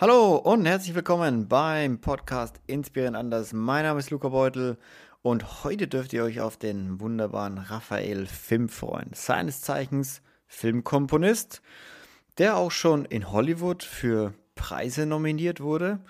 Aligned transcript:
Hallo 0.00 0.36
und 0.36 0.64
herzlich 0.64 0.94
willkommen 0.94 1.46
beim 1.46 2.00
Podcast 2.00 2.58
Inspirieren 2.66 3.14
anders. 3.14 3.52
Mein 3.52 3.84
Name 3.84 3.98
ist 3.98 4.08
Luca 4.08 4.30
Beutel 4.30 4.78
und 5.20 5.62
heute 5.62 5.88
dürft 5.88 6.14
ihr 6.14 6.24
euch 6.24 6.40
auf 6.40 6.56
den 6.56 7.00
wunderbaren 7.00 7.58
Raphael 7.58 8.24
Film 8.24 8.70
freuen. 8.70 9.10
Seines 9.12 9.60
Zeichens 9.60 10.22
Filmkomponist, 10.46 11.60
der 12.38 12.56
auch 12.56 12.70
schon 12.70 13.04
in 13.04 13.30
Hollywood 13.30 13.82
für 13.82 14.32
Preise 14.54 15.04
nominiert 15.04 15.60
wurde 15.60 16.00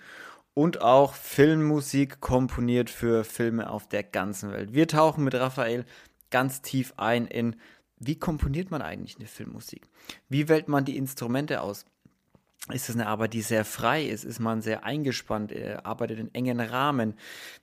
und 0.55 0.83
auch 0.83 1.15
Filmmusik 1.15 2.21
komponiert 2.21 2.91
für 2.91 3.25
Filme 3.25 3.69
auf 3.69 3.89
der 3.89 4.05
ganzen 4.05 4.53
Welt. 4.53 4.73
Wir 4.73 4.87
tauchen 4.87 5.25
mit 5.25 5.35
Raphael 5.35 5.85
ganz 6.31 6.63
tief 6.63 6.95
ein 6.97 7.27
in, 7.27 7.57
wie 7.97 8.21
komponiert 8.21 8.71
man 8.71 8.83
eigentlich 8.83 9.17
eine 9.17 9.27
Filmmusik? 9.27 9.89
Wie 10.29 10.49
wählt 10.49 10.69
man 10.69 10.85
die 10.85 10.97
Instrumente 10.97 11.61
aus? 11.61 11.87
Ist 12.73 12.89
es 12.89 12.95
eine 12.95 13.07
Arbeit, 13.07 13.33
die 13.33 13.43
sehr 13.43 13.65
frei 13.65 14.05
ist? 14.05 14.25
Ist 14.25 14.39
man 14.39 14.63
sehr 14.63 14.85
eingespannt? 14.85 15.51
Er 15.51 15.87
arbeitet 15.87 16.19
in 16.19 16.35
engen 16.35 16.61
Rahmen. 16.61 17.15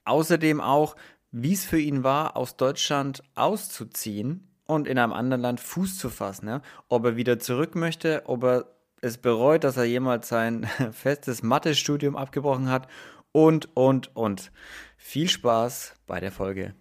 Außerdem 0.05 0.59
auch, 0.59 0.95
wie 1.31 1.53
es 1.53 1.65
für 1.65 1.79
ihn 1.79 2.03
war, 2.03 2.35
aus 2.35 2.57
Deutschland 2.57 3.23
auszuziehen 3.35 4.51
und 4.65 4.87
in 4.87 4.97
einem 4.97 5.13
anderen 5.13 5.41
Land 5.41 5.59
Fuß 5.59 5.97
zu 5.97 6.09
fassen. 6.09 6.47
Ja? 6.47 6.61
Ob 6.89 7.05
er 7.05 7.15
wieder 7.15 7.39
zurück 7.39 7.75
möchte, 7.75 8.23
ob 8.25 8.43
er 8.43 8.65
es 9.01 9.17
bereut, 9.17 9.63
dass 9.63 9.77
er 9.77 9.85
jemals 9.85 10.27
sein 10.27 10.67
festes 10.91 11.43
Mathe-Studium 11.43 12.15
abgebrochen 12.15 12.69
hat 12.69 12.87
und, 13.31 13.69
und, 13.75 14.15
und. 14.15 14.51
Viel 14.97 15.29
Spaß 15.29 15.93
bei 16.07 16.19
der 16.19 16.31
Folge. 16.31 16.73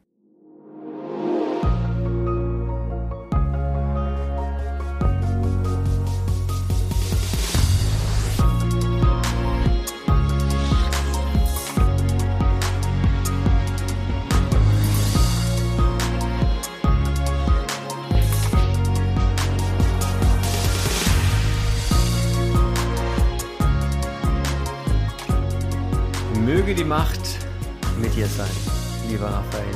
Macht 26.86 27.38
mit 28.00 28.14
dir 28.14 28.26
sein, 28.26 28.46
lieber 29.08 29.26
Raphael. 29.26 29.74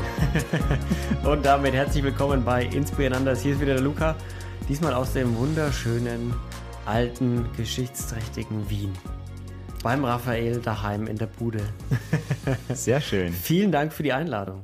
Und 1.28 1.44
damit 1.44 1.74
herzlich 1.74 2.04
willkommen 2.04 2.44
bei 2.44 2.66
Inspiranders. 2.66 3.42
Hier 3.42 3.54
ist 3.54 3.60
wieder 3.60 3.74
der 3.74 3.82
Luca, 3.82 4.14
diesmal 4.68 4.94
aus 4.94 5.12
dem 5.14 5.34
wunderschönen, 5.36 6.32
alten, 6.86 7.48
geschichtsträchtigen 7.56 8.70
Wien. 8.70 8.92
Beim 9.82 10.04
Raphael 10.04 10.60
daheim 10.60 11.08
in 11.08 11.16
der 11.16 11.26
Bude. 11.26 11.62
Sehr 12.72 13.00
schön. 13.00 13.32
Vielen 13.32 13.72
Dank 13.72 13.92
für 13.92 14.04
die 14.04 14.12
Einladung. 14.12 14.62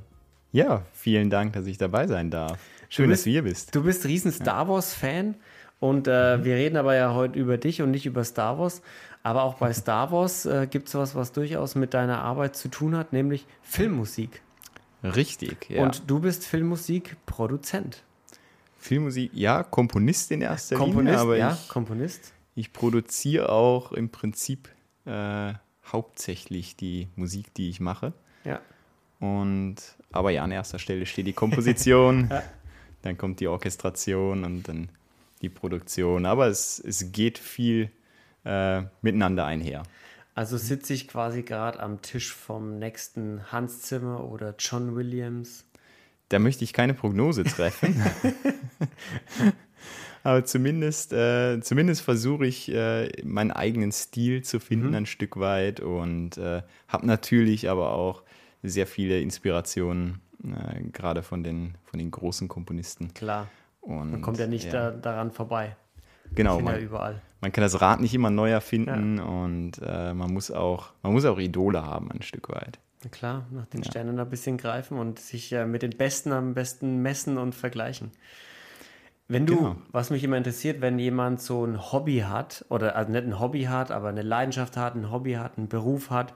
Ja, 0.52 0.82
vielen 0.92 1.30
Dank, 1.30 1.54
dass 1.54 1.66
ich 1.66 1.78
dabei 1.78 2.06
sein 2.06 2.30
darf. 2.30 2.60
Schön, 2.88 3.08
bist, 3.08 3.22
dass 3.22 3.24
du 3.24 3.30
hier 3.30 3.42
bist. 3.42 3.74
Du 3.74 3.82
bist 3.82 4.06
riesen 4.06 4.30
Star 4.30 4.68
Wars-Fan 4.68 5.34
und 5.80 6.06
äh, 6.06 6.44
wir 6.44 6.54
reden 6.54 6.76
aber 6.76 6.94
ja 6.94 7.12
heute 7.12 7.38
über 7.38 7.58
dich 7.58 7.82
und 7.82 7.90
nicht 7.90 8.06
über 8.06 8.22
Star 8.22 8.58
Wars. 8.58 8.82
Aber 9.26 9.42
auch 9.42 9.54
bei 9.54 9.72
Star 9.72 10.12
Wars 10.12 10.46
äh, 10.46 10.68
gibt 10.70 10.86
es 10.86 10.94
was, 10.94 11.16
was 11.16 11.32
durchaus 11.32 11.74
mit 11.74 11.94
deiner 11.94 12.22
Arbeit 12.22 12.54
zu 12.54 12.68
tun 12.68 12.94
hat, 12.94 13.12
nämlich 13.12 13.44
Filmmusik. 13.60 14.40
Richtig, 15.02 15.68
ja. 15.68 15.82
Und 15.82 16.08
du 16.08 16.20
bist 16.20 16.44
Filmmusikproduzent. 16.46 18.04
Filmmusik, 18.78 19.32
ja, 19.34 19.64
Komponist 19.64 20.30
in 20.30 20.42
erster 20.42 20.76
Komponist, 20.76 21.06
Linie, 21.06 21.18
aber 21.20 21.36
ja, 21.38 21.58
ich, 21.60 21.68
Komponist. 21.68 22.34
ich 22.54 22.72
produziere 22.72 23.48
auch 23.48 23.90
im 23.90 24.10
Prinzip 24.10 24.68
äh, 25.06 25.54
hauptsächlich 25.84 26.76
die 26.76 27.08
Musik, 27.16 27.52
die 27.54 27.68
ich 27.68 27.80
mache. 27.80 28.12
Ja. 28.44 28.60
Und 29.18 29.74
aber 30.12 30.30
ja, 30.30 30.44
an 30.44 30.52
erster 30.52 30.78
Stelle 30.78 31.04
steht 31.04 31.26
die 31.26 31.32
Komposition, 31.32 32.28
Ja. 32.30 32.44
dann 33.02 33.18
kommt 33.18 33.40
die 33.40 33.48
Orchestration 33.48 34.44
und 34.44 34.68
dann 34.68 34.88
die 35.42 35.48
Produktion. 35.48 36.26
Aber 36.26 36.46
es, 36.46 36.78
es 36.78 37.10
geht 37.10 37.38
viel 37.38 37.90
äh, 38.46 38.82
miteinander 39.02 39.44
einher. 39.44 39.82
Also 40.34 40.56
sitze 40.58 40.92
ich 40.92 41.08
quasi 41.08 41.42
gerade 41.42 41.80
am 41.80 42.02
Tisch 42.02 42.32
vom 42.34 42.78
nächsten 42.78 43.50
Hans 43.50 43.82
Zimmer 43.82 44.24
oder 44.24 44.54
John 44.58 44.94
Williams. 44.94 45.64
Da 46.28 46.38
möchte 46.38 46.64
ich 46.64 46.72
keine 46.72 46.94
Prognose 46.94 47.44
treffen. 47.44 48.02
Aber 50.22 50.44
zumindest, 50.44 51.12
äh, 51.12 51.60
zumindest 51.60 52.02
versuche 52.02 52.46
ich, 52.46 52.68
äh, 52.68 53.08
meinen 53.24 53.52
eigenen 53.52 53.92
Stil 53.92 54.42
zu 54.42 54.58
finden, 54.58 54.94
ein 54.94 55.06
Stück 55.06 55.38
weit. 55.38 55.78
Und 55.80 56.36
äh, 56.36 56.62
habe 56.88 57.06
natürlich 57.06 57.70
aber 57.70 57.92
auch 57.92 58.24
sehr 58.62 58.88
viele 58.88 59.20
Inspirationen, 59.20 60.20
äh, 60.42 60.82
gerade 60.92 61.22
von 61.22 61.44
den, 61.44 61.76
von 61.84 61.98
den 61.98 62.10
großen 62.10 62.48
Komponisten. 62.48 63.14
Klar, 63.14 63.48
Und, 63.80 64.10
man 64.10 64.20
kommt 64.20 64.38
ja 64.38 64.48
nicht 64.48 64.72
Da, 64.72 64.90
daran 64.90 65.30
vorbei. 65.30 65.76
Genau, 66.34 66.56
Sind 66.56 66.66
ja 66.66 66.72
man, 66.72 66.80
überall. 66.80 67.22
man 67.40 67.52
kann 67.52 67.62
das 67.62 67.80
Rad 67.80 68.00
nicht 68.00 68.14
immer 68.14 68.30
neu 68.30 68.50
erfinden 68.50 69.18
und 69.20 69.72
äh, 69.82 70.12
man, 70.14 70.32
muss 70.32 70.50
auch, 70.50 70.92
man 71.02 71.12
muss 71.12 71.24
auch 71.24 71.38
Idole 71.38 71.82
haben, 71.84 72.10
ein 72.10 72.22
Stück 72.22 72.48
weit. 72.48 72.78
Na 73.04 73.10
klar, 73.10 73.46
nach 73.50 73.66
den 73.66 73.82
Ja. 73.82 73.90
Sternen 73.90 74.18
ein 74.18 74.28
bisschen 74.28 74.56
greifen 74.58 74.98
und 74.98 75.18
sich 75.18 75.52
äh, 75.52 75.66
mit 75.66 75.82
den 75.82 75.90
Besten 75.90 76.32
am 76.32 76.54
besten 76.54 77.02
messen 77.02 77.38
und 77.38 77.54
vergleichen. 77.54 78.10
Wenn 79.28 79.44
du, 79.46 79.56
Genau. 79.56 79.76
was 79.90 80.10
mich 80.10 80.22
immer 80.24 80.36
interessiert, 80.36 80.80
wenn 80.80 80.98
jemand 80.98 81.40
so 81.40 81.64
ein 81.64 81.90
Hobby 81.92 82.18
hat, 82.20 82.64
oder 82.68 82.94
also 82.96 83.10
nicht 83.10 83.24
ein 83.24 83.40
Hobby 83.40 83.64
hat, 83.64 83.90
aber 83.90 84.08
eine 84.08 84.22
Leidenschaft 84.22 84.76
hat, 84.76 84.94
ein 84.94 85.10
Hobby 85.10 85.32
hat, 85.34 85.58
einen 85.58 85.68
Beruf 85.68 86.10
hat, 86.10 86.32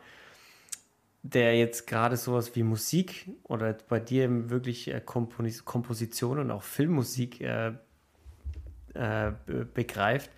der 1.22 1.56
jetzt 1.56 1.86
gerade 1.86 2.16
sowas 2.16 2.56
wie 2.56 2.62
Musik 2.62 3.28
oder 3.44 3.76
bei 3.88 4.00
dir 4.00 4.50
wirklich 4.50 4.88
äh, 4.92 5.00
Komponis 5.04 5.64
Komposition 5.64 6.38
und 6.38 6.50
auch 6.50 6.62
Filmmusik 6.62 7.40
äh, 7.42 7.72
äh, 8.94 9.32
be- 9.46 9.64
begreift, 9.64 10.30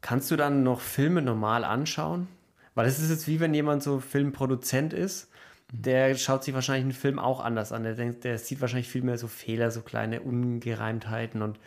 kannst 0.00 0.30
du 0.30 0.36
dann 0.36 0.62
noch 0.62 0.80
Filme 0.80 1.22
normal 1.22 1.64
anschauen? 1.64 2.28
Weil 2.74 2.86
es 2.86 2.98
ist 2.98 3.10
jetzt 3.10 3.28
wie 3.28 3.40
wenn 3.40 3.54
jemand 3.54 3.82
so 3.82 4.00
Filmproduzent 4.00 4.92
ist, 4.92 5.30
der 5.72 6.14
schaut 6.16 6.44
sich 6.44 6.54
wahrscheinlich 6.54 6.84
einen 6.84 6.92
Film 6.92 7.18
auch 7.18 7.40
anders 7.40 7.72
an. 7.72 7.84
Der 7.84 7.94
denkt, 7.94 8.24
der 8.24 8.38
sieht 8.38 8.60
wahrscheinlich 8.60 8.88
viel 8.88 9.02
mehr 9.02 9.18
so 9.18 9.28
Fehler, 9.28 9.70
so 9.70 9.80
kleine 9.82 10.20
Ungereimtheiten. 10.20 11.42
Und 11.42 11.58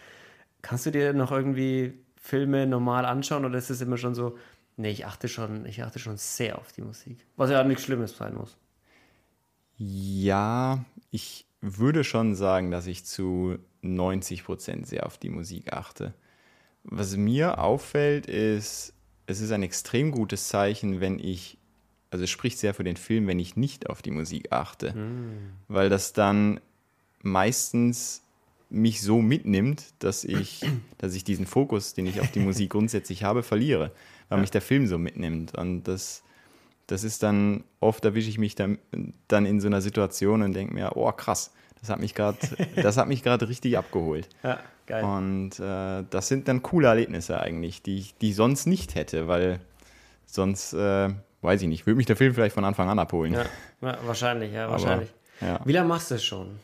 kannst 0.62 0.86
du 0.86 0.92
dir 0.92 1.14
noch 1.14 1.32
irgendwie 1.32 1.94
Filme 2.22 2.68
normal 2.68 3.06
anschauen 3.06 3.46
oder 3.46 3.58
ist 3.58 3.70
es 3.70 3.82
immer 3.82 3.98
schon 3.98 4.16
so, 4.16 4.38
nee, 4.76 4.92
ich 4.92 5.06
achte 5.06 5.28
schon, 5.28 5.66
ich 5.66 5.84
achte 5.84 6.00
schon 6.00 6.18
sehr 6.18 6.58
auf 6.58 6.72
die 6.74 6.82
Musik. 6.82 7.26
Was 7.38 7.50
ja 7.50 7.62
auch 7.62 7.66
nichts 7.66 7.84
Schlimmes 7.84 8.18
sein 8.18 8.36
muss. 8.36 8.58
Ja, 9.78 10.86
ich 11.12 11.47
würde 11.62 12.04
schon 12.04 12.36
sagen, 12.36 12.72
dass 12.72 12.88
ich 12.88 13.06
zu 13.06 13.58
90 13.82 14.44
Prozent 14.44 14.88
sehr 14.88 15.06
auf 15.06 15.18
die 15.18 15.30
Musik 15.30 15.74
achte. 15.74 16.14
Was 16.84 17.18
mir 17.18 17.60
auffällt, 17.60 18.28
ist, 18.28 18.94
es 19.26 19.42
ist 19.42 19.52
ein 19.52 19.64
extrem 19.64 20.12
gutes 20.12 20.48
Zeichen, 20.48 21.02
wenn 21.02 21.20
ich, 21.20 21.58
also 22.10 22.24
es 22.24 22.30
spricht 22.30 22.60
sehr 22.60 22.74
für 22.74 22.84
den 22.84 22.98
Film, 22.98 23.28
wenn 23.28 23.40
ich 23.40 23.56
nicht 23.56 23.90
auf 23.90 24.02
die 24.02 24.12
Musik 24.12 24.52
achte, 24.52 24.94
weil 25.68 25.90
das 25.90 26.14
dann 26.14 26.60
meistens 27.22 28.24
mich 28.70 29.02
so 29.02 29.22
mitnimmt, 29.22 29.94
dass 30.00 30.24
ich, 30.24 30.62
dass 30.98 31.16
ich 31.16 31.24
diesen 31.24 31.46
Fokus, 31.46 31.94
den 31.94 32.06
ich 32.06 32.22
auf 32.22 32.32
die 32.32 32.40
Musik 32.40 32.72
grundsätzlich 32.72 33.24
habe, 33.24 33.44
verliere, 33.44 33.92
weil 34.30 34.40
mich 34.40 34.52
der 34.52 34.62
Film 34.62 34.88
so 34.88 34.98
mitnimmt. 34.98 35.58
Und 35.58 35.84
das, 35.84 36.24
das 36.88 37.04
ist 37.04 37.22
dann, 37.22 37.64
oft 37.82 38.04
erwische 38.06 38.30
ich 38.30 38.38
mich 38.38 38.56
dann, 38.56 38.80
dann 39.28 39.46
in 39.46 39.60
so 39.60 39.68
einer 39.68 39.82
Situation 39.82 40.42
und 40.42 40.54
denke 40.54 40.74
mir, 40.74 40.94
oh 40.96 41.12
krass, 41.12 41.52
das 41.80 41.90
hat 41.90 42.00
mich 42.00 42.16
gerade, 42.16 42.38
das 42.76 42.98
hat 42.98 43.08
mich 43.08 43.24
gerade 43.24 43.48
richtig 43.50 43.78
abgeholt. 43.78 44.30
Ja, 44.42 44.60
geil. 44.88 45.04
Und 45.04 45.60
äh, 45.60 46.04
das 46.10 46.30
sind 46.30 46.48
dann 46.48 46.64
coole 46.64 46.88
Erlebnisse 46.88 47.40
eigentlich, 47.40 47.82
die 47.82 48.00
ich, 48.00 48.18
die 48.18 48.30
ich 48.30 48.36
sonst 48.36 48.66
nicht 48.66 48.96
hätte, 48.96 49.28
weil 49.28 49.60
sonst, 50.26 50.74
äh, 50.74 51.10
weiß 51.42 51.62
ich 51.62 51.68
nicht, 51.68 51.86
würde 51.86 51.98
mich 51.98 52.06
der 52.06 52.16
Film 52.16 52.34
vielleicht 52.34 52.56
von 52.56 52.66
Anfang 52.66 52.90
an 52.90 53.00
abholen. 53.00 53.34
Ja, 53.34 53.46
ja, 53.82 53.98
wahrscheinlich, 54.06 54.54
ja, 54.54 54.66
Aber, 54.66 54.74
wahrscheinlich. 54.74 55.14
ja. 55.42 55.60
Wie 55.66 55.74
lange 55.74 55.90
machst 55.90 56.10
du 56.10 56.16
es 56.16 56.24
schon? 56.24 56.58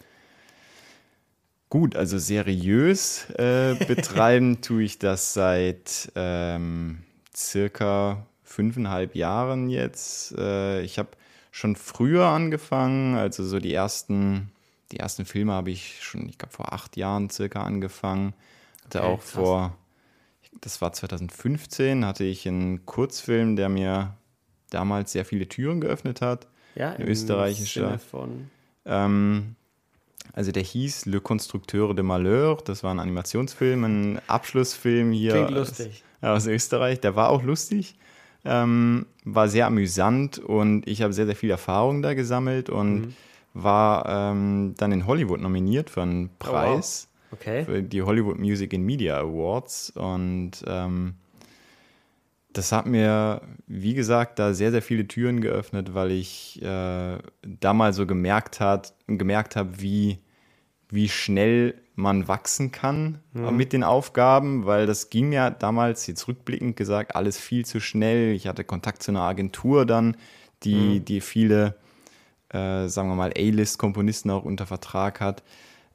Gut, 1.70 1.96
also 1.96 2.18
seriös 2.18 3.30
äh, 3.32 3.76
betreiben 3.88 4.62
tue 4.62 4.84
ich 4.84 5.00
das 5.00 5.34
seit 5.34 6.12
ähm, 6.16 7.04
circa 7.36 8.26
fünfeinhalb 8.54 9.16
Jahren 9.16 9.70
jetzt. 9.70 10.34
Äh, 10.38 10.82
ich 10.82 11.00
habe 11.00 11.10
schon 11.52 11.76
früher 11.76 12.26
angefangen, 12.28 13.16
also 13.16 13.44
so 13.44 13.60
die 13.60 13.74
ersten, 13.74 14.52
die 14.92 14.98
ersten 15.00 15.26
Filme 15.26 15.54
habe 15.54 15.72
ich 15.72 16.02
schon, 16.04 16.28
ich 16.30 16.38
glaube, 16.38 16.54
vor 16.54 16.72
acht 16.74 16.96
Jahren 16.98 17.30
circa 17.30 17.64
angefangen. 17.64 18.34
Hatte 18.86 19.00
Okay, 19.02 19.08
auch 19.08 19.20
krass. 19.20 19.30
vor, 19.32 19.78
das 20.62 20.82
war 20.82 20.94
2015, 20.94 22.06
hatte 22.06 22.24
ich 22.24 22.48
einen 22.48 22.86
Kurzfilm, 22.86 23.56
der 23.56 23.70
mir 23.70 24.16
damals 24.70 25.12
sehr 25.12 25.26
viele 25.26 25.48
Türen 25.48 25.82
geöffnet 25.82 26.22
hat. 26.22 26.48
Ja, 26.76 26.92
Ein 26.94 27.08
österreichischer. 27.08 28.00
Ähm, 28.86 29.56
also 30.34 30.52
der 30.52 30.64
hieß 30.64 31.06
Le 31.06 31.22
Constructeur 31.22 31.94
de 31.94 32.04
Malheur. 32.04 32.58
Das 32.66 32.84
war 32.84 32.92
ein 32.94 33.00
Animationsfilm, 33.00 33.84
ein 33.84 34.22
Abschlussfilm 34.28 35.12
hier 35.12 35.34
Klingt 35.34 35.50
aus- 35.50 35.70
lustig. 35.70 36.04
aus 36.22 36.48
Österreich. 36.48 37.00
Der 37.02 37.16
war 37.16 37.30
auch 37.30 37.44
lustig. 37.44 37.96
Ähm, 38.46 39.06
war 39.24 39.48
sehr 39.48 39.68
amüsant 39.68 40.40
und 40.40 40.88
ich 40.88 41.02
habe 41.02 41.14
sehr, 41.14 41.26
sehr 41.26 41.36
viel 41.36 41.50
Erfahrung 41.50 42.02
da 42.02 42.14
gesammelt 42.14 42.70
und 42.70 42.96
mhm. 42.96 43.14
war 43.54 44.06
ähm, 44.08 44.74
dann 44.78 44.92
in 44.92 45.08
Hollywood 45.08 45.40
nominiert 45.40 45.90
für 45.90 46.02
einen 46.02 46.30
Preis. 46.40 47.08
Oh, 47.08 47.32
wow. 47.32 47.40
okay. 47.40 47.66
Für 47.66 47.82
die 47.82 48.02
Hollywood 48.02 48.40
Music 48.40 48.74
and 48.74 48.84
Media 48.84 49.18
Awards. 49.18 49.92
Und 49.96 50.52
ähm, 50.68 51.16
das 52.52 52.72
hat 52.72 52.86
mir, 52.86 53.42
wie 53.68 53.94
gesagt, 53.94 54.40
da 54.40 54.54
sehr, 54.54 54.72
sehr 54.72 54.82
viele 54.82 55.08
Türen 55.08 55.42
geöffnet, 55.42 55.94
weil 55.94 56.12
ich 56.12 56.62
äh, 56.62 57.18
da 57.42 57.74
mal 57.74 57.94
so 57.94 58.06
gemerkt, 58.06 58.60
hat, 58.60 58.94
gemerkt 59.08 59.56
habe, 59.56 59.82
wie, 59.82 60.20
wie 60.90 61.10
schnell 61.10 61.76
man 61.96 62.28
wachsen 62.28 62.72
kann 62.72 63.20
mhm. 63.34 63.56
mit 63.56 63.74
den 63.74 63.84
Aufgaben, 63.84 64.66
weil 64.66 64.86
das 64.86 65.10
ging 65.10 65.32
ja 65.32 65.50
damals, 65.50 66.08
jetzt 66.08 66.28
rückblickend 66.28 66.76
gesagt, 66.76 67.16
alles 67.16 67.38
viel 67.38 67.66
zu 67.66 67.80
schnell. 67.80 68.34
Ich 68.34 68.48
hatte 68.48 68.64
Kontakt 68.64 69.04
zu 69.04 69.12
einer 69.12 69.22
Agentur 69.22 69.86
dann, 69.86 70.18
die, 70.64 71.00
mhm. 71.00 71.06
die 71.06 71.22
viele, 71.22 71.76
äh, 72.50 72.88
sagen 72.88 73.10
wir 73.10 73.16
mal, 73.16 73.32
A-List-Komponisten 73.38 74.32
auch 74.32 74.44
unter 74.44 74.66
Vertrag 74.66 75.20
hat. 75.20 75.44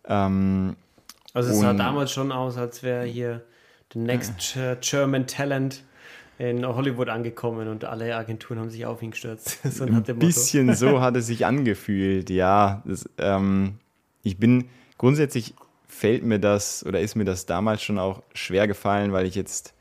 Ähm, 0.04 0.76
also 1.34 1.50
es 1.50 1.60
sah 1.60 1.74
damals 1.74 2.12
schon 2.12 2.32
aus, 2.32 2.56
als 2.56 2.82
wäre 2.82 3.04
hier 3.04 3.44
the 3.92 3.98
next 3.98 4.56
äh. 4.56 4.76
German 4.80 5.26
Talent 5.26 5.82
in 6.38 6.64
Hollywood 6.64 7.08
angekommen 7.08 7.66
und 7.66 7.84
alle 7.84 8.14
Agenturen 8.14 8.60
haben 8.60 8.70
sich 8.70 8.86
auf 8.86 9.02
ihn 9.02 9.10
gestürzt. 9.10 9.58
so 9.64 9.84
ein 9.84 10.02
bisschen 10.02 10.74
so 10.74 11.00
hat 11.00 11.16
es 11.16 11.26
sich 11.26 11.44
angefühlt, 11.46 12.30
ja. 12.30 12.82
Das, 12.86 13.08
ähm, 13.18 13.74
ich 14.22 14.38
bin 14.38 14.68
grundsätzlich 14.96 15.54
fällt 15.98 16.22
mir 16.22 16.38
das 16.38 16.86
oder 16.86 17.00
ist 17.00 17.16
mir 17.16 17.24
das 17.24 17.44
damals 17.44 17.82
schon 17.82 17.98
auch 17.98 18.22
schwer 18.32 18.68
gefallen, 18.68 19.12
weil 19.12 19.26
ich 19.26 19.34
jetzt, 19.34 19.74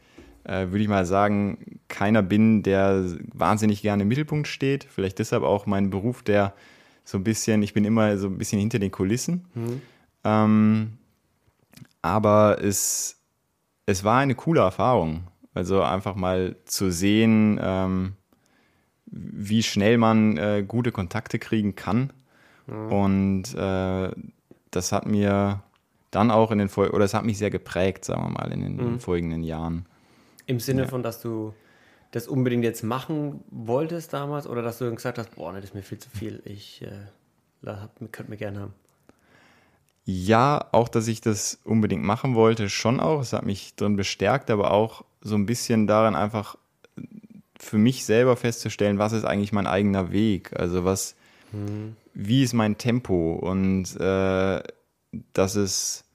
äh, 0.45 0.67
würde 0.67 0.79
ich 0.79 0.87
mal 0.87 1.05
sagen, 1.05 1.79
keiner 1.89 2.23
bin, 2.23 2.63
der 2.63 3.05
wahnsinnig 3.33 3.83
gerne 3.83 4.01
im 4.01 4.09
Mittelpunkt 4.09 4.47
steht. 4.47 4.87
Vielleicht 4.89 5.19
deshalb 5.19 5.43
auch 5.43 5.67
mein 5.67 5.91
Beruf, 5.91 6.23
der 6.23 6.53
so 7.03 7.19
ein 7.19 7.23
bisschen, 7.23 7.61
ich 7.61 7.73
bin 7.73 7.85
immer 7.85 8.17
so 8.17 8.27
ein 8.27 8.37
bisschen 8.39 8.59
hinter 8.59 8.79
den 8.79 8.91
Kulissen. 8.91 9.45
Mhm. 9.53 9.81
Ähm, 10.23 10.97
aber 12.01 12.57
es, 12.63 13.21
es 13.85 14.03
war 14.03 14.19
eine 14.19 14.35
coole 14.35 14.61
Erfahrung. 14.61 15.27
Also 15.53 15.83
einfach 15.83 16.15
mal 16.15 16.55
zu 16.65 16.91
sehen, 16.91 17.59
ähm, 17.61 18.13
wie 19.05 19.61
schnell 19.61 19.97
man 19.97 20.37
äh, 20.37 20.63
gute 20.67 20.91
Kontakte 20.91 21.37
kriegen 21.37 21.75
kann. 21.75 22.11
Mhm. 22.65 22.91
Und 22.91 23.55
äh, 23.55 24.11
das 24.71 24.91
hat 24.91 25.05
mir 25.05 25.63
dann 26.11 26.31
auch 26.31 26.51
in 26.51 26.57
den 26.57 26.69
Fol 26.69 26.89
oder 26.89 27.05
es 27.05 27.13
hat 27.13 27.25
mich 27.25 27.37
sehr 27.37 27.49
geprägt, 27.49 28.05
sagen 28.05 28.23
wir 28.23 28.29
mal, 28.29 28.51
in 28.51 28.61
den, 28.61 28.75
mhm. 28.75 28.99
folgenden 28.99 29.43
Jahren. 29.43 29.85
Im 30.45 30.59
Sinne 30.59 30.83
ja. 30.83 30.87
von, 30.87 31.03
dass 31.03 31.21
du 31.21 31.53
das 32.11 32.27
unbedingt 32.27 32.63
jetzt 32.63 32.83
machen 32.83 33.43
wolltest 33.49 34.13
damals 34.13 34.47
oder 34.47 34.61
dass 34.61 34.77
du 34.77 34.93
gesagt 34.93 35.17
hast, 35.17 35.35
boah, 35.35 35.51
ne, 35.51 35.59
das 35.59 35.71
ist 35.71 35.75
mir 35.75 35.83
viel 35.83 35.99
zu 35.99 36.09
viel, 36.09 36.41
ich 36.45 36.81
äh, 36.81 37.75
könnte 38.11 38.29
mir 38.29 38.37
gerne 38.37 38.61
haben. 38.61 38.73
Ja, 40.05 40.69
auch, 40.71 40.87
dass 40.87 41.09
ich 41.09 41.19
das 41.19 41.59
unbedingt 41.65 42.03
machen 42.03 42.33
wollte, 42.33 42.69
schon 42.69 43.01
auch. 43.01 43.19
Es 43.19 43.33
hat 43.33 43.45
mich 43.45 43.75
drin 43.75 43.97
bestärkt, 43.97 44.49
aber 44.49 44.71
auch 44.71 45.03
so 45.19 45.35
ein 45.35 45.45
bisschen 45.45 45.85
daran 45.85 46.15
einfach 46.15 46.55
für 47.59 47.77
mich 47.77 48.05
selber 48.05 48.37
festzustellen, 48.37 48.99
was 48.99 49.11
ist 49.11 49.25
eigentlich 49.25 49.51
mein 49.51 49.67
eigener 49.67 50.11
Weg? 50.11 50.57
Also 50.57 50.85
was, 50.85 51.15
mhm. 51.51 51.97
wie 52.13 52.43
ist 52.43 52.53
mein 52.53 52.77
Tempo? 52.77 53.33
Und 53.33 53.99
äh, 53.99 54.63
dass 55.33 55.55
es, 55.55 56.05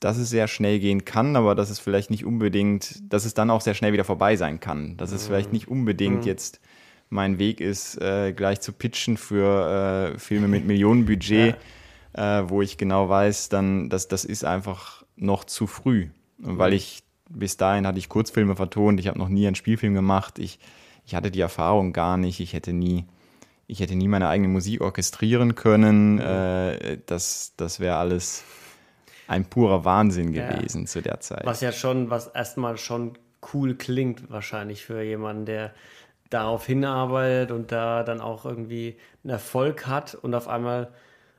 dass 0.00 0.18
es 0.18 0.30
sehr 0.30 0.48
schnell 0.48 0.78
gehen 0.78 1.04
kann, 1.04 1.36
aber 1.36 1.54
dass 1.54 1.70
es 1.70 1.78
vielleicht 1.78 2.10
nicht 2.10 2.24
unbedingt, 2.24 3.02
dass 3.12 3.24
es 3.24 3.34
dann 3.34 3.50
auch 3.50 3.60
sehr 3.60 3.74
schnell 3.74 3.92
wieder 3.92 4.04
vorbei 4.04 4.36
sein 4.36 4.60
kann. 4.60 4.96
Dass 4.96 5.12
es 5.12 5.24
mhm. 5.24 5.26
vielleicht 5.26 5.52
nicht 5.52 5.68
unbedingt 5.68 6.20
mhm. 6.20 6.26
jetzt 6.26 6.60
mein 7.08 7.38
Weg 7.38 7.60
ist, 7.60 8.00
äh, 8.00 8.32
gleich 8.32 8.60
zu 8.60 8.72
pitchen 8.72 9.16
für 9.16 10.14
äh, 10.14 10.18
Filme 10.18 10.48
mit 10.48 10.66
Millionenbudget. 10.66 11.56
Ja 11.60 11.62
äh, 12.16 12.48
wo 12.48 12.62
ich 12.62 12.78
genau 12.78 13.08
weiß, 13.08 13.50
dann, 13.50 13.88
dass 13.88 14.08
das 14.08 14.24
ist 14.24 14.44
einfach 14.44 15.04
noch 15.16 15.44
zu 15.44 15.66
früh. 15.66 16.08
Mhm. 16.38 16.58
Weil 16.58 16.72
ich 16.72 17.02
bis 17.28 17.56
dahin 17.56 17.86
hatte 17.86 17.98
ich 17.98 18.08
Kurzfilme 18.08 18.56
vertont, 18.56 19.00
ich 19.00 19.08
habe 19.08 19.18
noch 19.18 19.28
nie 19.28 19.46
einen 19.46 19.56
Spielfilm 19.56 19.94
gemacht, 19.94 20.38
ich, 20.38 20.58
ich 21.04 21.14
hatte 21.14 21.30
die 21.30 21.40
Erfahrung 21.40 21.92
gar 21.92 22.16
nicht, 22.16 22.40
ich 22.40 22.52
hätte 22.52 22.72
nie, 22.72 23.04
ich 23.66 23.80
hätte 23.80 23.96
nie 23.96 24.08
meine 24.08 24.28
eigene 24.28 24.48
Musik 24.48 24.80
orchestrieren 24.80 25.54
können. 25.54 26.14
Mhm. 26.14 26.20
Äh, 26.20 26.98
das 27.06 27.54
das 27.56 27.80
wäre 27.80 27.96
alles 27.96 28.44
ein 29.28 29.44
purer 29.44 29.84
Wahnsinn 29.84 30.32
gewesen 30.32 30.82
ja. 30.82 30.86
zu 30.86 31.02
der 31.02 31.20
Zeit. 31.20 31.44
Was 31.44 31.60
ja 31.60 31.72
schon, 31.72 32.10
was 32.10 32.28
erstmal 32.28 32.78
schon 32.78 33.18
cool 33.52 33.74
klingt, 33.74 34.30
wahrscheinlich 34.30 34.84
für 34.84 35.02
jemanden, 35.02 35.46
der 35.46 35.72
darauf 36.30 36.66
hinarbeitet 36.66 37.50
und 37.50 37.72
da 37.72 38.02
dann 38.02 38.20
auch 38.20 38.44
irgendwie 38.44 38.96
einen 39.22 39.30
Erfolg 39.30 39.86
hat 39.86 40.14
und 40.14 40.34
auf 40.34 40.48
einmal 40.48 40.92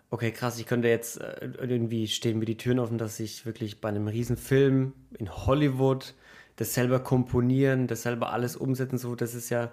okay, 0.09 0.31
krass, 0.31 0.59
ich 0.59 0.65
könnte 0.65 0.87
jetzt 0.87 1.19
äh, 1.19 1.49
irgendwie 1.59 2.07
stehen 2.07 2.39
mir 2.39 2.45
die 2.45 2.57
Türen 2.57 2.79
offen, 2.79 2.97
dass 2.97 3.19
ich 3.19 3.45
wirklich 3.45 3.81
bei 3.81 3.89
einem 3.89 4.07
Riesenfilm 4.07 4.93
in 5.17 5.29
Hollywood 5.45 6.13
das 6.55 6.73
selber 6.73 6.99
komponieren, 6.99 7.87
das 7.87 8.03
selber 8.03 8.31
alles 8.31 8.55
umsetzen, 8.55 8.97
so, 8.97 9.15
das 9.15 9.35
ist 9.35 9.49
ja, 9.49 9.71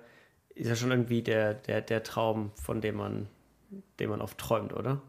ist 0.55 0.69
ja 0.69 0.77
schon 0.77 0.91
irgendwie 0.91 1.23
der, 1.23 1.55
der, 1.55 1.81
der 1.81 2.03
Traum, 2.03 2.53
von 2.55 2.81
dem 2.81 2.97
man, 2.97 3.29
dem 3.99 4.11
man 4.11 4.21
oft 4.21 4.39
träumt, 4.39 4.73
oder? 4.73 5.01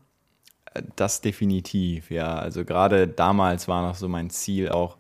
Äh, 0.73 0.83
das 0.95 1.21
definitiv, 1.21 2.11
ja. 2.11 2.35
Also 2.35 2.65
gerade 2.65 3.07
damals 3.07 3.67
war 3.67 3.87
noch 3.87 3.95
so 3.95 4.07
mein 4.07 4.29
Ziel 4.29 4.69
auch, 4.69 4.97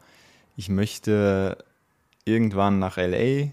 ich 0.55 0.69
möchte 0.69 1.57
irgendwann 2.25 2.79
nach 2.79 2.97
LA, 2.97 3.51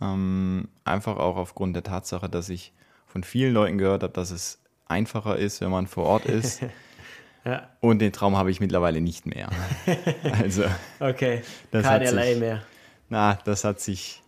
ähm, 0.00 0.68
einfach 0.84 1.16
auch 1.16 1.36
aufgrund 1.36 1.76
der 1.76 1.82
Tatsache, 1.82 2.28
dass 2.28 2.48
ich 2.48 2.72
von 3.06 3.24
vielen 3.24 3.54
Leuten 3.54 3.78
gehört 3.78 4.02
habe, 4.02 4.12
dass 4.12 4.30
es 4.30 4.60
einfacher 4.86 5.36
ist, 5.36 5.60
wenn 5.60 5.70
man 5.70 5.86
vor 5.86 6.04
Ort 6.04 6.26
ist. 6.26 6.62
ja. 7.44 7.68
Und 7.80 8.00
den 8.00 8.12
Traum 8.12 8.36
habe 8.36 8.50
ich 8.50 8.60
mittlerweile 8.60 9.00
nicht 9.00 9.26
mehr. 9.26 9.50
also, 10.40 10.64
okay, 11.00 11.42
kein 11.72 12.02
LA 12.02 12.22
sich, 12.22 12.38
mehr. 12.38 12.62
Na, 13.08 13.38
das 13.44 13.64
hat 13.64 13.80
sich, 13.80 14.22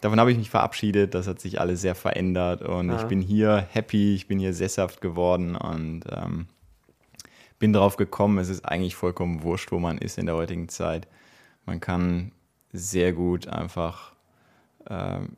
davon 0.00 0.20
habe 0.20 0.32
ich 0.32 0.38
mich 0.38 0.50
verabschiedet, 0.50 1.14
das 1.14 1.26
hat 1.26 1.40
sich 1.40 1.60
alles 1.60 1.80
sehr 1.80 1.94
verändert 1.94 2.62
und 2.62 2.90
ah. 2.90 3.00
ich 3.00 3.06
bin 3.06 3.20
hier 3.20 3.66
happy, 3.70 4.14
ich 4.14 4.26
bin 4.26 4.38
hier 4.38 4.52
sesshaft 4.52 5.00
geworden 5.00 5.56
und 5.56 6.02
ähm, 6.10 6.46
bin 7.58 7.72
darauf 7.72 7.96
gekommen, 7.96 8.38
es 8.38 8.48
ist 8.48 8.64
eigentlich 8.64 8.94
vollkommen 8.94 9.42
wurscht, 9.42 9.70
wo 9.72 9.78
man 9.78 9.98
ist 9.98 10.18
in 10.18 10.26
der 10.26 10.34
heutigen 10.34 10.68
Zeit. 10.68 11.06
Man 11.66 11.80
kann 11.80 12.32
sehr 12.72 13.12
gut 13.12 13.46
einfach 13.48 14.12
ähm, 14.88 15.36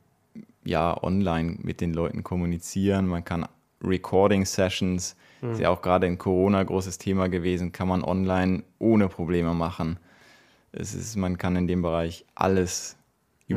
ja 0.64 1.02
online 1.02 1.56
mit 1.62 1.80
den 1.80 1.92
Leuten 1.92 2.22
kommunizieren, 2.22 3.06
man 3.06 3.24
kann 3.24 3.46
Recording-Sessions, 3.82 5.16
mhm. 5.40 5.50
ist 5.50 5.60
ja 5.60 5.70
auch 5.70 5.82
gerade 5.82 6.06
in 6.06 6.18
Corona 6.18 6.62
großes 6.62 6.98
Thema 6.98 7.28
gewesen, 7.28 7.72
kann 7.72 7.88
man 7.88 8.04
online 8.04 8.62
ohne 8.78 9.08
Probleme 9.08 9.54
machen. 9.54 9.98
Es 10.70 10.94
ist, 10.94 11.16
man 11.16 11.36
kann 11.36 11.56
in 11.56 11.66
dem 11.66 11.82
Bereich 11.82 12.24
alles 12.34 12.96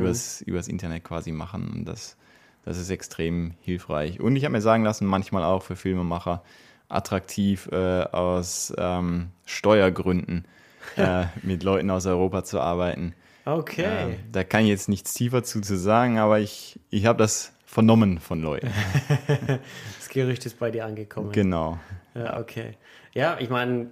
übers, 0.00 0.40
mhm. 0.40 0.52
übers 0.52 0.68
Internet 0.68 1.04
quasi 1.04 1.32
machen 1.32 1.72
und 1.74 1.84
das, 1.84 2.16
das 2.64 2.78
ist 2.78 2.90
extrem 2.90 3.54
hilfreich. 3.60 4.20
Und 4.20 4.36
ich 4.36 4.44
habe 4.44 4.52
mir 4.52 4.60
sagen 4.60 4.84
lassen, 4.84 5.06
manchmal 5.06 5.44
auch 5.44 5.62
für 5.62 5.76
Filmemacher 5.76 6.42
attraktiv 6.88 7.68
äh, 7.72 8.02
aus 8.02 8.72
ähm, 8.78 9.30
Steuergründen 9.44 10.46
äh, 10.96 11.24
mit 11.42 11.62
Leuten 11.62 11.90
aus 11.90 12.06
Europa 12.06 12.44
zu 12.44 12.60
arbeiten. 12.60 13.14
Okay. 13.44 14.12
Äh, 14.12 14.16
da 14.32 14.44
kann 14.44 14.62
ich 14.62 14.68
jetzt 14.68 14.88
nichts 14.88 15.14
tiefer 15.14 15.42
zu, 15.44 15.60
zu 15.60 15.76
sagen, 15.76 16.18
aber 16.18 16.40
ich, 16.40 16.80
ich 16.90 17.06
habe 17.06 17.18
das 17.18 17.52
vernommen 17.64 18.18
von 18.18 18.42
Leuten. 18.42 18.70
das 19.98 20.08
Gerücht 20.08 20.46
ist 20.46 20.58
bei 20.58 20.70
dir 20.70 20.84
angekommen. 20.84 21.32
Genau. 21.32 21.78
Ja, 22.14 22.38
okay. 22.38 22.72
Ja, 23.12 23.38
ich 23.38 23.50
meine, 23.50 23.90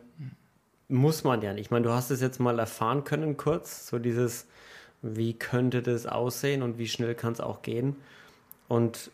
muss 0.89 1.25
man 1.25 1.43
ja 1.43 1.53
nicht. 1.53 1.67
Ich 1.67 1.71
meine, 1.71 1.85
du 1.85 1.93
hast 1.93 2.11
es 2.11 2.21
jetzt 2.21 2.41
mal 2.41 2.59
erfahren 2.59 3.05
können 3.05 3.37
kurz, 3.37 3.87
so 3.87 3.99
dieses, 3.99 4.47
wie 5.05 5.35
könnte 5.35 5.83
das 5.83 6.07
aussehen 6.07 6.63
und 6.63 6.79
wie 6.79 6.89
schnell 6.89 7.15
kann 7.15 7.35
es 7.35 7.41
auch 7.41 7.63
gehen. 7.63 7.97
Und 8.69 9.11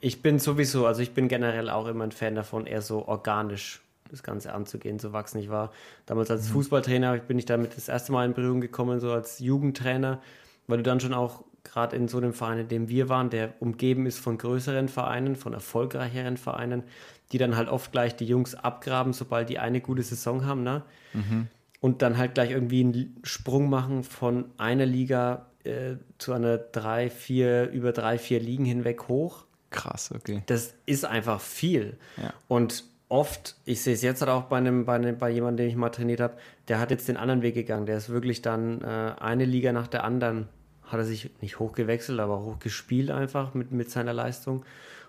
ich 0.00 0.22
bin 0.22 0.38
sowieso, 0.38 0.86
also 0.86 1.02
ich 1.02 1.12
bin 1.12 1.28
generell 1.28 1.70
auch 1.70 1.86
immer 1.86 2.04
ein 2.04 2.12
Fan 2.12 2.34
davon, 2.34 2.66
eher 2.66 2.82
so 2.82 3.06
organisch 3.06 3.80
das 4.10 4.24
Ganze 4.24 4.52
anzugehen, 4.52 4.98
zu 4.98 5.12
wachsen. 5.12 5.38
Ich 5.38 5.50
war 5.50 5.70
damals 6.06 6.30
als 6.30 6.48
mhm. 6.48 6.54
Fußballtrainer, 6.54 7.18
bin 7.18 7.38
ich 7.38 7.46
damit 7.46 7.76
das 7.76 7.88
erste 7.88 8.10
Mal 8.10 8.26
in 8.26 8.34
Berührung 8.34 8.60
gekommen, 8.60 8.98
so 8.98 9.12
als 9.12 9.38
Jugendtrainer, 9.38 10.20
weil 10.66 10.78
du 10.78 10.82
dann 10.82 10.98
schon 10.98 11.14
auch 11.14 11.44
gerade 11.62 11.94
in 11.94 12.08
so 12.08 12.18
einem 12.18 12.32
Verein, 12.32 12.58
in 12.58 12.68
dem 12.68 12.88
wir 12.88 13.08
waren, 13.08 13.30
der 13.30 13.54
umgeben 13.60 14.06
ist 14.06 14.18
von 14.18 14.36
größeren 14.36 14.88
Vereinen, 14.88 15.36
von 15.36 15.52
erfolgreicheren 15.52 16.38
Vereinen, 16.38 16.82
die 17.30 17.38
dann 17.38 17.56
halt 17.56 17.68
oft 17.68 17.92
gleich 17.92 18.16
die 18.16 18.24
Jungs 18.24 18.56
abgraben, 18.56 19.12
sobald 19.12 19.48
die 19.48 19.60
eine 19.60 19.80
gute 19.80 20.02
Saison 20.02 20.44
haben, 20.44 20.64
ne? 20.64 20.82
Mhm. 21.12 21.46
Und 21.80 22.02
dann 22.02 22.18
halt 22.18 22.34
gleich 22.34 22.50
irgendwie 22.50 22.80
einen 22.80 23.20
Sprung 23.22 23.70
machen 23.70 24.04
von 24.04 24.50
einer 24.58 24.84
Liga 24.84 25.46
äh, 25.64 25.96
zu 26.18 26.32
einer 26.32 26.58
drei, 26.58 27.08
vier, 27.08 27.70
über 27.70 27.92
drei, 27.92 28.18
vier 28.18 28.38
Ligen 28.38 28.64
hinweg 28.64 29.08
hoch. 29.08 29.46
Krass, 29.70 30.12
okay. 30.14 30.42
Das 30.46 30.74
ist 30.84 31.04
einfach 31.04 31.40
viel. 31.40 31.96
Ja. 32.16 32.34
Und 32.48 32.84
oft, 33.08 33.56
ich 33.64 33.80
sehe 33.80 33.94
es 33.94 34.02
jetzt 34.02 34.20
halt 34.20 34.30
auch 34.30 34.44
bei 34.44 34.58
einem, 34.58 34.84
bei 34.84 34.96
einem, 34.96 35.16
bei 35.16 35.30
jemandem, 35.30 35.64
den 35.64 35.70
ich 35.70 35.76
mal 35.76 35.90
trainiert 35.90 36.20
habe, 36.20 36.36
der 36.68 36.80
hat 36.80 36.90
jetzt 36.90 37.08
den 37.08 37.16
anderen 37.16 37.42
Weg 37.42 37.54
gegangen. 37.54 37.86
Der 37.86 37.96
ist 37.96 38.10
wirklich 38.10 38.42
dann 38.42 38.82
äh, 38.82 39.14
eine 39.18 39.44
Liga 39.46 39.72
nach 39.72 39.86
der 39.86 40.04
anderen 40.04 40.48
hat 40.90 40.98
er 40.98 41.04
sich 41.04 41.30
nicht 41.40 41.58
hochgewechselt, 41.58 42.18
aber 42.18 42.40
hochgespielt 42.40 43.10
einfach 43.10 43.54
mit, 43.54 43.70
mit 43.70 43.90
seiner 43.90 44.12
Leistung 44.12 44.64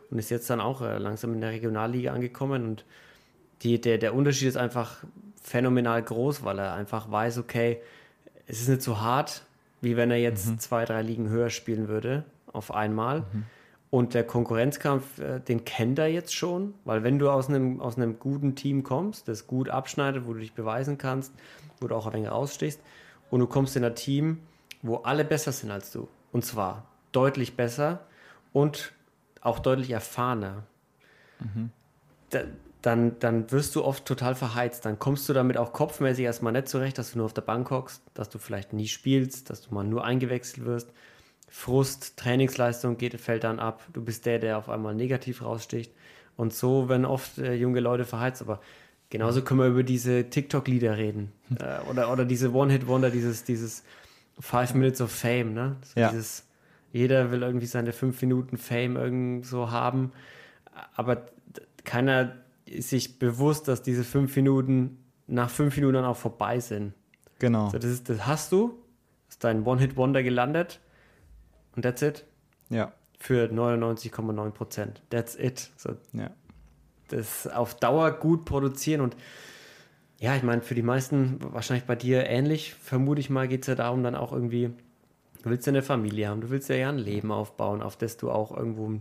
und 0.10 0.20
ist 0.20 0.30
jetzt 0.30 0.50
dann 0.50 0.62
auch 0.62 0.82
äh, 0.82 0.98
langsam 0.98 1.34
in 1.34 1.42
der 1.42 1.52
Regionalliga 1.52 2.14
angekommen 2.14 2.66
und 2.66 2.86
die, 3.64 3.80
der, 3.80 3.98
der 3.98 4.14
Unterschied 4.14 4.48
ist 4.48 4.58
einfach 4.58 5.04
phänomenal 5.42 6.02
groß, 6.02 6.44
weil 6.44 6.60
er 6.60 6.74
einfach 6.74 7.12
weiß, 7.12 7.40
okay, 7.40 7.82
es 8.48 8.62
ist 8.62 8.70
nicht 8.70 8.82
so 8.82 9.00
hart, 9.00 9.44
wie 9.82 9.98
wenn 9.98 10.12
er 10.12 10.18
jetzt 10.18 10.48
mhm. 10.48 10.60
zwei, 10.60 10.86
drei 10.86 11.02
Ligen 11.02 11.30
höher 11.30 11.50
spielen 11.50 11.88
würde 11.88 12.24
auf 12.54 12.74
einmal. 12.74 13.22
Mhm. 13.22 13.46
Und 13.90 14.14
der 14.14 14.24
Konkurrenzkampf, 14.24 15.20
äh, 15.20 15.40
den 15.40 15.66
kennt 15.66 16.00
er 16.00 16.08
jetzt 16.08 16.34
schon, 16.34 16.74
weil 16.86 17.04
wenn 17.04 17.20
du 17.20 17.30
aus 17.30 17.50
einem, 17.50 17.82
aus 17.82 17.98
einem 17.98 18.20
guten 18.20 18.56
Team 18.56 18.84
kommst, 18.84 19.28
das 19.28 19.48
gut 19.48 19.70
abschneidet, 19.70 20.26
wo 20.26 20.34
du 20.34 20.40
dich 20.40 20.54
beweisen 20.54 20.98
kannst, 20.98 21.34
wo 21.80 21.88
du 21.88 21.96
auch 21.96 22.08
ein 22.08 22.14
wenig 22.14 22.32
rausstehst, 22.32 22.80
und 23.30 23.40
du 23.40 23.48
kommst 23.48 23.76
in 23.76 23.84
ein 23.84 23.96
Team, 23.96 24.40
wo 24.82 24.98
alle 24.98 25.26
besser 25.26 25.52
sind 25.52 25.72
als 25.72 25.92
du, 25.92 26.08
und 26.32 26.46
zwar 26.46 26.86
deutlich 27.12 27.56
besser 27.56 28.02
und 28.54 28.94
auch 29.42 29.60
deutlich 29.60 29.92
erfahrener, 29.92 30.64
mhm. 31.40 31.72
da, 32.30 32.42
dann, 32.82 33.20
dann 33.20 33.52
wirst 33.52 33.76
du 33.76 33.84
oft 33.84 34.06
total 34.06 34.36
verheizt. 34.36 34.86
Dann 34.86 34.98
kommst 34.98 35.30
du 35.30 35.34
damit 35.34 35.58
auch 35.58 35.74
kopfmäßig 35.74 36.26
erstmal 36.26 36.54
nicht 36.54 36.68
zurecht, 36.68 36.98
dass 36.98 37.12
du 37.12 37.20
nur 37.20 37.26
auf 37.26 37.34
der 37.34 37.42
Bank 37.42 37.70
hockst, 37.70 38.02
dass 38.14 38.30
du 38.30 38.40
vielleicht 38.40 38.74
nie 38.74 38.88
spielst, 38.88 39.50
dass 39.50 39.62
du 39.62 39.74
mal 39.74 39.84
nur 39.84 40.04
eingewechselt 40.04 40.66
wirst. 40.66 40.92
Frust, 41.48 42.18
Trainingsleistung 42.18 42.98
geht, 42.98 43.20
fällt 43.20 43.44
dann 43.44 43.60
ab. 43.60 43.84
Du 43.94 44.04
bist 44.04 44.26
der, 44.26 44.40
der 44.40 44.58
auf 44.58 44.70
einmal 44.70 44.96
negativ 44.96 45.44
raussticht. 45.44 45.94
Und 46.38 46.54
so 46.54 46.90
werden 46.90 47.06
oft 47.06 47.38
äh, 47.38 47.54
junge 47.54 47.82
Leute 47.82 48.06
verheizt. 48.06 48.42
Aber 48.42 48.62
genauso 49.10 49.44
können 49.44 49.60
wir 49.60 49.68
über 49.68 49.84
diese 49.84 50.30
TikTok-Lieder 50.30 50.98
reden. 50.98 51.32
Äh, 51.60 51.82
oder, 51.90 52.12
oder 52.12 52.24
diese 52.24 52.54
One-Hit-Wonder, 52.54 53.10
dieses, 53.10 53.44
dieses 53.44 53.84
Five 54.40 54.74
Minutes 54.74 55.02
of 55.02 55.12
Fame. 55.12 55.54
Ne? 55.54 55.76
So 55.84 56.00
ja. 56.00 56.10
dieses, 56.10 56.46
jeder 56.94 57.30
will 57.30 57.44
irgendwie 57.44 57.66
seine 57.66 57.92
fünf 57.92 58.22
Minuten 58.22 58.58
Fame 58.58 58.96
irgendwo 58.96 59.70
haben. 59.70 60.14
Aber 60.96 61.26
keiner 61.84 62.38
sich 62.80 63.20
bewusst, 63.20 63.68
dass 63.68 63.82
diese 63.82 64.04
fünf 64.04 64.36
Minuten 64.36 64.98
nach 65.28 65.50
fünf 65.50 65.76
Minuten 65.76 65.96
dann 65.96 66.06
auch 66.06 66.18
vorbei 66.18 66.60
sind. 66.60 66.94
Genau. 67.40 67.70
So, 67.70 67.80
das, 67.80 67.90
ist, 67.90 68.10
das 68.10 68.28
hast 68.28 68.52
du, 68.52 68.78
ist 69.30 69.44
dein 69.44 69.66
One-Hit-Wonder 69.66 70.24
gelandet 70.24 70.80
und 71.76 71.84
that's 71.84 72.02
it. 72.02 72.26
Ja. 72.70 72.92
Für 73.20 73.46
99,9 73.46 74.52
Prozent. 74.52 75.02
That's 75.10 75.36
it. 75.36 75.72
So, 75.78 75.96
ja. 76.14 76.32
Das 77.10 77.48
auf 77.48 77.76
Dauer 77.76 78.12
gut 78.12 78.46
produzieren 78.46 79.02
und 79.02 79.16
ja, 80.20 80.36
ich 80.36 80.44
meine, 80.44 80.62
für 80.62 80.76
die 80.76 80.84
meisten, 80.84 81.40
wahrscheinlich 81.52 81.86
bei 81.86 81.96
dir 81.96 82.28
ähnlich, 82.28 82.76
vermute 82.76 83.20
ich 83.20 83.32
mal, 83.32 83.48
geht 83.48 83.62
es 83.62 83.68
ja 83.68 83.74
darum, 83.74 84.04
dann 84.04 84.14
auch 84.14 84.32
irgendwie, 84.32 84.68
du 85.42 85.50
willst 85.50 85.66
ja 85.66 85.72
eine 85.72 85.82
Familie 85.82 86.30
haben, 86.30 86.42
du 86.42 86.52
willst 86.52 86.70
ja, 86.70 86.76
ja 86.76 86.90
ein 86.90 87.00
Leben 87.00 87.32
aufbauen, 87.32 87.82
auf 87.82 87.98
das 87.98 88.18
du 88.18 88.30
auch 88.30 88.56
irgendwo, 88.56 88.92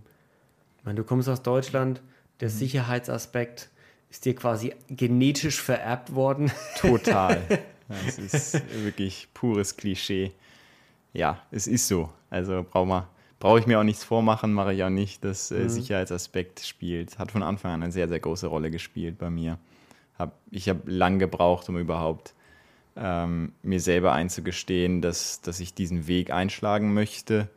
ich 0.78 0.84
meine, 0.84 0.96
du 0.96 1.04
kommst 1.04 1.28
aus 1.28 1.42
Deutschland, 1.42 2.00
der 2.40 2.48
mhm. 2.48 2.54
Sicherheitsaspekt 2.54 3.70
ist 4.10 4.24
dir 4.24 4.34
quasi 4.34 4.74
genetisch 4.88 5.60
vererbt 5.60 6.14
worden. 6.14 6.50
Total. 6.76 7.42
Das 8.06 8.18
ist 8.20 8.84
wirklich 8.84 9.26
pures 9.34 9.76
Klischee. 9.76 10.30
Ja, 11.12 11.42
es 11.50 11.66
ist 11.66 11.88
so. 11.88 12.08
Also 12.30 12.64
brauche 12.70 13.08
brauch 13.40 13.58
ich 13.58 13.66
mir 13.66 13.80
auch 13.80 13.84
nichts 13.84 14.04
vormachen, 14.04 14.52
mache 14.52 14.74
ich 14.74 14.84
auch 14.84 14.90
nicht. 14.90 15.24
Das 15.24 15.50
äh, 15.50 15.64
mhm. 15.64 15.68
Sicherheitsaspekt 15.70 16.60
spielt, 16.60 17.18
hat 17.18 17.32
von 17.32 17.42
Anfang 17.42 17.72
an 17.72 17.82
eine 17.82 17.90
sehr, 17.90 18.08
sehr 18.08 18.20
große 18.20 18.46
Rolle 18.46 18.70
gespielt 18.70 19.18
bei 19.18 19.28
mir. 19.28 19.58
Hab, 20.16 20.38
ich 20.52 20.68
habe 20.68 20.88
lang 20.88 21.18
gebraucht, 21.18 21.68
um 21.68 21.78
überhaupt 21.78 22.34
ähm, 22.96 23.54
mir 23.62 23.80
selber 23.80 24.12
einzugestehen, 24.12 25.00
dass, 25.00 25.40
dass 25.40 25.58
ich 25.58 25.74
diesen 25.74 26.06
Weg 26.06 26.30
einschlagen 26.30 26.94
möchte, 26.94 27.48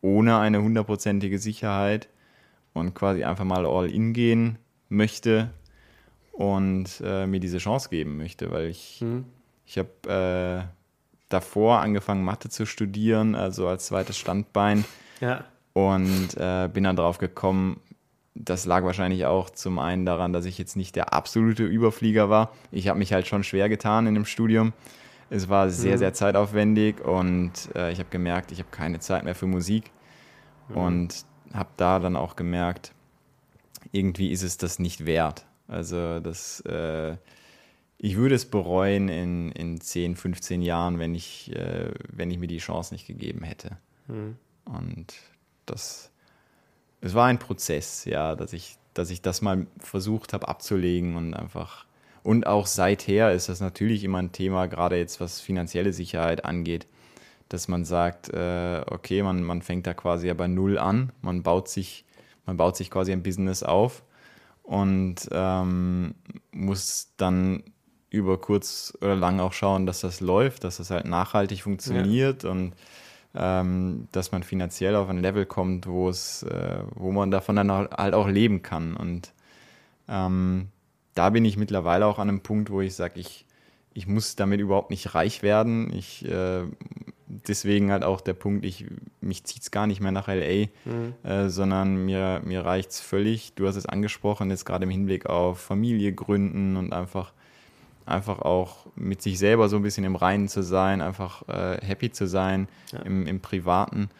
ohne 0.00 0.38
eine 0.38 0.62
hundertprozentige 0.62 1.38
Sicherheit 1.38 2.08
und 2.74 2.94
quasi 2.94 3.24
einfach 3.24 3.44
mal 3.44 3.66
all 3.66 3.90
in 3.90 4.12
gehen 4.12 4.58
möchte 4.88 5.50
und 6.32 7.02
äh, 7.04 7.26
mir 7.26 7.40
diese 7.40 7.58
Chance 7.58 7.88
geben 7.90 8.16
möchte, 8.16 8.50
weil 8.50 8.68
ich, 8.68 9.00
mhm. 9.00 9.24
ich 9.66 9.78
habe 9.78 10.68
äh, 10.68 10.68
davor 11.28 11.80
angefangen, 11.80 12.24
Mathe 12.24 12.48
zu 12.48 12.66
studieren, 12.66 13.34
also 13.34 13.68
als 13.68 13.86
zweites 13.86 14.18
Standbein. 14.18 14.84
Ja. 15.20 15.44
Und 15.74 16.36
äh, 16.36 16.68
bin 16.68 16.84
dann 16.84 16.96
drauf 16.96 17.18
gekommen, 17.18 17.80
das 18.34 18.66
lag 18.66 18.84
wahrscheinlich 18.84 19.26
auch 19.26 19.50
zum 19.50 19.78
einen 19.78 20.06
daran, 20.06 20.32
dass 20.32 20.44
ich 20.44 20.58
jetzt 20.58 20.76
nicht 20.76 20.96
der 20.96 21.12
absolute 21.12 21.64
Überflieger 21.64 22.30
war. 22.30 22.52
Ich 22.70 22.88
habe 22.88 22.98
mich 22.98 23.12
halt 23.12 23.26
schon 23.26 23.44
schwer 23.44 23.68
getan 23.68 24.06
in 24.06 24.14
dem 24.14 24.24
Studium. 24.24 24.72
Es 25.30 25.48
war 25.48 25.70
sehr, 25.70 25.94
mhm. 25.94 25.98
sehr 25.98 26.14
zeitaufwendig 26.14 27.00
und 27.00 27.52
äh, 27.74 27.92
ich 27.92 27.98
habe 27.98 28.10
gemerkt, 28.10 28.52
ich 28.52 28.58
habe 28.58 28.68
keine 28.70 29.00
Zeit 29.00 29.24
mehr 29.24 29.34
für 29.34 29.46
Musik. 29.46 29.90
Mhm. 30.68 30.76
Und 30.76 31.24
habe 31.52 31.70
da 31.76 31.98
dann 31.98 32.16
auch 32.16 32.36
gemerkt, 32.36 32.92
irgendwie 33.90 34.30
ist 34.30 34.42
es 34.42 34.56
das 34.56 34.78
nicht 34.78 35.06
wert. 35.06 35.44
Also 35.68 36.20
das, 36.20 36.60
äh, 36.60 37.16
ich 37.98 38.16
würde 38.16 38.34
es 38.34 38.46
bereuen 38.46 39.08
in, 39.08 39.52
in 39.52 39.80
10, 39.80 40.16
15 40.16 40.62
Jahren, 40.62 40.98
wenn 40.98 41.14
ich, 41.14 41.54
äh, 41.54 41.92
wenn 42.08 42.30
ich 42.30 42.38
mir 42.38 42.46
die 42.46 42.58
Chance 42.58 42.94
nicht 42.94 43.06
gegeben 43.06 43.42
hätte. 43.42 43.76
Mhm. 44.08 44.36
Und 44.64 45.14
das, 45.66 46.10
es 47.00 47.14
war 47.14 47.26
ein 47.26 47.38
Prozess, 47.38 48.04
ja, 48.04 48.34
dass 48.34 48.52
ich, 48.52 48.76
dass 48.94 49.10
ich 49.10 49.22
das 49.22 49.40
mal 49.40 49.66
versucht 49.78 50.32
habe 50.32 50.48
abzulegen 50.48 51.16
und 51.16 51.34
einfach, 51.34 51.86
und 52.22 52.46
auch 52.46 52.66
seither 52.66 53.32
ist 53.32 53.48
das 53.48 53.60
natürlich 53.60 54.04
immer 54.04 54.18
ein 54.18 54.32
Thema, 54.32 54.66
gerade 54.66 54.96
jetzt 54.96 55.20
was 55.20 55.40
finanzielle 55.40 55.92
Sicherheit 55.92 56.44
angeht 56.44 56.86
dass 57.52 57.68
man 57.68 57.84
sagt, 57.84 58.30
äh, 58.30 58.82
okay, 58.86 59.22
man, 59.22 59.42
man 59.42 59.62
fängt 59.62 59.86
da 59.86 59.94
quasi 59.94 60.28
ja 60.28 60.34
bei 60.34 60.48
Null 60.48 60.78
an, 60.78 61.12
man 61.20 61.42
baut 61.42 61.68
sich, 61.68 62.04
man 62.46 62.56
baut 62.56 62.76
sich 62.76 62.90
quasi 62.90 63.12
ein 63.12 63.22
Business 63.22 63.62
auf 63.62 64.02
und 64.62 65.28
ähm, 65.32 66.14
muss 66.52 67.12
dann 67.16 67.62
über 68.10 68.38
kurz 68.38 68.96
oder 69.00 69.16
lang 69.16 69.40
auch 69.40 69.52
schauen, 69.52 69.86
dass 69.86 70.00
das 70.00 70.20
läuft, 70.20 70.64
dass 70.64 70.76
das 70.76 70.90
halt 70.90 71.06
nachhaltig 71.06 71.62
funktioniert 71.62 72.44
ja. 72.44 72.50
und 72.50 72.74
ähm, 73.34 74.08
dass 74.12 74.32
man 74.32 74.42
finanziell 74.42 74.94
auf 74.94 75.08
ein 75.08 75.18
Level 75.18 75.46
kommt, 75.46 75.86
wo 75.86 76.08
es, 76.08 76.42
äh, 76.42 76.80
wo 76.94 77.12
man 77.12 77.30
davon 77.30 77.56
dann 77.56 77.70
halt 77.70 78.14
auch 78.14 78.28
leben 78.28 78.62
kann. 78.62 78.94
Und 78.94 79.32
ähm, 80.08 80.68
da 81.14 81.30
bin 81.30 81.44
ich 81.44 81.56
mittlerweile 81.56 82.06
auch 82.06 82.18
an 82.18 82.28
einem 82.28 82.40
Punkt, 82.40 82.70
wo 82.70 82.82
ich 82.82 82.94
sage, 82.94 83.18
ich, 83.18 83.46
ich 83.94 84.06
muss 84.06 84.36
damit 84.36 84.60
überhaupt 84.60 84.90
nicht 84.90 85.14
reich 85.14 85.42
werden. 85.42 85.90
Ich 85.94 86.26
äh, 86.26 86.64
deswegen 87.48 87.90
halt 87.90 88.04
auch 88.04 88.20
der 88.20 88.34
Punkt, 88.34 88.64
ich, 88.64 88.86
mich 89.20 89.44
zieht 89.44 89.62
es 89.62 89.70
gar 89.70 89.86
nicht 89.86 90.00
mehr 90.00 90.12
nach 90.12 90.28
LA, 90.28 90.66
mhm. 90.84 91.14
äh, 91.22 91.48
sondern 91.48 92.04
mir, 92.04 92.42
mir 92.44 92.64
reicht 92.64 92.90
es 92.90 93.00
völlig. 93.00 93.54
Du 93.54 93.66
hast 93.66 93.76
es 93.76 93.86
angesprochen, 93.86 94.50
jetzt 94.50 94.64
gerade 94.64 94.84
im 94.84 94.90
Hinblick 94.90 95.26
auf 95.26 95.60
Familie 95.60 96.12
gründen 96.12 96.76
und 96.76 96.92
einfach, 96.92 97.32
einfach 98.04 98.40
auch 98.40 98.86
mit 98.96 99.22
sich 99.22 99.38
selber 99.38 99.68
so 99.68 99.76
ein 99.76 99.82
bisschen 99.82 100.04
im 100.04 100.16
Reinen 100.16 100.48
zu 100.48 100.62
sein, 100.62 101.00
einfach 101.00 101.48
äh, 101.48 101.78
happy 101.84 102.12
zu 102.12 102.26
sein 102.26 102.68
ja. 102.92 103.00
im, 103.00 103.26
im 103.26 103.40
Privaten. 103.40 104.10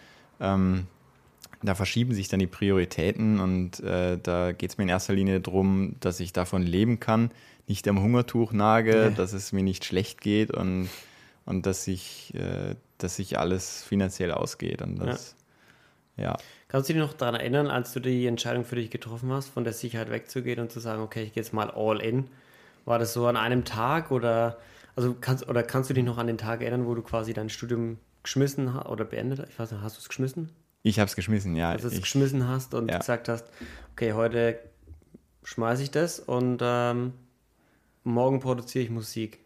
Ähm, 0.40 0.86
da 1.62 1.74
verschieben 1.74 2.12
sich 2.14 2.28
dann 2.28 2.40
die 2.40 2.48
Prioritäten 2.48 3.38
und 3.38 3.80
äh, 3.80 4.18
da 4.20 4.52
geht 4.52 4.70
es 4.70 4.78
mir 4.78 4.84
in 4.84 4.90
erster 4.90 5.12
Linie 5.12 5.40
darum, 5.40 5.94
dass 6.00 6.18
ich 6.18 6.32
davon 6.32 6.62
leben 6.62 6.98
kann, 6.98 7.30
nicht 7.68 7.86
am 7.86 8.02
Hungertuch 8.02 8.52
nage, 8.52 8.96
ja. 8.96 9.10
dass 9.10 9.32
es 9.32 9.52
mir 9.52 9.62
nicht 9.62 9.84
schlecht 9.84 10.20
geht 10.20 10.50
und, 10.50 10.88
und 11.44 11.66
dass 11.66 11.86
ich 11.86 12.34
äh, 12.34 12.76
dass 13.02 13.16
sich 13.16 13.38
alles 13.38 13.82
finanziell 13.82 14.32
ausgeht. 14.32 14.82
Und 14.82 14.98
das, 14.98 15.36
ja. 16.16 16.24
ja. 16.24 16.36
Kannst 16.68 16.88
du 16.88 16.94
dich 16.94 17.02
noch 17.02 17.14
daran 17.14 17.34
erinnern, 17.34 17.68
als 17.68 17.92
du 17.92 18.00
die 18.00 18.26
Entscheidung 18.26 18.64
für 18.64 18.76
dich 18.76 18.90
getroffen 18.90 19.30
hast, 19.32 19.48
von 19.48 19.64
der 19.64 19.72
Sicherheit 19.72 20.10
wegzugehen 20.10 20.60
und 20.60 20.70
zu 20.70 20.80
sagen, 20.80 21.02
okay, 21.02 21.24
ich 21.24 21.32
gehe 21.32 21.42
jetzt 21.42 21.52
mal 21.52 21.70
all 21.70 22.00
in? 22.00 22.28
War 22.84 22.98
das 22.98 23.12
so 23.12 23.26
an 23.26 23.36
einem 23.36 23.64
Tag 23.64 24.10
oder 24.10 24.58
also 24.96 25.16
kannst 25.20 25.48
oder 25.48 25.62
kannst 25.62 25.90
du 25.90 25.94
dich 25.94 26.04
noch 26.04 26.18
an 26.18 26.26
den 26.26 26.38
Tag 26.38 26.60
erinnern, 26.62 26.86
wo 26.86 26.94
du 26.94 27.02
quasi 27.02 27.32
dein 27.32 27.48
Studium 27.48 27.98
geschmissen 28.22 28.74
hast 28.74 28.86
oder 28.86 29.04
beendet 29.04 29.40
hast? 29.40 29.50
Ich 29.50 29.58
weiß 29.58 29.72
nicht, 29.72 29.82
hast 29.82 29.96
du 29.96 30.00
es 30.00 30.08
geschmissen? 30.08 30.50
Ich 30.82 30.98
habe 30.98 31.08
es 31.08 31.16
geschmissen, 31.16 31.54
ja. 31.54 31.72
Dass 31.72 31.82
du 31.82 31.88
es 31.88 32.00
geschmissen 32.00 32.48
hast 32.48 32.74
und 32.74 32.90
ja. 32.90 32.98
gesagt 32.98 33.28
hast, 33.28 33.46
okay, 33.92 34.12
heute 34.14 34.58
schmeiße 35.44 35.82
ich 35.82 35.90
das 35.90 36.18
und 36.18 36.60
ähm, 36.60 37.12
morgen 38.04 38.40
produziere 38.40 38.84
ich 38.84 38.90
Musik. 38.90 39.38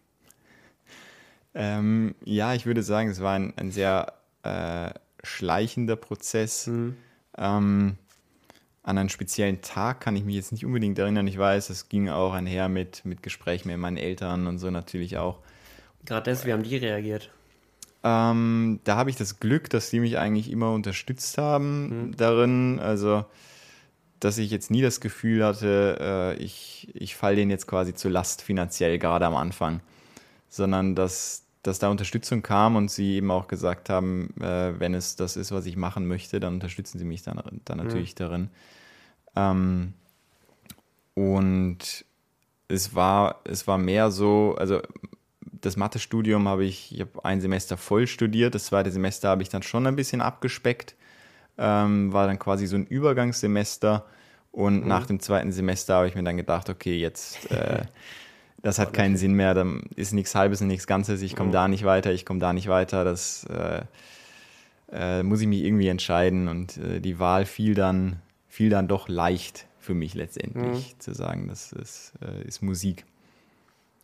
Ähm, 1.59 2.15
ja, 2.23 2.53
ich 2.55 2.67
würde 2.67 2.83
sagen, 2.83 3.09
es 3.09 3.21
war 3.21 3.35
ein, 3.35 3.55
ein 3.57 3.71
sehr 3.71 4.13
äh, 4.43 4.91
schleichender 5.25 5.97
Prozess. 5.97 6.67
Mhm. 6.67 6.97
Ähm, 7.39 7.97
an 8.83 8.99
einen 8.99 9.09
speziellen 9.09 9.63
Tag 9.63 10.01
kann 10.01 10.15
ich 10.15 10.25
mich 10.25 10.37
jetzt 10.37 10.53
nicht 10.53 10.67
unbedingt 10.67 10.99
erinnern. 10.99 11.27
Ich 11.27 11.39
weiß, 11.39 11.71
es 11.71 11.89
ging 11.89 12.11
auch 12.11 12.35
einher 12.35 12.69
mit, 12.69 13.05
mit 13.05 13.23
Gesprächen 13.23 13.69
mit 13.69 13.79
meinen 13.79 13.97
Eltern 13.97 14.47
und 14.47 14.59
so 14.59 14.71
natürlich 14.71 15.17
auch. 15.17 15.41
Gerade 16.05 16.31
das, 16.31 16.45
wie 16.45 16.53
haben 16.53 16.63
die 16.63 16.77
reagiert? 16.77 17.31
Ähm, 18.05 18.79
da 18.85 18.97
habe 18.97 19.11
ich 19.11 19.17
das 19.17 19.41
Glück, 19.41 19.71
dass 19.71 19.91
die 19.91 19.99
mich 19.99 20.19
eigentlich 20.19 20.51
immer 20.51 20.73
unterstützt 20.73 21.39
haben 21.39 22.09
mhm. 22.09 22.17
darin. 22.17 22.79
Also, 22.79 23.25
dass 24.21 24.39
ich 24.39 24.51
jetzt 24.51 24.71
nie 24.71 24.83
das 24.83 25.01
Gefühl 25.01 25.45
hatte, 25.45 26.37
äh, 26.39 26.43
ich, 26.43 26.89
ich 26.95 27.17
falle 27.17 27.37
denen 27.37 27.51
jetzt 27.51 27.67
quasi 27.67 27.95
zur 27.95 28.13
Last 28.13 28.43
finanziell, 28.43 28.99
gerade 28.99 29.27
am 29.27 29.35
Anfang. 29.35 29.81
Sondern 30.49 30.95
dass, 30.95 31.46
dass 31.67 31.79
da 31.79 31.89
Unterstützung 31.89 32.43
kam 32.43 32.77
und 32.77 32.91
sie 32.91 33.17
eben 33.17 33.31
auch 33.31 33.49
gesagt 33.49 33.91
haben, 33.91 34.35
äh, 34.41 34.79
wenn 34.79 34.95
es 34.95 35.17
das 35.17 35.37
ist, 35.37 35.53
was 35.53 35.67
ich 35.67 35.77
machen 35.77 36.07
möchte, 36.07 36.41
dann 36.41 36.55
unterstützen 36.55 36.99
sie 36.99 37.05
mich 37.05 37.23
dann, 37.23 37.43
dann 37.65 37.79
natürlich 37.79 38.15
mhm. 38.15 38.19
darin. 38.19 38.51
Ähm, 39.35 39.93
und 41.15 42.05
es 42.69 42.95
war, 42.95 43.41
es 43.45 43.67
war 43.67 43.79
mehr 43.79 44.11
so, 44.11 44.55
also 44.59 44.81
das 45.41 45.77
Mathestudium 45.77 46.49
habe 46.49 46.65
ich, 46.65 46.95
ich 46.95 47.01
habe 47.01 47.25
ein 47.25 47.41
Semester 47.41 47.77
voll 47.77 48.07
studiert, 48.07 48.55
das 48.55 48.67
zweite 48.67 48.91
Semester 48.91 49.29
habe 49.29 49.43
ich 49.43 49.49
dann 49.49 49.63
schon 49.63 49.87
ein 49.87 49.97
bisschen 49.97 50.21
abgespeckt, 50.21 50.95
ähm, 51.59 52.13
war 52.13 52.27
dann 52.27 52.39
quasi 52.39 52.67
so 52.67 52.77
ein 52.77 52.87
Übergangssemester 52.87 54.07
und 54.53 54.83
mhm. 54.83 54.89
nach 54.89 55.07
dem 55.07 55.21
zweiten 55.21 55.53
Semester 55.53 55.95
habe 55.95 56.09
ich 56.09 56.15
mir 56.15 56.23
dann 56.23 56.37
gedacht, 56.37 56.69
okay, 56.69 56.99
jetzt, 56.99 57.51
äh, 57.51 57.85
das 58.63 58.79
hat 58.79 58.93
keinen 58.93 59.17
Sinn 59.17 59.35
mehr, 59.35 59.55
dann 59.55 59.83
ist 59.95 60.13
nichts 60.13 60.35
Halbes 60.35 60.61
und 60.61 60.69
nichts 60.69 60.87
Ganzes, 60.87 61.23
ich 61.23 61.37
komme 61.37 61.49
mhm. 61.49 61.55
da 61.55 61.69
nicht 61.69 61.85
weiter, 61.85 62.13
ich 62.13 62.25
komme 62.25 62.41
da 62.41 62.53
nicht 62.53 62.69
weiter, 62.69 63.05
das 63.05 63.45
äh, 63.45 63.83
äh, 64.93 65.23
muss 65.23 65.41
ich 65.41 65.47
mich 65.47 65.63
irgendwie 65.63 65.89
entscheiden 65.89 66.49
und 66.49 66.77
äh, 66.79 67.01
die 67.01 67.19
Wahl 67.19 67.45
fiel 67.45 67.75
dann, 67.75 68.21
fiel 68.49 68.71
dann 68.71 68.89
doch 68.89 69.09
leicht 69.09 69.67
für 69.79 69.95
mich 69.95 70.15
letztendlich, 70.15 70.95
mhm. 70.95 71.01
zu 71.01 71.15
sagen, 71.15 71.49
das 71.49 71.73
ist, 71.73 72.13
äh, 72.21 72.47
ist 72.47 72.63
Musik. 72.63 73.05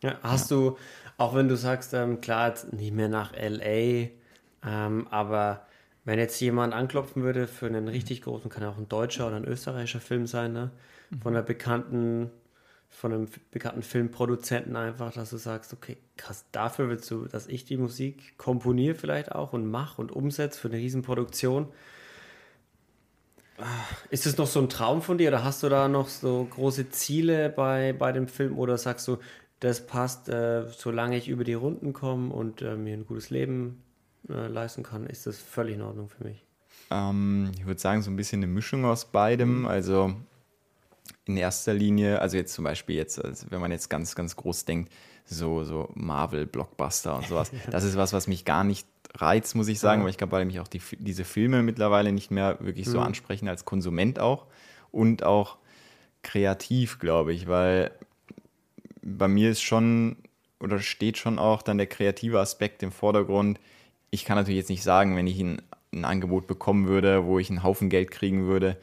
Ja, 0.01 0.17
hast 0.21 0.51
ja. 0.51 0.57
du, 0.57 0.77
auch 1.17 1.35
wenn 1.35 1.47
du 1.47 1.57
sagst, 1.57 1.93
ähm, 1.93 2.21
klar, 2.21 2.53
nicht 2.71 2.93
mehr 2.93 3.09
nach 3.09 3.33
LA, 3.33 4.09
ähm, 4.65 5.07
aber 5.09 5.65
wenn 6.05 6.19
jetzt 6.19 6.39
jemand 6.41 6.73
anklopfen 6.73 7.23
würde 7.23 7.47
für 7.47 7.67
einen 7.67 7.87
richtig 7.87 8.21
großen, 8.21 8.49
kann 8.49 8.63
ja 8.63 8.69
auch 8.69 8.77
ein 8.77 8.89
deutscher 8.89 9.27
oder 9.27 9.37
ein 9.37 9.45
österreichischer 9.45 10.01
Film 10.01 10.27
sein, 10.27 10.53
ne? 10.53 10.71
Von 11.21 11.35
einer 11.35 11.43
bekannten, 11.43 12.31
von 12.93 13.11
einem 13.11 13.27
bekannten 13.51 13.81
Filmproduzenten 13.81 14.75
einfach, 14.75 15.11
dass 15.11 15.31
du 15.31 15.37
sagst, 15.37 15.73
okay, 15.73 15.97
krass, 16.15 16.45
dafür 16.51 16.89
willst 16.89 17.09
du, 17.11 17.25
dass 17.25 17.47
ich 17.47 17.65
die 17.65 17.75
Musik 17.75 18.37
komponiere 18.37 18.95
vielleicht 18.95 19.31
auch 19.31 19.51
und 19.51 19.69
mache 19.69 19.99
und 19.99 20.11
umsetze 20.11 20.59
für 20.59 20.69
eine 20.69 20.77
Riesenproduktion. 20.77 21.67
Ist 24.09 24.25
es 24.25 24.37
noch 24.37 24.47
so 24.47 24.61
ein 24.61 24.69
Traum 24.69 25.01
von 25.01 25.17
dir 25.17 25.29
oder 25.29 25.43
hast 25.43 25.63
du 25.63 25.69
da 25.69 25.87
noch 25.87 26.07
so 26.07 26.47
große 26.49 26.91
Ziele 26.91 27.49
bei, 27.49 27.93
bei 27.93 28.11
dem 28.11 28.27
Film 28.27 28.57
oder 28.57 28.77
sagst 28.77 29.07
du, 29.07 29.17
das 29.59 29.85
passt, 29.85 30.29
äh, 30.29 30.65
solange 30.67 31.17
ich 31.17 31.27
über 31.29 31.43
die 31.43 31.53
Runden 31.53 31.93
komme 31.93 32.33
und 32.33 32.61
äh, 32.61 32.75
mir 32.75 32.93
ein 32.93 33.05
gutes 33.05 33.29
Leben 33.29 33.81
äh, 34.29 34.47
leisten 34.47 34.83
kann, 34.83 35.07
ist 35.07 35.25
das 35.25 35.37
völlig 35.37 35.75
in 35.75 35.81
Ordnung 35.81 36.09
für 36.09 36.23
mich. 36.23 36.45
Ähm, 36.91 37.51
ich 37.57 37.65
würde 37.65 37.79
sagen, 37.79 38.01
so 38.01 38.11
ein 38.11 38.15
bisschen 38.15 38.39
eine 38.39 38.51
Mischung 38.51 38.85
aus 38.85 39.05
beidem. 39.05 39.61
Mhm. 39.61 39.65
Also 39.67 40.15
in 41.25 41.37
erster 41.37 41.73
Linie, 41.73 42.19
also 42.19 42.37
jetzt 42.37 42.53
zum 42.53 42.63
Beispiel 42.63 42.95
jetzt, 42.95 43.23
also 43.23 43.47
wenn 43.49 43.61
man 43.61 43.71
jetzt 43.71 43.89
ganz, 43.89 44.15
ganz 44.15 44.35
groß 44.35 44.65
denkt, 44.65 44.91
so, 45.25 45.63
so 45.63 45.89
Marvel-Blockbuster 45.93 47.15
und 47.15 47.27
sowas, 47.27 47.51
das 47.71 47.83
ist 47.83 47.97
was, 47.97 48.13
was 48.13 48.27
mich 48.27 48.45
gar 48.45 48.63
nicht 48.63 48.87
reizt, 49.15 49.55
muss 49.55 49.67
ich 49.67 49.79
sagen, 49.79 50.03
weil 50.03 50.09
ich 50.09 50.17
glaube, 50.17 50.33
weil 50.33 50.45
mich 50.45 50.59
auch 50.59 50.67
die, 50.67 50.81
diese 50.97 51.23
Filme 51.23 51.63
mittlerweile 51.63 52.11
nicht 52.11 52.31
mehr 52.31 52.57
wirklich 52.59 52.87
so 52.87 52.97
mhm. 52.97 53.05
ansprechen 53.05 53.47
als 53.47 53.63
Konsument 53.63 54.19
auch 54.19 54.47
und 54.91 55.23
auch 55.23 55.57
kreativ, 56.23 56.99
glaube 56.99 57.33
ich, 57.33 57.47
weil 57.47 57.91
bei 59.01 59.27
mir 59.27 59.51
ist 59.51 59.61
schon 59.61 60.17
oder 60.59 60.79
steht 60.79 61.17
schon 61.17 61.39
auch 61.39 61.61
dann 61.61 61.77
der 61.77 61.87
kreative 61.87 62.39
Aspekt 62.39 62.81
im 62.83 62.91
Vordergrund. 62.91 63.59
Ich 64.11 64.23
kann 64.23 64.37
natürlich 64.37 64.59
jetzt 64.59 64.69
nicht 64.69 64.83
sagen, 64.83 65.15
wenn 65.17 65.27
ich 65.27 65.39
ein, 65.39 65.61
ein 65.91 66.05
Angebot 66.05 66.47
bekommen 66.47 66.87
würde, 66.87 67.25
wo 67.25 67.37
ich 67.37 67.49
einen 67.49 67.63
Haufen 67.63 67.89
Geld 67.89 68.11
kriegen 68.11 68.45
würde, 68.45 68.77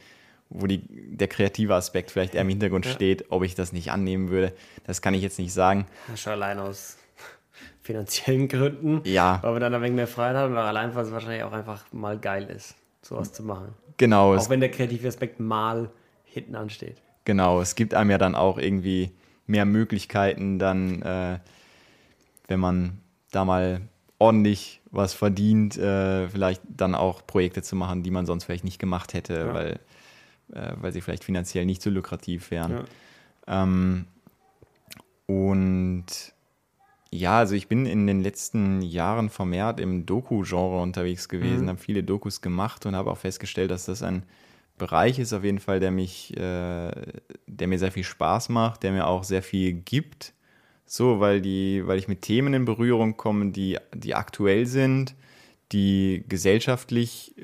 wo 0.50 0.66
die, 0.66 0.82
der 0.88 1.28
kreative 1.28 1.74
Aspekt 1.74 2.10
vielleicht 2.10 2.34
eher 2.34 2.42
im 2.42 2.48
Hintergrund 2.48 2.84
ja. 2.84 2.92
steht, 2.92 3.30
ob 3.30 3.44
ich 3.44 3.54
das 3.54 3.72
nicht 3.72 3.90
annehmen 3.90 4.30
würde. 4.30 4.52
Das 4.84 5.00
kann 5.00 5.14
ich 5.14 5.22
jetzt 5.22 5.38
nicht 5.38 5.52
sagen. 5.52 5.86
Schon 6.16 6.32
allein 6.32 6.58
aus 6.58 6.98
finanziellen 7.82 8.48
Gründen. 8.48 9.00
Ja. 9.04 9.38
Weil 9.42 9.52
man 9.52 9.60
dann 9.60 9.74
ein 9.74 9.82
wenig 9.82 9.96
mehr 9.96 10.08
Freiheit 10.08 10.36
hat 10.36 10.50
und 10.50 10.58
auch 10.58 10.64
allein, 10.64 10.94
weil 10.94 11.04
es 11.04 11.12
wahrscheinlich 11.12 11.44
auch 11.44 11.52
einfach 11.52 11.84
mal 11.92 12.18
geil 12.18 12.50
ist, 12.54 12.74
sowas 13.02 13.32
zu 13.32 13.44
machen. 13.44 13.74
Genau. 13.96 14.36
Auch 14.36 14.50
wenn 14.50 14.60
der 14.60 14.70
kreative 14.70 15.06
Aspekt 15.08 15.40
mal 15.40 15.90
hinten 16.24 16.56
ansteht. 16.56 17.00
Genau, 17.24 17.60
es 17.60 17.74
gibt 17.74 17.94
einem 17.94 18.10
ja 18.10 18.18
dann 18.18 18.34
auch 18.34 18.58
irgendwie 18.58 19.12
mehr 19.46 19.64
Möglichkeiten, 19.64 20.58
dann, 20.58 21.02
äh, 21.02 21.38
wenn 22.48 22.60
man 22.60 22.98
da 23.30 23.44
mal 23.44 23.82
ordentlich 24.18 24.80
was 24.90 25.14
verdient, 25.14 25.76
äh, 25.76 26.28
vielleicht 26.28 26.62
dann 26.68 26.94
auch 26.94 27.26
Projekte 27.26 27.62
zu 27.62 27.76
machen, 27.76 28.02
die 28.02 28.10
man 28.10 28.26
sonst 28.26 28.44
vielleicht 28.44 28.64
nicht 28.64 28.78
gemacht 28.78 29.14
hätte, 29.14 29.34
ja. 29.34 29.54
weil, 29.54 29.80
äh, 30.52 30.72
weil 30.76 30.92
sie 30.92 31.00
vielleicht 31.00 31.24
finanziell 31.24 31.66
nicht 31.66 31.82
so 31.82 31.90
lukrativ 31.90 32.50
wären. 32.50 32.86
Ja. 33.46 33.62
Ähm, 33.62 34.06
und 35.26 36.06
ja, 37.12 37.38
also 37.38 37.54
ich 37.54 37.68
bin 37.68 37.86
in 37.86 38.06
den 38.06 38.20
letzten 38.20 38.82
Jahren 38.82 39.30
vermehrt 39.30 39.80
im 39.80 40.06
Doku-Genre 40.06 40.80
unterwegs 40.80 41.28
gewesen, 41.28 41.64
mhm. 41.64 41.68
habe 41.70 41.78
viele 41.78 42.04
Dokus 42.04 42.40
gemacht 42.40 42.86
und 42.86 42.94
habe 42.94 43.10
auch 43.10 43.18
festgestellt, 43.18 43.70
dass 43.70 43.86
das 43.86 44.02
ein 44.02 44.24
Bereich 44.78 45.18
ist 45.18 45.32
auf 45.32 45.44
jeden 45.44 45.58
Fall, 45.58 45.78
der 45.78 45.90
mich, 45.90 46.36
äh, 46.36 46.90
der 47.46 47.68
mir 47.68 47.78
sehr 47.78 47.92
viel 47.92 48.04
Spaß 48.04 48.48
macht, 48.48 48.82
der 48.82 48.92
mir 48.92 49.06
auch 49.06 49.24
sehr 49.24 49.42
viel 49.42 49.72
gibt. 49.72 50.32
So, 50.86 51.20
weil 51.20 51.40
die, 51.40 51.86
weil 51.86 51.98
ich 51.98 52.08
mit 52.08 52.22
Themen 52.22 52.54
in 52.54 52.64
Berührung 52.64 53.16
komme, 53.16 53.50
die, 53.50 53.78
die 53.94 54.14
aktuell 54.14 54.66
sind, 54.66 55.14
die 55.70 56.24
gesellschaftlich 56.28 57.34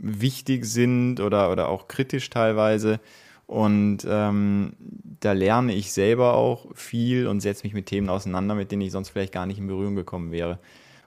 wichtig 0.00 0.64
sind 0.64 1.20
oder, 1.20 1.50
oder 1.50 1.68
auch 1.68 1.88
kritisch 1.88 2.30
teilweise. 2.30 3.00
Und 3.46 4.06
ähm, 4.08 4.74
da 5.20 5.32
lerne 5.32 5.74
ich 5.74 5.92
selber 5.92 6.34
auch 6.34 6.66
viel 6.74 7.26
und 7.26 7.40
setze 7.40 7.64
mich 7.64 7.74
mit 7.74 7.86
Themen 7.86 8.08
auseinander, 8.08 8.54
mit 8.54 8.70
denen 8.70 8.82
ich 8.82 8.92
sonst 8.92 9.08
vielleicht 9.08 9.32
gar 9.32 9.46
nicht 9.46 9.58
in 9.58 9.66
Berührung 9.66 9.96
gekommen 9.96 10.32
wäre. 10.32 10.58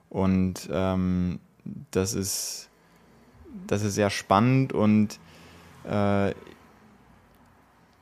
Und 0.10 0.68
ähm, 0.72 1.40
das 1.92 2.14
ist 2.14 2.72
das 3.68 3.84
ist 3.84 3.96
sehr 3.96 4.10
spannend 4.10 4.74
und 4.74 5.20
äh, 5.86 6.34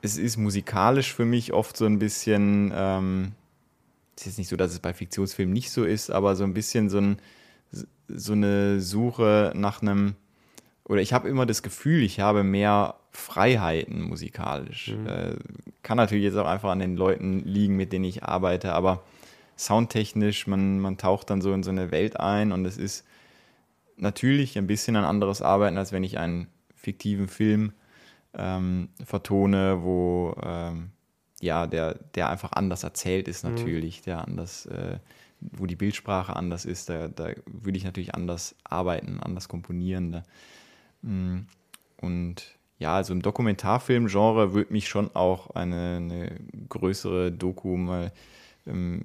es 0.02 0.18
ist 0.18 0.38
musikalisch 0.38 1.14
für 1.14 1.26
mich 1.26 1.54
oft 1.54 1.76
so 1.76 1.86
ein 1.86 2.00
bisschen, 2.00 2.72
ähm, 2.74 3.34
es 4.16 4.22
ist 4.22 4.28
jetzt 4.28 4.38
nicht 4.38 4.48
so, 4.50 4.56
dass 4.56 4.72
es 4.72 4.80
bei 4.80 4.94
Fiktionsfilmen 4.94 5.54
nicht 5.54 5.72
so 5.72 5.84
ist, 5.84 6.10
aber 6.10 6.36
so 6.36 6.44
ein 6.44 6.54
bisschen 6.54 6.90
so, 6.90 7.00
ein, 7.00 7.18
so 8.08 8.34
eine 8.34 8.80
Suche 8.80 9.52
nach 9.56 9.82
einem, 9.82 10.16
oder 10.90 11.02
ich 11.02 11.14
habe 11.14 11.30
immer 11.30 11.46
das 11.46 11.62
Gefühl, 11.62 12.02
ich 12.02 12.20
habe 12.20 12.44
mehr 12.44 12.96
Freiheiten 13.12 14.02
musikalisch. 14.02 14.90
Mhm. 14.90 15.08
Äh, 15.08 15.36
kann 15.84 15.98
natürlich 15.98 16.26
jetzt 16.26 16.36
auch 16.36 16.48
einfach 16.48 16.72
an 16.72 16.80
den 16.80 16.98
Leuten 16.98 17.44
liegen, 17.46 17.78
mit 17.78 17.94
denen 17.94 18.06
ich 18.06 18.24
arbeite, 18.24 18.74
aber 18.74 19.04
soundtechnisch, 19.56 20.48
man, 20.48 20.80
man 20.80 20.98
taucht 20.98 21.30
dann 21.30 21.42
so 21.42 21.54
in 21.54 21.62
so 21.62 21.70
eine 21.70 21.92
Welt 21.92 22.20
ein 22.20 22.52
und 22.52 22.66
es 22.66 22.78
ist 22.78 23.06
natürlich 23.98 24.58
ein 24.58 24.66
bisschen 24.66 24.96
ein 24.96 25.04
anderes 25.04 25.44
Arbeiten, 25.44 25.78
als 25.78 25.92
wenn 25.92 26.04
ich 26.04 26.18
einen 26.18 26.48
fiktiven 26.74 27.28
Film 27.28 27.74
ähm, 28.34 28.90
vertone, 29.04 29.84
wo 29.84 30.36
ähm, 30.42 30.90
ja, 31.40 31.68
der, 31.68 32.00
der 32.16 32.30
einfach 32.30 32.54
anders 32.54 32.82
erzählt 32.82 33.28
ist 33.28 33.44
mhm. 33.44 33.54
natürlich, 33.54 34.00
mhm. 34.00 34.06
der 34.06 34.28
anders, 34.28 34.66
äh, 34.66 34.98
wo 35.40 35.68
die 35.68 35.76
Bildsprache 35.76 36.36
anders 36.36 36.66
ist, 36.66 36.90
da, 36.90 37.10
da 37.10 37.30
würde 37.46 37.78
ich 37.78 37.84
natürlich 37.84 38.16
anders 38.16 38.56
arbeiten, 38.64 39.20
anders 39.20 39.48
komponieren. 39.50 40.14
Da. 40.14 40.24
Mm, 41.02 41.40
und 41.98 42.56
ja, 42.78 42.96
also 42.96 43.14
im 43.14 43.22
Dokumentarfilm-Genre 43.22 44.54
würde 44.54 44.72
mich 44.72 44.88
schon 44.88 45.14
auch 45.16 45.50
eine, 45.52 45.98
eine 45.98 46.40
größere 46.70 47.32
Doku 47.32 47.76
mal 47.76 48.12
ähm, 48.66 49.04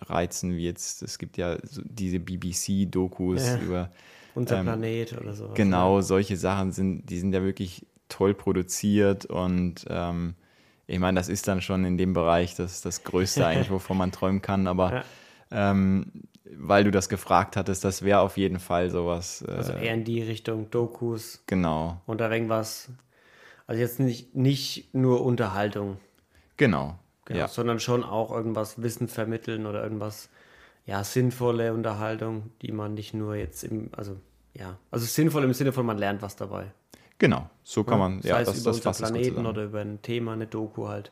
reizen, 0.00 0.56
wie 0.56 0.64
jetzt, 0.64 1.02
es 1.02 1.18
gibt 1.18 1.36
ja 1.36 1.56
so 1.62 1.80
diese 1.84 2.20
BBC-Dokus 2.20 3.46
ja. 3.46 3.58
über 3.58 3.90
unser 4.34 4.58
ähm, 4.58 4.66
Planet 4.66 5.20
oder 5.20 5.34
so. 5.34 5.50
Genau, 5.54 6.00
solche 6.00 6.36
Sachen 6.36 6.72
sind, 6.72 7.08
die 7.08 7.18
sind 7.18 7.32
ja 7.32 7.42
wirklich 7.42 7.86
toll 8.08 8.34
produziert 8.34 9.26
und 9.26 9.86
ähm, 9.88 10.34
ich 10.86 10.98
meine, 10.98 11.18
das 11.18 11.28
ist 11.28 11.48
dann 11.48 11.62
schon 11.62 11.84
in 11.86 11.96
dem 11.96 12.12
Bereich 12.12 12.54
das, 12.54 12.82
das 12.82 13.04
Größte 13.04 13.46
eigentlich, 13.46 13.70
wovon 13.70 13.96
man 13.96 14.12
träumen 14.12 14.42
kann, 14.42 14.66
aber 14.66 14.92
ja. 14.92 15.70
ähm, 15.70 16.06
weil 16.44 16.84
du 16.84 16.90
das 16.90 17.08
gefragt 17.08 17.56
hattest, 17.56 17.84
das 17.84 18.02
wäre 18.02 18.20
auf 18.20 18.36
jeden 18.36 18.58
Fall 18.58 18.90
sowas. 18.90 19.42
Äh, 19.46 19.52
also 19.52 19.72
eher 19.72 19.94
in 19.94 20.04
die 20.04 20.22
Richtung 20.22 20.70
Dokus. 20.70 21.42
Genau. 21.46 22.00
Und 22.06 22.20
da 22.20 22.30
irgendwas, 22.30 22.90
also 23.66 23.80
jetzt 23.80 24.00
nicht, 24.00 24.34
nicht 24.34 24.94
nur 24.94 25.24
Unterhaltung. 25.24 25.98
Genau. 26.56 26.98
genau 27.24 27.40
ja. 27.40 27.48
Sondern 27.48 27.80
schon 27.80 28.04
auch 28.04 28.30
irgendwas 28.30 28.82
Wissen 28.82 29.08
vermitteln 29.08 29.66
oder 29.66 29.82
irgendwas 29.82 30.28
ja, 30.86 31.02
sinnvolle 31.02 31.72
Unterhaltung, 31.72 32.50
die 32.60 32.72
man 32.72 32.94
nicht 32.94 33.14
nur 33.14 33.36
jetzt 33.36 33.64
im, 33.64 33.88
also 33.92 34.20
ja, 34.52 34.76
also 34.90 35.06
sinnvoll 35.06 35.44
im 35.44 35.54
Sinne 35.54 35.72
von, 35.72 35.86
man 35.86 35.98
lernt 35.98 36.22
was 36.22 36.36
dabei. 36.36 36.72
Genau, 37.18 37.48
so 37.62 37.84
kann 37.84 37.98
man, 37.98 38.20
ja, 38.20 38.42
das, 38.42 38.60
über 38.60 38.72
das 38.72 38.98
Planeten 38.98 39.46
oder 39.46 39.64
über 39.64 39.80
ein 39.80 40.02
Thema, 40.02 40.32
eine 40.32 40.46
Doku 40.46 40.88
halt, 40.88 41.10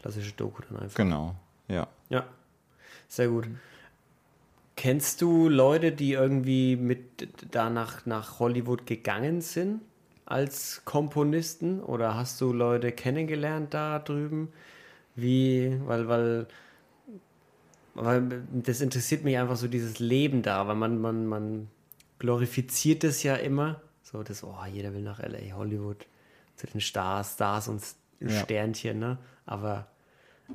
klassische 0.00 0.32
Doku 0.32 0.62
dann 0.68 0.80
einfach. 0.80 0.96
Genau, 0.96 1.36
ja. 1.68 1.86
Ja, 2.08 2.26
sehr 3.06 3.28
gut. 3.28 3.46
Kennst 4.76 5.20
du 5.22 5.48
Leute, 5.48 5.92
die 5.92 6.12
irgendwie 6.12 6.76
mit 6.76 7.28
da 7.50 7.70
nach, 7.70 8.06
Hollywood 8.38 8.86
gegangen 8.86 9.40
sind 9.40 9.80
als 10.24 10.82
Komponisten 10.84 11.80
oder 11.80 12.14
hast 12.14 12.40
du 12.40 12.52
Leute 12.52 12.92
kennengelernt 12.92 13.74
da 13.74 13.98
drüben? 13.98 14.52
Wie, 15.14 15.78
weil, 15.84 16.08
weil 16.08 16.46
weil 17.94 18.42
das 18.52 18.80
interessiert 18.80 19.24
mich 19.24 19.36
einfach 19.36 19.56
so 19.56 19.68
dieses 19.68 19.98
Leben 19.98 20.42
da, 20.42 20.66
weil 20.66 20.76
man, 20.76 20.98
man, 20.98 21.26
man 21.26 21.68
glorifiziert 22.18 23.04
es 23.04 23.22
ja 23.22 23.34
immer. 23.36 23.80
So, 24.02 24.22
das, 24.22 24.42
oh, 24.44 24.56
jeder 24.72 24.94
will 24.94 25.02
nach 25.02 25.20
LA, 25.20 25.54
Hollywood, 25.54 26.06
zu 26.56 26.66
den 26.66 26.80
Stars, 26.80 27.34
Stars 27.34 27.68
und 27.68 27.82
Ja. 28.20 28.30
Sternchen, 28.30 28.98
ne? 28.98 29.18
Aber 29.46 29.88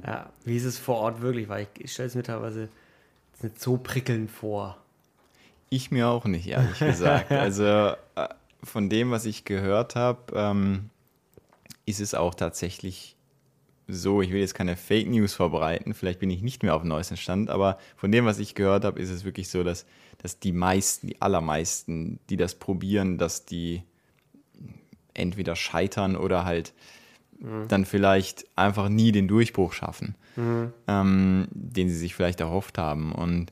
ja, 0.04 0.32
wie 0.46 0.56
ist 0.56 0.64
es 0.64 0.80
vor 0.80 0.98
Ort 0.98 1.22
wirklich? 1.22 1.50
Weil 1.50 1.64
ich, 1.64 1.84
ich 1.84 1.94
stelle 1.94 2.08
es 2.08 2.16
mir 2.16 2.24
teilweise 2.24 2.70
nicht 3.44 3.62
so 3.62 3.78
prickelnd 3.78 4.32
vor. 4.32 4.78
Ich 5.70 5.92
mir 5.92 6.08
auch 6.08 6.26
nicht, 6.26 6.48
ehrlich 6.48 6.80
gesagt. 6.80 7.32
Also 7.32 7.66
äh, 7.66 7.96
von 8.64 8.90
dem, 8.90 9.12
was 9.12 9.26
ich 9.26 9.46
gehört 9.46 9.96
habe, 9.96 10.20
ähm, 10.34 10.90
ist 11.86 12.00
es 12.00 12.14
auch 12.14 12.36
tatsächlich 12.36 13.16
so, 13.88 14.22
ich 14.22 14.32
will 14.32 14.42
jetzt 14.42 14.54
keine 14.54 14.76
Fake 14.76 15.08
News 15.08 15.34
verbreiten, 15.34 15.94
vielleicht 15.94 16.20
bin 16.20 16.30
ich 16.30 16.42
nicht 16.42 16.62
mehr 16.62 16.76
auf 16.76 16.82
dem 16.82 16.90
neuesten 16.90 17.16
Stand, 17.16 17.50
aber 17.50 17.78
von 17.96 18.12
dem, 18.12 18.26
was 18.26 18.40
ich 18.40 18.54
gehört 18.54 18.84
habe, 18.84 19.00
ist 19.00 19.10
es 19.10 19.24
wirklich 19.24 19.50
so, 19.50 19.64
dass, 19.64 19.86
dass 20.18 20.40
die 20.40 20.52
meisten, 20.52 21.08
die 21.08 21.22
allermeisten, 21.22 22.20
die 22.30 22.36
das 22.36 22.56
probieren, 22.56 23.18
dass 23.18 23.46
die 23.46 23.84
entweder 25.14 25.56
scheitern 25.56 26.16
oder 26.16 26.44
halt 26.44 26.74
dann 27.68 27.86
vielleicht 27.86 28.46
einfach 28.56 28.90
nie 28.90 29.12
den 29.12 29.28
Durchbruch 29.28 29.74
schaffen, 29.74 30.16
ähm, 30.88 31.48
den 31.52 31.90
sie 31.90 31.96
sich 31.96 32.16
vielleicht 32.16 32.40
erhofft 32.40 32.78
haben. 32.78 33.12
Und 33.12 33.52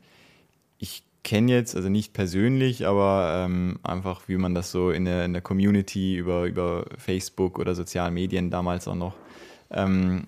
ich 0.79 1.03
kenne 1.23 1.51
jetzt, 1.51 1.75
also 1.75 1.89
nicht 1.89 2.13
persönlich, 2.13 2.87
aber 2.87 3.45
ähm, 3.45 3.79
einfach, 3.83 4.27
wie 4.27 4.37
man 4.37 4.55
das 4.55 4.71
so 4.71 4.91
in 4.91 5.05
der, 5.05 5.25
in 5.25 5.33
der 5.33 5.41
Community 5.41 6.15
über, 6.15 6.45
über 6.45 6.85
Facebook 6.97 7.59
oder 7.59 7.75
sozialen 7.75 8.13
Medien 8.13 8.49
damals 8.49 8.87
auch 8.87 8.95
noch 8.95 9.15
ähm, 9.71 10.27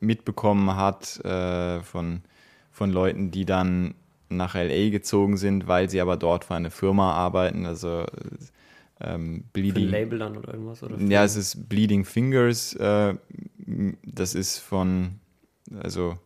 mitbekommen 0.00 0.76
hat 0.76 1.24
äh, 1.24 1.80
von, 1.80 2.22
von 2.70 2.90
Leuten, 2.90 3.30
die 3.30 3.44
dann 3.44 3.94
nach 4.28 4.54
LA 4.54 4.90
gezogen 4.90 5.36
sind, 5.36 5.66
weil 5.66 5.88
sie 5.88 6.00
aber 6.00 6.16
dort 6.16 6.44
für 6.44 6.54
eine 6.54 6.70
Firma 6.70 7.12
arbeiten, 7.12 7.66
also 7.66 8.04
ähm, 9.00 9.44
Für 9.44 9.50
Bleeding. 9.52 9.88
Label 9.88 10.18
dann 10.18 10.36
oder 10.36 10.54
irgendwas? 10.54 10.82
Oder 10.82 10.98
für- 10.98 11.04
Ja, 11.04 11.24
es 11.24 11.36
ist 11.36 11.68
Bleeding 11.68 12.04
Fingers. 12.04 12.74
Äh, 12.74 13.14
das 14.04 14.34
ist 14.34 14.58
von, 14.58 15.18
also 15.80 16.16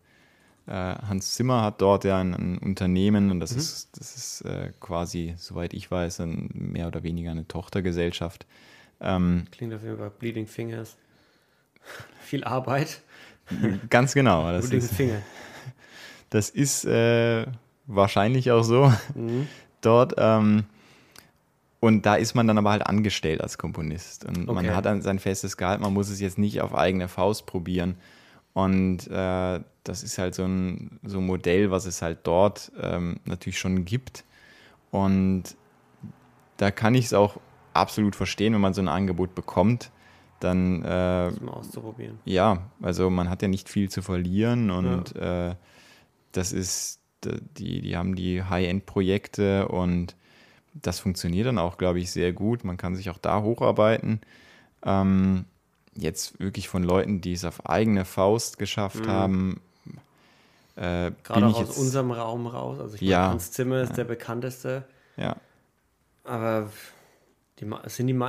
äh, 0.66 0.72
Hans 0.72 1.34
Zimmer 1.34 1.62
hat 1.62 1.80
dort 1.80 2.04
ja 2.04 2.18
ein, 2.18 2.34
ein 2.34 2.58
Unternehmen 2.58 3.30
und 3.30 3.40
das 3.40 3.52
ist, 3.52 3.96
das 3.98 4.16
ist 4.16 4.40
äh, 4.42 4.70
quasi, 4.80 5.34
soweit 5.38 5.72
ich 5.72 5.90
weiß, 5.90 6.20
ein, 6.20 6.50
mehr 6.52 6.88
oder 6.88 7.02
weniger 7.02 7.30
eine 7.30 7.48
Tochtergesellschaft. 7.48 8.46
Ähm, 9.00 9.44
Klingt 9.50 9.72
auf 9.74 9.82
jeden 9.82 9.96
Fall 9.96 10.10
Bleeding 10.10 10.46
Fingers. 10.46 10.96
Viel 12.20 12.44
Arbeit. 12.44 13.00
ganz 13.88 14.12
genau. 14.12 14.50
Das 14.52 14.68
Bleeding 14.68 14.84
ist, 14.84 14.94
Finger. 14.94 15.22
das 16.30 16.50
ist 16.50 16.84
äh, 16.84 17.46
wahrscheinlich 17.86 18.50
auch 18.50 18.62
so 18.62 18.92
Mhm. 19.14 19.48
dort. 19.80 20.14
Ähm, 20.18 20.64
und 21.80 22.06
da 22.06 22.16
ist 22.16 22.34
man 22.34 22.46
dann 22.46 22.58
aber 22.58 22.70
halt 22.70 22.86
angestellt 22.86 23.40
als 23.40 23.58
Komponist. 23.58 24.24
Und 24.24 24.46
man 24.46 24.56
Okay. 24.66 24.74
hat 24.74 24.84
dann 24.86 25.02
sein 25.02 25.18
festes 25.18 25.56
Gehalt, 25.56 25.80
man 25.80 25.92
muss 25.94 26.08
es 26.10 26.20
jetzt 26.20 26.38
nicht 26.38 26.60
auf 26.60 26.74
eigene 26.74 27.08
Faust 27.08 27.46
probieren. 27.46 27.96
Und 28.52 29.06
äh, 29.08 29.60
das 29.84 30.02
ist 30.02 30.18
halt 30.18 30.34
so 30.34 30.44
ein, 30.44 30.98
so 31.04 31.18
ein 31.18 31.26
Modell, 31.26 31.70
was 31.70 31.86
es 31.86 32.02
halt 32.02 32.18
dort 32.24 32.72
ähm, 32.80 33.20
natürlich 33.24 33.58
schon 33.58 33.84
gibt. 33.84 34.24
Und 34.90 35.56
da 36.56 36.70
kann 36.70 36.94
ich 36.94 37.06
es 37.06 37.14
auch 37.14 37.36
absolut 37.74 38.16
verstehen, 38.16 38.54
wenn 38.54 38.60
man 38.60 38.74
so 38.74 38.80
ein 38.82 38.88
Angebot 38.88 39.34
bekommt. 39.34 39.90
Dann 40.40 40.82
äh, 40.82 41.30
Das 41.30 41.40
mal 41.40 41.52
auszuprobieren. 41.52 42.18
ja, 42.24 42.70
also 42.82 43.10
man 43.10 43.28
hat 43.30 43.42
ja 43.42 43.48
nicht 43.48 43.68
viel 43.68 43.88
zu 43.90 44.02
verlieren 44.02 44.70
und 44.70 45.14
äh, 45.16 45.54
das 46.32 46.52
ist, 46.52 47.00
die, 47.24 47.80
die 47.80 47.96
haben 47.96 48.14
die 48.14 48.42
High-End-Projekte 48.44 49.68
und 49.68 50.14
das 50.82 51.00
funktioniert 51.00 51.46
dann 51.46 51.58
auch, 51.58 51.78
glaube 51.78 52.00
ich, 52.00 52.10
sehr 52.10 52.32
gut. 52.32 52.64
Man 52.64 52.76
kann 52.76 52.96
sich 52.96 53.10
auch 53.10 53.18
da 53.18 53.42
hocharbeiten. 53.42 54.20
Ähm, 54.84 55.44
jetzt 55.94 56.38
wirklich 56.40 56.68
von 56.68 56.82
Leuten, 56.82 57.20
die 57.20 57.32
es 57.32 57.44
auf 57.44 57.66
eigene 57.66 58.04
Faust 58.04 58.58
geschafft 58.58 59.08
haben, 59.08 59.60
äh, 60.76 61.10
Gerade 61.24 61.46
auch 61.48 61.60
aus 61.60 61.76
unserem 61.76 62.12
Raum 62.12 62.46
raus. 62.46 62.78
Also 62.78 62.94
ich 62.94 63.00
Ja. 63.00 63.18
meine, 63.18 63.30
Hans 63.30 63.50
Zimmer 63.50 63.82
ist 63.82 63.94
der 63.96 64.04
bekannteste. 64.04 64.84
ja, 65.16 65.36
Aber 66.24 66.70
die, 67.58 67.68
sind 67.86 68.06
die, 68.06 68.20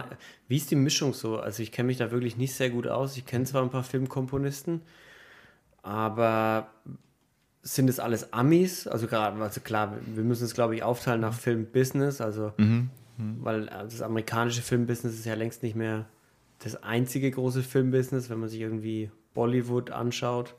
wie 0.47 0.57
ist 0.57 0.71
die 0.71 0.75
Mischung 0.75 1.13
so? 1.13 1.39
Also 1.39 1.61
ich 1.61 1.71
kenne 1.71 1.87
mich 1.87 1.97
da 1.97 2.11
wirklich 2.11 2.37
nicht 2.37 2.55
sehr 2.55 2.71
gut 2.71 2.87
aus. 2.87 3.17
Ich 3.17 3.25
kenne 3.25 3.45
zwar 3.45 3.61
ein 3.61 3.69
paar 3.69 3.83
Filmkomponisten, 3.83 4.81
aber 5.83 6.69
sind 7.61 7.89
es 7.89 7.99
alles 7.99 8.31
Amis? 8.33 8.87
Also 8.87 9.07
gerade, 9.07 9.41
also 9.41 9.61
klar, 9.61 9.93
wir 10.05 10.23
müssen 10.23 10.45
es 10.45 10.53
glaube 10.53 10.75
ich 10.75 10.83
aufteilen 10.83 11.21
nach 11.21 11.33
Filmbusiness, 11.33 12.21
also 12.21 12.53
weil 13.17 13.65
das 13.65 14.01
amerikanische 14.01 14.61
Filmbusiness 14.61 15.13
ist 15.15 15.25
ja 15.25 15.33
längst 15.33 15.61
nicht 15.61 15.75
mehr 15.75 16.05
das 16.63 16.81
einzige 16.83 17.29
große 17.31 17.63
Filmbusiness, 17.63 18.29
wenn 18.29 18.39
man 18.39 18.47
sich 18.49 18.61
irgendwie 18.61 19.11
Bollywood 19.33 19.91
anschaut 19.91 20.55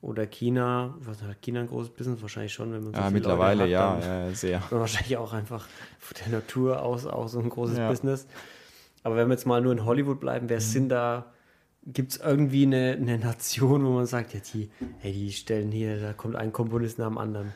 oder 0.00 0.26
China. 0.26 0.94
Was 1.00 1.22
hat 1.22 1.40
China 1.42 1.60
ein 1.60 1.66
großes 1.68 1.90
Business? 1.94 2.20
Wahrscheinlich 2.22 2.52
schon, 2.52 2.72
wenn 2.72 2.82
man 2.84 2.94
so 2.94 3.00
ja 3.00 3.10
mittlerweile 3.10 3.64
Leute 3.64 3.78
hat, 3.78 4.04
ja, 4.04 4.26
ja, 4.26 4.30
sehr. 4.34 4.62
wahrscheinlich 4.70 5.16
auch 5.16 5.32
einfach 5.32 5.66
von 5.98 6.16
der 6.24 6.38
Natur 6.40 6.82
aus 6.82 7.06
auch 7.06 7.28
so 7.28 7.38
ein 7.40 7.48
großes 7.48 7.78
Ja. 7.78 7.88
Business. 7.88 8.26
Aber 9.02 9.16
wenn 9.16 9.28
wir 9.28 9.34
jetzt 9.34 9.46
mal 9.46 9.60
nur 9.60 9.72
in 9.72 9.84
Hollywood 9.84 10.20
bleiben, 10.20 10.48
wer 10.48 10.60
sind 10.60 10.88
da, 10.90 11.32
gibt 11.86 12.12
es 12.12 12.18
irgendwie 12.18 12.64
eine, 12.64 12.96
eine 13.00 13.18
Nation, 13.18 13.84
wo 13.84 13.90
man 13.90 14.06
sagt, 14.06 14.34
ja, 14.34 14.40
die, 14.52 14.70
hey, 14.98 15.12
die 15.12 15.32
stellen 15.32 15.72
hier, 15.72 16.00
da 16.00 16.12
kommt 16.12 16.36
ein 16.36 16.52
Komponist 16.52 16.98
nach 16.98 17.08
dem 17.08 17.18
anderen. 17.18 17.52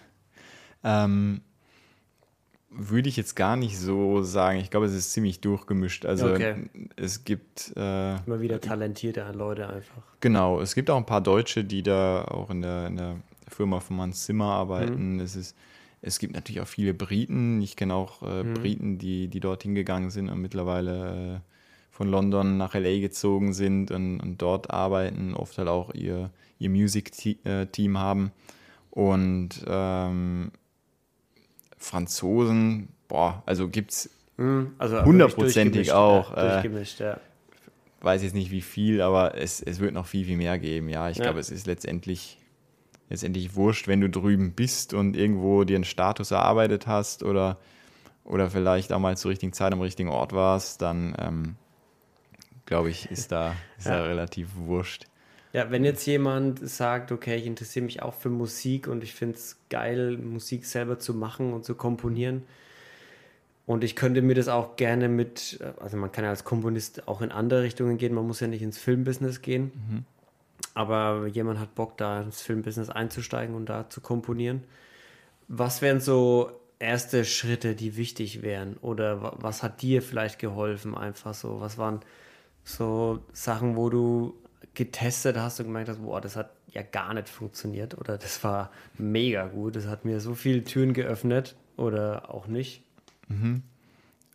Ähm, 0.83 1.41
würde 2.71 3.09
ich 3.09 3.17
jetzt 3.17 3.37
gar 3.37 3.57
nicht 3.57 3.79
so 3.79 4.23
sagen. 4.23 4.59
Ich 4.59 4.71
glaube, 4.71 4.87
es 4.87 4.95
ist 4.95 5.13
ziemlich 5.13 5.41
durchgemischt. 5.41 6.07
Also 6.07 6.29
Okay. 6.33 6.69
es 6.97 7.25
gibt 7.25 7.73
äh, 7.77 8.17
Immer 8.27 8.41
wieder 8.41 8.61
talentierte 8.61 9.25
Leute 9.33 9.69
einfach. 9.69 10.03
Genau, 10.21 10.61
es 10.61 10.75
gibt 10.75 10.91
auch 10.91 10.97
ein 10.97 11.07
paar 11.07 11.21
Deutsche, 11.21 11.65
die 11.65 11.83
da 11.83 12.25
auch 12.25 12.51
in 12.51 12.63
der, 12.63 12.87
in 12.89 12.97
der 12.97 13.17
Firma 13.49 13.79
von 13.81 14.01
Hans 14.01 14.25
Zimmer 14.25 14.47
arbeiten. 14.47 15.21
Es, 15.21 15.37
ist, 15.37 15.57
es 16.03 16.19
gibt 16.19 16.35
natürlich 16.35 16.61
auch 16.61 16.67
viele 16.67 16.95
Briten. 16.95 17.63
Ich 17.63 17.77
kenne 17.77 17.95
auch 17.95 18.23
äh, 18.23 18.43
Briten, 18.43 18.99
die, 18.99 19.29
die 19.29 19.41
dort 19.41 19.63
hingegangen 19.63 20.11
sind 20.11 20.29
und 20.29 20.41
mittlerweile 20.41 21.37
äh, 21.37 21.41
von 21.95 22.09
London 22.09 22.57
nach 22.57 22.75
LA 22.75 22.99
gezogen 22.99 23.53
sind 23.53 23.93
und, 23.93 24.19
und 24.19 24.43
dort 24.43 24.71
arbeiten, 24.71 25.33
oft 25.33 25.57
halt 25.59 25.69
auch 25.69 25.95
ihr, 25.95 26.31
ihr 26.59 26.69
Music-Team 26.69 27.99
haben. 27.99 28.33
Und 28.91 29.51
ähm, 29.69 30.51
Franzosen, 31.79 32.89
boah, 33.07 33.45
also 33.47 33.69
gibt 33.69 33.93
es 33.93 34.11
Also 34.79 35.05
Hundertprozentig 35.05 35.93
auch, 35.93 36.37
Ja, 36.37 36.37
äh, 36.37 36.51
durchgemischt, 36.63 36.99
ja. 36.99 37.21
weiß 38.01 38.25
jetzt 38.25 38.35
nicht 38.35 38.51
wie 38.51 38.61
viel, 38.63 39.01
aber 39.01 39.37
es, 39.37 39.63
es 39.63 39.79
wird 39.79 39.95
noch 39.95 40.07
viel, 40.07 40.25
viel 40.25 40.37
mehr 40.37 40.59
geben. 40.59 40.89
Ja, 40.89 41.09
ich 41.11 41.19
Ja. 41.19 41.25
glaube, 41.25 41.39
es 41.39 41.51
ist 41.51 41.69
letztendlich, 41.69 42.39
letztendlich 43.09 43.55
wurscht, 43.55 43.87
wenn 43.87 44.01
du 44.01 44.11
drüben 44.11 44.51
bist 44.53 44.95
und 44.95 45.17
irgendwo 45.17 45.63
dir 45.63 45.77
einen 45.77 45.85
Status 45.85 46.33
erarbeitet 46.33 46.89
hast 46.89 47.23
oder, 47.23 47.59
oder 48.25 48.51
vielleicht 48.51 48.93
auch 48.93 48.99
mal 48.99 49.17
zur 49.17 49.31
richtigen 49.31 49.53
Zeit 49.53 49.73
am 49.73 49.81
richtigen 49.81 50.09
Ort 50.09 50.33
warst, 50.33 50.83
dann 50.83 51.15
ähm, 51.21 51.55
glaube 52.67 52.91
ich, 52.91 53.11
ist 53.11 53.33
da, 53.33 53.55
ist 53.79 53.87
da 53.87 53.99
Ja. 53.99 54.05
relativ 54.05 54.49
wurscht. 54.57 55.05
Ja, 55.53 55.71
wenn 55.71 55.85
jetzt 55.85 56.05
jemand 56.07 56.69
sagt, 56.69 57.13
okay, 57.13 57.37
ich 57.37 57.47
interessiere 57.47 57.85
mich 57.85 58.03
auch 58.03 58.15
für 58.15 58.29
Musik 58.31 58.89
und 58.89 59.05
ich 59.05 59.15
finde 59.15 59.37
es 59.37 59.57
geil, 59.71 60.17
Musik 60.19 60.65
selber 60.67 60.99
zu 60.99 61.15
machen 61.15 61.53
und 61.53 61.65
zu 61.65 61.75
komponieren. 61.77 62.43
Und 63.67 63.83
ich 63.85 63.95
könnte 63.97 64.21
mir 64.21 64.35
das 64.35 64.49
auch 64.49 64.77
gerne 64.77 65.09
mit, 65.09 65.59
also 65.81 65.97
man 65.97 66.13
kann 66.13 66.25
ja 66.25 66.31
als 66.31 66.45
Komponist 66.45 67.09
auch 67.09 67.23
in 67.23 67.31
andere 67.33 67.63
Richtungen 67.63 67.97
gehen, 67.99 68.13
man 68.15 68.27
muss 68.27 68.41
ja 68.41 68.47
nicht 68.47 68.63
ins 68.63 68.79
Filmbusiness 68.79 69.41
gehen. 69.43 70.05
Aber 70.75 71.27
jemand 71.29 71.61
hat 71.61 71.75
Bock, 71.75 71.97
da 71.97 72.21
ins 72.21 72.43
Filmbusiness 72.43 72.91
einzusteigen 72.91 73.55
und 73.55 73.67
da 73.69 73.89
zu 73.89 74.01
komponieren. 74.01 74.65
Was 75.49 75.83
wären 75.83 76.01
so 76.01 76.51
erste 76.79 77.25
Schritte, 77.25 77.75
die 77.75 77.97
wichtig 77.97 78.43
wären? 78.43 78.77
Oder 78.79 79.23
wa- 79.23 79.37
was 79.39 79.63
hat 79.63 79.83
dir 79.83 80.03
vielleicht 80.03 80.39
geholfen, 80.41 80.95
einfach 80.97 81.33
so? 81.35 81.61
Was 81.61 81.79
waren 81.79 82.01
so 82.65 83.21
Sachen, 83.33 83.77
wo 83.77 83.91
du 83.91 84.35
getestet 84.75 85.37
hast 85.37 85.61
und 85.61 85.67
gemerkt 85.67 85.89
hast, 85.89 86.03
boah, 86.03 86.21
das 86.21 86.37
hat 86.37 86.51
ja 86.69 86.83
gar 86.83 87.15
nicht 87.15 87.29
funktioniert 87.29 87.97
oder 87.97 88.19
das 88.19 88.43
war 88.43 88.71
mega 88.99 89.47
gut, 89.47 89.77
das 89.77 89.87
hat 89.87 90.05
mir 90.05 90.21
so 90.21 90.35
viele 90.35 90.65
Türen 90.65 90.93
geöffnet 90.93 91.55
oder 91.77 92.35
auch 92.35 92.47
nicht. 92.49 92.83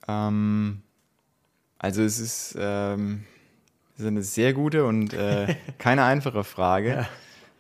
Ähm, 0.08 0.82
also 1.78 2.02
es 2.02 2.20
ist, 2.20 2.58
ähm, 2.60 3.26
es 3.96 4.02
ist 4.02 4.08
eine 4.08 4.24
sehr 4.24 4.54
gute 4.54 4.86
und 4.86 5.14
äh, 5.14 5.56
keine 5.78 6.04
einfache 6.04 6.44
Frage. 6.44 7.08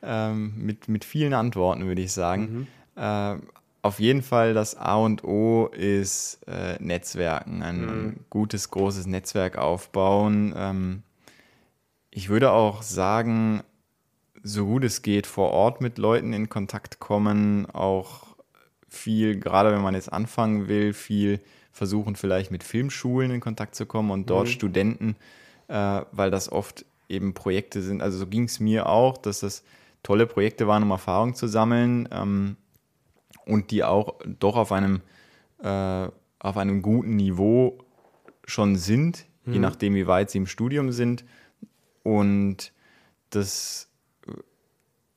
Ähm, 0.01 0.53
mit, 0.55 0.88
mit 0.88 1.03
vielen 1.03 1.34
Antworten, 1.34 1.86
würde 1.86 2.01
ich 2.01 2.13
sagen. 2.13 2.67
Ähm, 2.95 3.41
auf 3.81 3.99
jeden 3.99 4.21
Fall 4.21 4.53
das 4.53 4.75
A 4.75 4.95
und 4.95 5.23
O 5.23 5.67
ist 5.67 6.39
äh, 6.47 6.75
Netzwerken, 6.79 7.63
ein 7.63 8.25
gutes, 8.29 8.71
großes 8.71 9.05
Netzwerk 9.05 9.57
aufbauen. 9.57 10.53
Ähm, 10.55 11.03
ich 12.11 12.29
würde 12.29 12.51
auch 12.51 12.81
sagen, 12.81 13.63
so 14.43 14.65
gut 14.65 14.83
es 14.83 15.01
geht 15.01 15.27
vor 15.27 15.51
Ort 15.51 15.81
mit 15.81 15.97
Leuten 15.97 16.33
in 16.33 16.49
Kontakt 16.49 16.99
kommen, 16.99 17.67
auch 17.67 18.35
viel, 18.87 19.39
gerade 19.39 19.71
wenn 19.71 19.81
man 19.81 19.95
jetzt 19.95 20.11
anfangen 20.11 20.67
will, 20.67 20.93
viel 20.93 21.39
versuchen 21.71 22.15
vielleicht 22.15 22.51
mit 22.51 22.63
Filmschulen 22.63 23.31
in 23.31 23.39
Kontakt 23.39 23.75
zu 23.75 23.85
kommen 23.85 24.11
und 24.11 24.29
dort 24.29 24.47
mhm. 24.47 24.51
Studenten, 24.51 25.15
äh, 25.67 26.01
weil 26.11 26.31
das 26.31 26.51
oft 26.51 26.85
eben 27.07 27.33
Projekte 27.33 27.81
sind. 27.81 28.01
Also 28.01 28.17
so 28.17 28.27
ging 28.27 28.43
es 28.43 28.59
mir 28.59 28.87
auch, 28.87 29.17
dass 29.17 29.39
das 29.39 29.63
tolle 30.03 30.27
Projekte 30.27 30.67
waren, 30.67 30.83
um 30.83 30.91
Erfahrung 30.91 31.35
zu 31.35 31.47
sammeln 31.47 32.09
ähm, 32.11 32.57
und 33.49 33.71
die 33.71 33.83
auch 33.83 34.15
doch 34.25 34.55
auf 34.55 34.71
einem, 34.71 35.01
äh, 35.62 36.07
auf 36.39 36.57
einem 36.57 36.81
guten 36.81 37.15
Niveau 37.15 37.77
schon 38.45 38.75
sind, 38.75 39.25
mhm. 39.45 39.53
je 39.53 39.59
nachdem, 39.59 39.95
wie 39.95 40.07
weit 40.07 40.29
sie 40.29 40.38
im 40.38 40.47
Studium 40.47 40.91
sind. 40.91 41.25
Und 42.03 42.71
das 43.29 43.89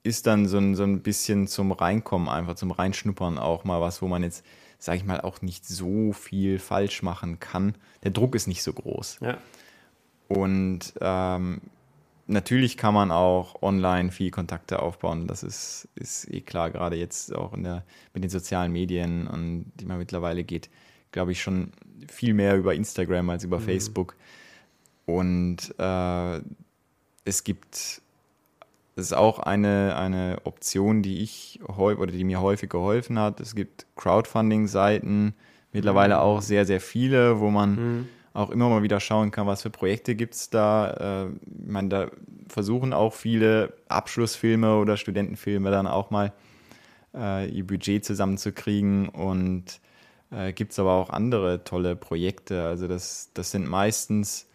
ist 0.02 0.26
dann 0.26 0.46
so 0.46 0.58
ein, 0.58 0.74
so 0.74 0.82
ein 0.82 1.02
bisschen 1.02 1.46
zum 1.46 1.72
Reinkommen, 1.72 2.28
einfach 2.28 2.56
zum 2.56 2.70
Reinschnuppern 2.70 3.38
auch 3.38 3.64
mal 3.64 3.80
was, 3.80 4.02
wo 4.02 4.08
man 4.08 4.22
jetzt, 4.22 4.44
sage 4.78 4.98
ich 4.98 5.04
mal, 5.04 5.20
auch 5.20 5.42
nicht 5.42 5.64
so 5.66 6.12
viel 6.12 6.58
falsch 6.58 7.02
machen 7.02 7.38
kann. 7.38 7.76
Der 8.02 8.10
Druck 8.10 8.34
ist 8.34 8.48
nicht 8.48 8.62
so 8.62 8.72
groß. 8.72 9.18
Ja. 9.20 9.38
Und 10.28 10.94
ähm, 11.00 11.60
natürlich 12.26 12.76
kann 12.76 12.94
man 12.94 13.10
auch 13.10 13.62
online 13.62 14.10
viel 14.10 14.30
Kontakte 14.30 14.80
aufbauen. 14.80 15.26
Das 15.26 15.42
ist, 15.42 15.88
ist 15.94 16.32
eh 16.32 16.40
klar, 16.40 16.70
gerade 16.70 16.96
jetzt 16.96 17.34
auch 17.34 17.52
in 17.52 17.64
der, 17.64 17.84
mit 18.14 18.22
den 18.22 18.30
sozialen 18.30 18.72
Medien 18.72 19.26
und 19.26 19.72
die 19.74 19.84
man 19.84 19.98
mittlerweile 19.98 20.44
geht, 20.44 20.70
glaube 21.10 21.32
ich, 21.32 21.42
schon 21.42 21.72
viel 22.08 22.34
mehr 22.34 22.56
über 22.56 22.74
Instagram 22.74 23.30
als 23.30 23.44
über 23.44 23.58
mhm. 23.58 23.64
Facebook. 23.64 24.16
Und 25.06 25.74
äh, 25.78 26.40
es 27.24 27.44
gibt, 27.44 27.74
es 27.74 28.00
ist 28.96 29.14
auch 29.14 29.38
eine, 29.38 29.96
eine 29.96 30.38
Option, 30.44 31.02
die 31.02 31.22
ich 31.22 31.60
oder 31.66 32.12
die 32.12 32.24
mir 32.24 32.40
häufig 32.40 32.70
geholfen 32.70 33.18
hat. 33.18 33.40
Es 33.40 33.54
gibt 33.54 33.86
Crowdfunding-Seiten, 33.96 35.34
mittlerweile 35.72 36.14
mhm. 36.14 36.20
auch 36.20 36.42
sehr, 36.42 36.66
sehr 36.66 36.80
viele, 36.80 37.40
wo 37.40 37.50
man 37.50 37.70
mhm 37.74 38.08
auch 38.34 38.50
immer 38.50 38.68
mal 38.68 38.82
wieder 38.82 39.00
schauen 39.00 39.30
kann, 39.30 39.46
was 39.46 39.62
für 39.62 39.70
Projekte 39.70 40.14
gibt 40.14 40.34
es 40.34 40.50
da. 40.50 41.26
Äh, 41.26 41.32
ich 41.64 41.70
meine, 41.70 41.88
da 41.88 42.10
versuchen 42.48 42.92
auch 42.92 43.12
viele 43.12 43.74
Abschlussfilme 43.88 44.78
oder 44.78 44.96
Studentenfilme 44.96 45.70
dann 45.70 45.86
auch 45.86 46.10
mal 46.10 46.32
äh, 47.14 47.48
ihr 47.48 47.66
Budget 47.66 48.04
zusammenzukriegen 48.04 49.08
und 49.08 49.80
äh, 50.30 50.52
gibt 50.52 50.72
es 50.72 50.78
aber 50.78 50.92
auch 50.92 51.10
andere 51.10 51.64
tolle 51.64 51.96
Projekte. 51.96 52.64
Also 52.64 52.88
das, 52.88 53.30
das 53.34 53.50
sind 53.50 53.68
meistens, 53.68 54.48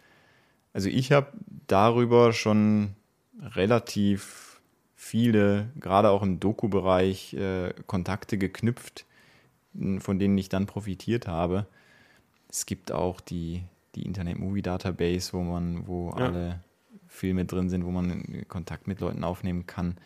also 0.72 0.88
ich 0.88 1.12
habe 1.12 1.32
darüber 1.66 2.32
schon 2.32 2.94
relativ 3.40 4.60
viele, 4.96 5.70
gerade 5.78 6.10
auch 6.10 6.22
im 6.22 6.40
Doku-Bereich, 6.40 7.34
äh, 7.34 7.72
Kontakte 7.86 8.36
geknüpft, 8.36 9.06
von 10.00 10.18
denen 10.18 10.36
ich 10.36 10.48
dann 10.48 10.66
profitiert 10.66 11.28
habe. 11.28 11.66
Es 12.48 12.66
gibt 12.66 12.92
auch 12.92 13.20
die, 13.20 13.62
die 13.94 14.02
Internet 14.02 14.38
Movie 14.38 14.62
Database, 14.62 15.32
wo 15.32 15.42
man, 15.42 15.86
wo 15.86 16.10
ja. 16.10 16.26
alle 16.26 16.60
Filme 17.06 17.44
drin 17.44 17.68
sind, 17.68 17.84
wo 17.84 17.90
man 17.90 18.44
Kontakt 18.48 18.86
mit 18.86 19.00
Leuten 19.00 19.24
aufnehmen 19.24 19.66
kann. 19.66 19.96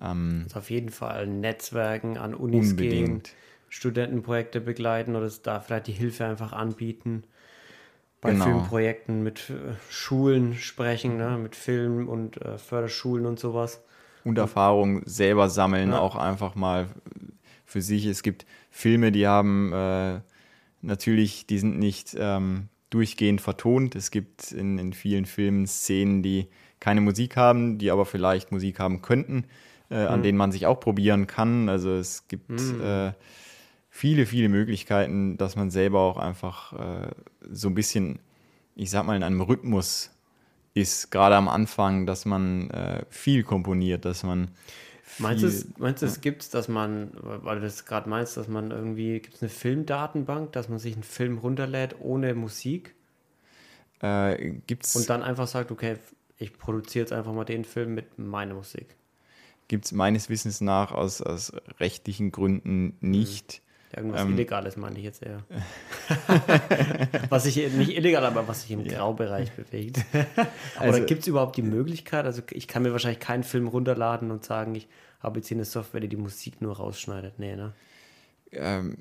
Ähm, 0.00 0.42
also 0.44 0.58
auf 0.58 0.70
jeden 0.70 0.90
Fall 0.90 1.26
Netzwerken 1.26 2.16
an 2.16 2.34
Unis 2.34 2.70
unbedingt. 2.70 3.24
gehen, 3.24 3.34
Studentenprojekte 3.68 4.60
begleiten 4.60 5.16
oder 5.16 5.30
da 5.42 5.60
vielleicht 5.60 5.86
die 5.86 5.92
Hilfe 5.92 6.24
einfach 6.24 6.52
anbieten. 6.52 7.24
Bei 8.20 8.32
genau. 8.32 8.44
Filmprojekten 8.44 9.22
mit 9.22 9.50
äh, 9.50 9.74
Schulen 9.88 10.54
sprechen, 10.54 11.16
ne? 11.16 11.38
mit 11.38 11.56
Film 11.56 12.08
und 12.08 12.36
äh, 12.42 12.58
Förderschulen 12.58 13.24
und 13.24 13.38
sowas. 13.38 13.82
Und 14.24 14.36
Erfahrung 14.36 15.02
selber 15.06 15.48
sammeln, 15.48 15.92
ja. 15.92 16.00
auch 16.00 16.16
einfach 16.16 16.54
mal 16.54 16.88
für 17.64 17.80
sich. 17.80 18.04
Es 18.04 18.22
gibt 18.22 18.44
Filme, 18.70 19.12
die 19.12 19.26
haben 19.26 19.72
äh, 19.72 20.20
Natürlich, 20.82 21.46
die 21.46 21.58
sind 21.58 21.78
nicht 21.78 22.16
ähm, 22.18 22.68
durchgehend 22.90 23.40
vertont. 23.40 23.94
Es 23.94 24.10
gibt 24.10 24.52
in, 24.52 24.78
in 24.78 24.92
vielen 24.92 25.26
Filmen 25.26 25.66
Szenen, 25.66 26.22
die 26.22 26.48
keine 26.80 27.00
Musik 27.00 27.36
haben, 27.36 27.78
die 27.78 27.90
aber 27.90 28.06
vielleicht 28.06 28.52
Musik 28.52 28.78
haben 28.78 29.02
könnten, 29.02 29.44
äh, 29.90 30.02
mhm. 30.02 30.08
an 30.08 30.22
denen 30.22 30.38
man 30.38 30.52
sich 30.52 30.66
auch 30.66 30.80
probieren 30.80 31.26
kann. 31.26 31.68
Also 31.68 31.90
es 31.92 32.26
gibt 32.28 32.50
mhm. 32.50 32.80
äh, 32.82 33.12
viele, 33.90 34.26
viele 34.26 34.48
Möglichkeiten, 34.48 35.36
dass 35.36 35.56
man 35.56 35.70
selber 35.70 36.00
auch 36.00 36.16
einfach 36.16 36.72
äh, 36.72 37.10
so 37.50 37.68
ein 37.68 37.74
bisschen, 37.74 38.18
ich 38.74 38.90
sag 38.90 39.04
mal, 39.06 39.16
in 39.16 39.22
einem 39.22 39.40
Rhythmus 39.42 40.10
ist, 40.72 41.10
gerade 41.10 41.36
am 41.36 41.48
Anfang, 41.48 42.06
dass 42.06 42.24
man 42.24 42.70
äh, 42.70 43.04
viel 43.10 43.42
komponiert, 43.42 44.04
dass 44.04 44.22
man 44.22 44.52
Meinst 45.20 45.42
du, 45.42 45.46
es, 45.46 45.66
meinst 45.78 46.02
du, 46.02 46.06
es 46.06 46.20
gibt 46.20 46.42
es, 46.42 46.50
dass 46.50 46.68
man, 46.68 47.10
weil 47.20 47.56
du 47.56 47.62
das 47.62 47.84
gerade 47.84 48.08
meinst, 48.08 48.36
dass 48.36 48.48
man 48.48 48.70
irgendwie, 48.70 49.20
gibt 49.20 49.36
es 49.36 49.42
eine 49.42 49.50
Filmdatenbank, 49.50 50.52
dass 50.52 50.68
man 50.68 50.78
sich 50.78 50.94
einen 50.94 51.02
Film 51.02 51.38
runterlädt 51.38 51.96
ohne 52.00 52.34
Musik? 52.34 52.94
Äh, 54.00 54.54
gibt's. 54.66 54.96
Und 54.96 55.10
dann 55.10 55.22
einfach 55.22 55.46
sagt, 55.46 55.70
okay, 55.70 55.96
ich 56.38 56.56
produziere 56.56 57.04
jetzt 57.04 57.12
einfach 57.12 57.32
mal 57.32 57.44
den 57.44 57.64
Film 57.64 57.94
mit 57.94 58.18
meiner 58.18 58.54
Musik. 58.54 58.96
Gibt 59.68 59.84
es 59.84 59.92
meines 59.92 60.28
Wissens 60.30 60.60
nach 60.60 60.90
aus, 60.90 61.20
aus 61.20 61.52
rechtlichen 61.78 62.32
Gründen 62.32 62.96
nicht. 63.00 63.62
Irgendwas 63.94 64.22
ähm, 64.22 64.32
Illegales 64.32 64.76
meine 64.76 64.98
ich 64.98 65.04
jetzt 65.04 65.22
eher. 65.22 65.44
was 67.28 67.44
sich 67.44 67.56
nicht 67.56 67.96
illegal, 67.96 68.24
aber 68.24 68.46
was 68.46 68.62
sich 68.62 68.70
im 68.70 68.84
ja. 68.84 68.98
Graubereich 68.98 69.50
bewegt. 69.52 70.04
also, 70.78 70.96
Oder 70.96 71.06
gibt 71.06 71.22
es 71.22 71.26
überhaupt 71.26 71.56
die 71.56 71.62
Möglichkeit? 71.62 72.24
Also 72.24 72.42
ich 72.50 72.68
kann 72.68 72.82
mir 72.84 72.92
wahrscheinlich 72.92 73.20
keinen 73.20 73.42
Film 73.42 73.66
runterladen 73.66 74.30
und 74.30 74.44
sagen, 74.44 74.74
ich 74.76 74.88
habe 75.20 75.38
jetzt 75.38 75.48
hier 75.48 75.56
eine 75.56 75.64
Software, 75.64 76.00
die 76.00 76.08
die 76.08 76.16
Musik 76.16 76.60
nur 76.60 76.76
rausschneidet. 76.76 77.38
Nee, 77.38 77.56
ne? 77.56 77.72
Ähm, 78.52 78.96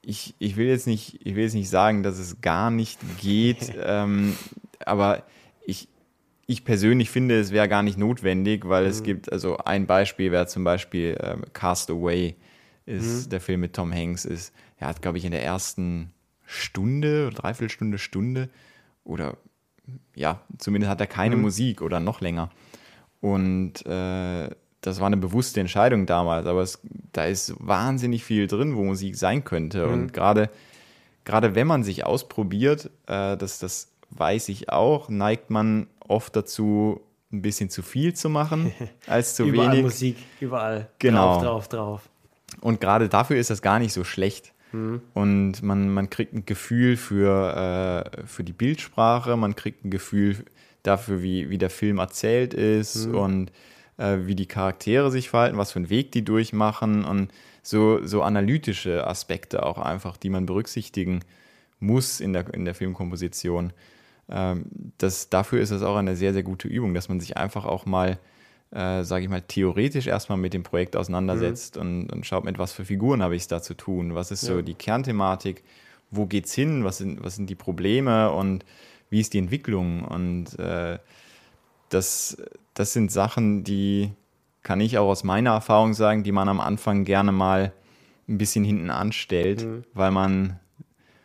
ich, 0.00 0.34
ich, 0.38 0.56
will 0.56 0.66
jetzt 0.66 0.86
nicht, 0.86 1.24
ich 1.24 1.36
will 1.36 1.44
jetzt 1.44 1.54
nicht 1.54 1.70
sagen, 1.70 2.02
dass 2.02 2.18
es 2.18 2.40
gar 2.40 2.70
nicht 2.70 2.98
geht, 3.18 3.72
ähm, 3.82 4.36
aber 4.84 5.24
ich, 5.64 5.88
ich 6.46 6.64
persönlich 6.64 7.10
finde, 7.10 7.38
es 7.38 7.52
wäre 7.52 7.68
gar 7.68 7.82
nicht 7.82 7.98
notwendig, 7.98 8.68
weil 8.68 8.84
mhm. 8.84 8.90
es 8.90 9.02
gibt, 9.02 9.32
also 9.32 9.58
ein 9.58 9.86
Beispiel 9.86 10.32
wäre 10.32 10.46
zum 10.46 10.64
Beispiel 10.64 11.16
ähm, 11.22 11.44
Cast 11.52 11.90
Away 11.90 12.36
ist 12.84 13.26
mhm. 13.26 13.30
der 13.30 13.40
Film 13.40 13.60
mit 13.60 13.74
Tom 13.74 13.92
Hanks 13.92 14.24
ist. 14.24 14.52
Er 14.76 14.88
hat, 14.88 15.02
glaube 15.02 15.18
ich, 15.18 15.24
in 15.24 15.30
der 15.30 15.44
ersten 15.44 16.12
Stunde 16.44 17.30
Dreiviertelstunde, 17.30 17.98
Stunde 17.98 18.50
oder 19.04 19.36
ja, 20.14 20.40
zumindest 20.58 20.90
hat 20.90 21.00
er 21.00 21.06
keine 21.06 21.36
mhm. 21.36 21.42
Musik 21.42 21.80
oder 21.82 22.00
noch 22.00 22.20
länger. 22.20 22.50
Und 23.20 23.86
äh, 23.86 24.50
das 24.82 25.00
war 25.00 25.06
eine 25.06 25.16
bewusste 25.16 25.60
Entscheidung 25.60 26.06
damals, 26.06 26.46
aber 26.46 26.60
es, 26.60 26.80
da 27.12 27.24
ist 27.24 27.54
wahnsinnig 27.58 28.24
viel 28.24 28.46
drin, 28.46 28.76
wo 28.76 28.84
Musik 28.84 29.16
sein 29.16 29.44
könnte. 29.44 29.86
Mhm. 29.86 29.92
Und 29.92 30.12
gerade 30.12 30.50
gerade 31.24 31.54
wenn 31.54 31.66
man 31.66 31.84
sich 31.84 32.04
ausprobiert, 32.04 32.90
äh, 33.06 33.36
das, 33.36 33.58
das 33.58 33.92
weiß 34.10 34.48
ich 34.48 34.68
auch, 34.68 35.08
neigt 35.08 35.50
man 35.50 35.86
oft 36.00 36.36
dazu, 36.36 37.00
ein 37.32 37.42
bisschen 37.42 37.70
zu 37.70 37.82
viel 37.82 38.14
zu 38.14 38.28
machen 38.28 38.72
als 39.06 39.36
zu 39.36 39.44
überall 39.44 39.72
wenig. 39.72 39.84
Musik, 39.84 40.16
überall. 40.40 40.88
Genau. 40.98 41.40
Drauf, 41.40 41.68
drauf, 41.68 41.68
drauf. 41.68 42.08
Und 42.60 42.80
gerade 42.80 43.08
dafür 43.08 43.38
ist 43.38 43.48
das 43.50 43.62
gar 43.62 43.78
nicht 43.78 43.92
so 43.92 44.04
schlecht. 44.04 44.52
Mhm. 44.72 45.00
Und 45.14 45.62
man, 45.62 45.88
man 45.88 46.10
kriegt 46.10 46.34
ein 46.34 46.44
Gefühl 46.44 46.96
für, 46.96 48.04
äh, 48.14 48.26
für 48.26 48.44
die 48.44 48.52
Bildsprache, 48.52 49.36
man 49.36 49.56
kriegt 49.56 49.84
ein 49.84 49.90
Gefühl 49.90 50.44
dafür, 50.82 51.22
wie, 51.22 51.48
wie 51.48 51.58
der 51.58 51.70
Film 51.70 51.98
erzählt 51.98 52.52
ist 52.52 53.06
mhm. 53.06 53.14
und 53.14 53.52
äh, 53.98 54.18
wie 54.22 54.34
die 54.34 54.46
Charaktere 54.46 55.10
sich 55.10 55.30
verhalten, 55.30 55.58
was 55.58 55.72
für 55.72 55.78
einen 55.78 55.90
Weg 55.90 56.12
die 56.12 56.24
durchmachen 56.24 57.04
und 57.04 57.32
so, 57.62 58.04
so 58.04 58.22
analytische 58.22 59.06
Aspekte 59.06 59.64
auch 59.64 59.78
einfach, 59.78 60.16
die 60.16 60.30
man 60.30 60.46
berücksichtigen 60.46 61.20
muss 61.78 62.20
in 62.20 62.32
der, 62.32 62.52
in 62.54 62.64
der 62.64 62.74
Filmkomposition. 62.74 63.72
Ähm, 64.28 64.66
das, 64.98 65.28
dafür 65.30 65.60
ist 65.60 65.70
es 65.70 65.82
auch 65.82 65.96
eine 65.96 66.16
sehr, 66.16 66.32
sehr 66.32 66.42
gute 66.42 66.68
Übung, 66.68 66.94
dass 66.94 67.08
man 67.08 67.20
sich 67.20 67.36
einfach 67.36 67.64
auch 67.64 67.86
mal 67.86 68.18
äh, 68.72 69.04
sage 69.04 69.24
ich 69.24 69.30
mal, 69.30 69.42
theoretisch 69.42 70.06
erstmal 70.06 70.38
mit 70.38 70.54
dem 70.54 70.62
Projekt 70.62 70.96
auseinandersetzt 70.96 71.76
mhm. 71.76 71.82
und, 71.82 72.12
und, 72.12 72.26
schaut, 72.26 72.44
mit 72.44 72.58
was 72.58 72.72
für 72.72 72.86
Figuren 72.86 73.22
habe 73.22 73.36
ich 73.36 73.42
es 73.42 73.48
da 73.48 73.60
zu 73.60 73.74
tun, 73.74 74.14
was 74.14 74.30
ist 74.30 74.42
ja. 74.42 74.54
so 74.54 74.62
die 74.62 74.74
Kernthematik, 74.74 75.62
wo 76.10 76.26
geht's 76.26 76.54
hin, 76.54 76.82
was 76.82 76.98
sind, 76.98 77.22
was 77.22 77.36
sind 77.36 77.50
die 77.50 77.54
Probleme 77.54 78.32
und 78.32 78.64
wie 79.10 79.20
ist 79.20 79.34
die 79.34 79.38
Entwicklung 79.38 80.04
und 80.04 80.58
äh, 80.58 80.98
das, 81.94 82.36
das 82.74 82.92
sind 82.92 83.12
Sachen, 83.12 83.64
die 83.64 84.12
kann 84.62 84.80
ich 84.80 84.98
auch 84.98 85.08
aus 85.08 85.24
meiner 85.24 85.50
Erfahrung 85.50 85.94
sagen, 85.94 86.22
die 86.22 86.32
man 86.32 86.48
am 86.48 86.60
Anfang 86.60 87.04
gerne 87.04 87.32
mal 87.32 87.72
ein 88.28 88.38
bisschen 88.38 88.64
hinten 88.64 88.90
anstellt, 88.90 89.64
mhm. 89.64 89.84
weil 89.92 90.10
man 90.10 90.60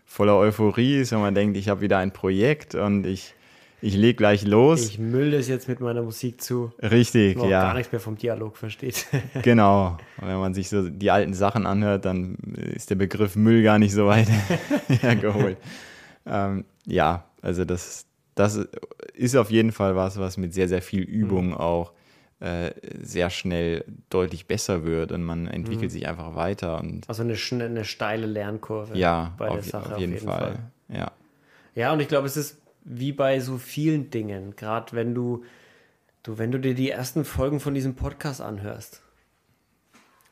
voller 0.06 0.38
Euphorie 0.38 1.00
ist 1.00 1.14
und 1.14 1.22
man 1.22 1.36
denkt, 1.36 1.58
ich 1.58 1.70
habe 1.70 1.82
wieder 1.82 2.00
ein 2.00 2.12
Projekt 2.12 2.76
und 2.76 3.06
ich 3.06 3.36
ich 3.80 3.96
lege 3.96 4.16
gleich 4.16 4.44
los. 4.44 4.88
Ich 4.88 4.98
müll 4.98 5.30
das 5.30 5.48
jetzt 5.48 5.68
mit 5.68 5.80
meiner 5.80 6.02
Musik 6.02 6.42
zu. 6.42 6.72
Richtig, 6.82 7.38
man 7.38 7.48
ja. 7.48 7.62
gar 7.62 7.74
nichts 7.76 7.92
mehr 7.92 8.02
vom 8.02 8.18
Dialog 8.18 8.58
versteht. 8.58 9.06
genau. 9.44 9.98
Und 10.20 10.28
wenn 10.28 10.40
man 10.40 10.56
sich 10.56 10.70
so 10.70 10.90
die 10.90 11.12
alten 11.12 11.36
Sachen 11.36 11.68
anhört, 11.68 12.06
dann 12.06 12.38
ist 12.56 12.90
der 12.90 12.96
Begriff 12.96 13.36
Müll 13.36 13.62
gar 13.62 13.78
nicht 13.78 13.94
so 13.94 14.08
weit 14.08 14.30
hergeholt. 14.88 15.58
ähm, 16.26 16.66
ja, 16.88 17.26
also 17.44 17.66
das, 17.66 18.07
das 18.38 18.68
ist 19.14 19.36
auf 19.36 19.52
jeden 19.52 19.72
Fall 19.72 19.96
was, 19.96 20.18
was 20.20 20.38
mit 20.38 20.54
sehr, 20.54 20.68
sehr 20.68 20.82
viel 20.82 21.04
Übung 21.04 21.48
mhm. 21.48 21.54
auch 21.56 21.94
äh, 22.40 22.72
sehr 23.02 23.30
schnell 23.30 23.84
deutlich 24.10 24.46
besser 24.46 24.86
wird 24.86 25.12
und 25.12 25.24
man 25.24 25.48
entwickelt 25.48 25.90
mhm. 25.90 25.94
sich 25.94 26.08
einfach 26.08 26.36
weiter. 26.36 26.80
Und 26.80 27.10
also 27.10 27.24
eine, 27.24 27.36
eine 27.66 27.84
steile 27.84 28.28
Lernkurve 28.28 28.96
ja, 28.98 29.34
bei 29.38 29.50
auf, 29.50 29.56
der 29.56 29.64
Sache. 29.64 29.96
Auf 29.96 30.00
jeden, 30.00 30.14
auf 30.14 30.20
jeden 30.20 30.32
Fall. 30.32 30.40
Fall. 30.40 30.60
Ja. 30.90 31.12
ja, 31.74 31.94
und 31.94 32.00
ich 32.00 32.08
glaube, 32.08 32.28
es 32.28 32.38
ist 32.38 32.62
wie 32.84 33.12
bei 33.12 33.40
so 33.40 33.58
vielen 33.58 34.12
Dingen, 34.12 34.56
gerade 34.56 34.94
wenn 34.94 35.14
du, 35.14 35.44
du, 36.24 36.38
wenn 36.38 36.52
du 36.52 36.60
dir 36.60 36.76
die 36.76 36.90
ersten 36.90 37.26
Folgen 37.26 37.60
von 37.60 37.74
diesem 37.74 37.96
Podcast 37.96 38.40
anhörst, 38.40 39.02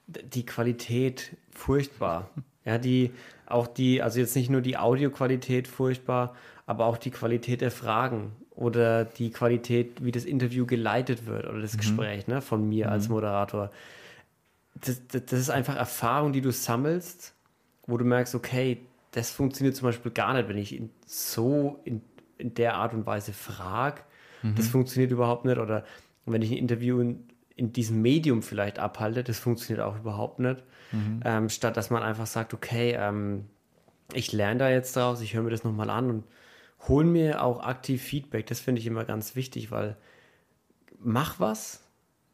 die 0.07 0.45
Qualität 0.45 1.35
furchtbar. 1.51 2.29
Ja, 2.63 2.77
die, 2.77 3.11
auch 3.47 3.67
die, 3.67 4.01
also 4.01 4.19
jetzt 4.19 4.35
nicht 4.35 4.49
nur 4.49 4.61
die 4.61 4.77
Audioqualität 4.77 5.67
furchtbar, 5.67 6.35
aber 6.65 6.85
auch 6.85 6.97
die 6.97 7.11
Qualität 7.11 7.61
der 7.61 7.71
Fragen 7.71 8.31
oder 8.51 9.05
die 9.05 9.31
Qualität, 9.31 10.03
wie 10.03 10.11
das 10.11 10.25
Interview 10.25 10.65
geleitet 10.65 11.25
wird 11.25 11.45
oder 11.45 11.61
das 11.61 11.73
mhm. 11.73 11.77
Gespräch 11.77 12.27
ne, 12.27 12.41
von 12.41 12.67
mir 12.67 12.87
mhm. 12.87 12.91
als 12.91 13.09
Moderator. 13.09 13.71
Das, 14.75 15.01
das, 15.07 15.25
das, 15.25 15.39
ist 15.39 15.49
einfach 15.49 15.75
Erfahrung, 15.75 16.33
die 16.33 16.41
du 16.41 16.51
sammelst, 16.51 17.33
wo 17.87 17.97
du 17.97 18.05
merkst, 18.05 18.35
okay, 18.35 18.81
das 19.11 19.31
funktioniert 19.31 19.75
zum 19.75 19.87
Beispiel 19.87 20.11
gar 20.11 20.33
nicht, 20.33 20.49
wenn 20.49 20.57
ich 20.57 20.73
ihn 20.73 20.89
so 21.05 21.79
in, 21.85 22.01
in 22.37 22.53
der 22.53 22.75
Art 22.75 22.93
und 22.93 23.05
Weise 23.05 23.31
frage. 23.31 24.01
Mhm. 24.41 24.55
Das 24.55 24.67
funktioniert 24.67 25.11
überhaupt 25.11 25.45
nicht. 25.45 25.57
Oder 25.57 25.85
wenn 26.25 26.41
ich 26.41 26.51
ein 26.51 26.57
Interview 26.57 26.99
in, 26.99 27.29
in 27.55 27.71
diesem 27.71 28.01
Medium 28.01 28.41
vielleicht 28.41 28.79
abhalte, 28.79 29.23
das 29.23 29.39
funktioniert 29.39 29.85
auch 29.85 29.97
überhaupt 29.97 30.39
nicht. 30.39 30.63
Mhm. 30.95 31.19
Ähm, 31.25 31.49
statt 31.49 31.77
dass 31.77 31.89
man 31.89 32.03
einfach 32.03 32.27
sagt, 32.27 32.53
okay, 32.53 32.95
ähm, 32.97 33.45
ich 34.13 34.31
lerne 34.31 34.59
da 34.59 34.69
jetzt 34.69 34.95
draus, 34.95 35.21
ich 35.21 35.33
höre 35.33 35.43
mir 35.43 35.49
das 35.49 35.63
nochmal 35.63 35.89
an 35.89 36.09
und 36.09 36.23
hol 36.87 37.03
mir 37.03 37.43
auch 37.43 37.61
aktiv 37.63 38.01
Feedback. 38.01 38.45
Das 38.47 38.59
finde 38.59 38.79
ich 38.79 38.87
immer 38.87 39.05
ganz 39.05 39.35
wichtig, 39.35 39.71
weil 39.71 39.97
mach 40.99 41.39
was, 41.39 41.83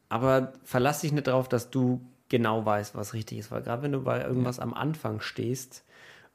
aber 0.10 0.54
verlass 0.64 1.02
dich 1.02 1.12
nicht 1.12 1.28
darauf, 1.28 1.48
dass 1.48 1.70
du 1.70 2.02
genau 2.30 2.66
weißt, 2.66 2.96
was 2.96 3.14
richtig 3.14 3.40
ist. 3.40 3.52
Weil 3.52 3.62
gerade 3.62 3.84
wenn 3.84 3.92
du 3.92 4.04
bei 4.04 4.24
irgendwas 4.24 4.58
ja. 4.58 4.64
am 4.64 4.74
Anfang 4.74 5.22
stehst 5.22 5.86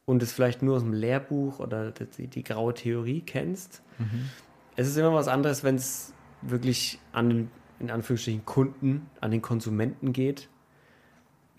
und 0.05 0.23
es 0.23 0.33
vielleicht 0.33 0.63
nur 0.63 0.77
aus 0.77 0.83
dem 0.83 0.93
Lehrbuch 0.93 1.59
oder 1.59 1.91
die, 1.91 2.29
die 2.29 2.43
graue 2.43 2.75
Theorie 2.75 3.23
kennst, 3.23 3.83
mhm. 3.99 4.31
es 4.77 4.89
ist 4.89 4.97
immer 4.97 5.15
was 5.15 5.29
anderes, 5.29 5.65
wenn 5.65 5.77
es 5.77 6.13
wirklich 6.43 6.99
an 7.13 7.29
den, 7.29 7.51
in 7.81 7.91
Anführungsstrichen, 7.91 8.45
Kunden, 8.45 9.11
an 9.21 9.31
den 9.31 9.43
Konsumenten 9.43 10.13
geht. 10.13 10.49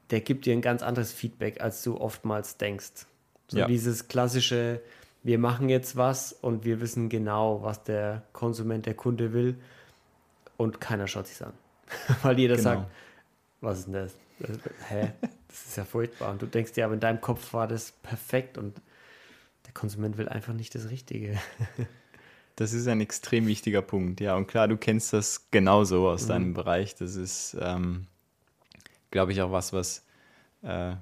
Der 0.10 0.22
gibt 0.22 0.46
dir 0.46 0.54
ein 0.54 0.62
ganz 0.62 0.84
anderes 0.84 1.12
Feedback, 1.12 1.62
als 1.62 1.84
du 1.84 1.98
oftmals 2.00 2.58
denkst. 2.58 3.06
So 3.50 3.60
ja. 3.60 3.68
dieses 3.68 4.08
klassische, 4.08 4.82
wir 5.24 5.40
machen 5.40 5.70
jetzt 5.70 5.96
was 5.96 6.34
und 6.34 6.66
wir 6.66 6.82
wissen 6.82 7.10
genau, 7.10 7.62
was 7.64 7.84
der 7.84 8.24
Konsument, 8.34 8.86
der 8.86 8.94
Kunde 8.94 9.34
will 9.34 9.56
und 10.58 10.82
keiner 10.82 11.08
schaut 11.08 11.28
sich 11.28 11.46
an. 11.46 11.54
Weil 12.24 12.40
jeder 12.40 12.56
genau. 12.56 12.70
sagt, 12.70 12.92
was 13.62 13.80
ist 13.80 13.86
denn 13.86 13.94
das? 13.94 14.16
Hä? 14.90 15.12
Das 15.48 15.66
ist 15.66 15.78
ja 15.78 15.86
furchtbar. 15.86 16.32
Und 16.32 16.42
du 16.42 16.46
denkst 16.46 16.74
dir, 16.74 16.86
aber 16.86 16.94
in 16.94 17.00
deinem 17.00 17.22
Kopf 17.22 17.54
war 17.54 17.68
das 17.68 17.92
perfekt 17.92 18.58
und 18.58 18.80
der 19.66 19.74
Konsument 19.74 20.18
will 20.18 20.30
einfach 20.30 20.54
nicht 20.54 20.76
das 20.76 20.90
Richtige. 20.90 21.40
Das 22.58 22.74
ist 22.74 22.88
ein 22.88 23.02
extrem 23.02 23.46
wichtiger 23.46 23.84
Punkt, 23.84 24.20
ja. 24.20 24.36
Und 24.36 24.48
klar, 24.48 24.68
du 24.68 24.78
kennst 24.78 25.14
das 25.14 25.52
genauso 25.52 26.10
aus 26.10 26.24
mhm. 26.24 26.28
deinem 26.28 26.54
Bereich. 26.56 26.96
Das 26.96 27.16
ist, 27.16 27.56
ähm, 27.62 28.08
glaube 29.12 29.32
ich, 29.32 29.42
auch 29.42 29.52
was, 29.52 29.74
was, 29.74 30.06
äh, 30.64 30.94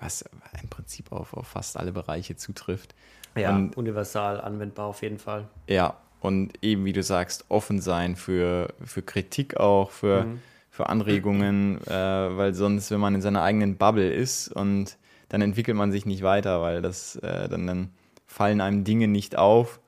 was 0.00 0.24
im 0.62 0.68
Prinzip 0.68 1.12
auf, 1.12 1.34
auf 1.34 1.48
fast 1.48 1.76
alle 1.76 1.92
Bereiche 1.92 2.36
zutrifft. 2.36 2.94
Ja, 3.36 3.54
und, 3.54 3.76
universal 3.76 4.40
anwendbar 4.40 4.86
auf 4.86 5.02
jeden 5.02 5.18
Fall. 5.18 5.48
Ja, 5.68 5.96
und 6.20 6.52
eben, 6.62 6.84
wie 6.84 6.92
du 6.92 7.02
sagst, 7.02 7.46
offen 7.48 7.80
sein 7.80 8.16
für, 8.16 8.68
für 8.84 9.02
Kritik 9.02 9.56
auch, 9.56 9.90
für, 9.90 10.24
mhm. 10.24 10.40
für 10.70 10.88
Anregungen, 10.88 11.80
äh, 11.86 11.90
weil 11.90 12.54
sonst, 12.54 12.90
wenn 12.90 13.00
man 13.00 13.14
in 13.14 13.22
seiner 13.22 13.42
eigenen 13.42 13.76
Bubble 13.76 14.12
ist 14.12 14.48
und 14.48 14.98
dann 15.28 15.40
entwickelt 15.40 15.76
man 15.76 15.90
sich 15.90 16.06
nicht 16.06 16.22
weiter, 16.22 16.60
weil 16.60 16.82
das 16.82 17.16
äh, 17.16 17.48
dann, 17.48 17.66
dann 17.66 17.90
fallen 18.26 18.60
einem 18.60 18.84
Dinge 18.84 19.08
nicht 19.08 19.36
auf, 19.36 19.80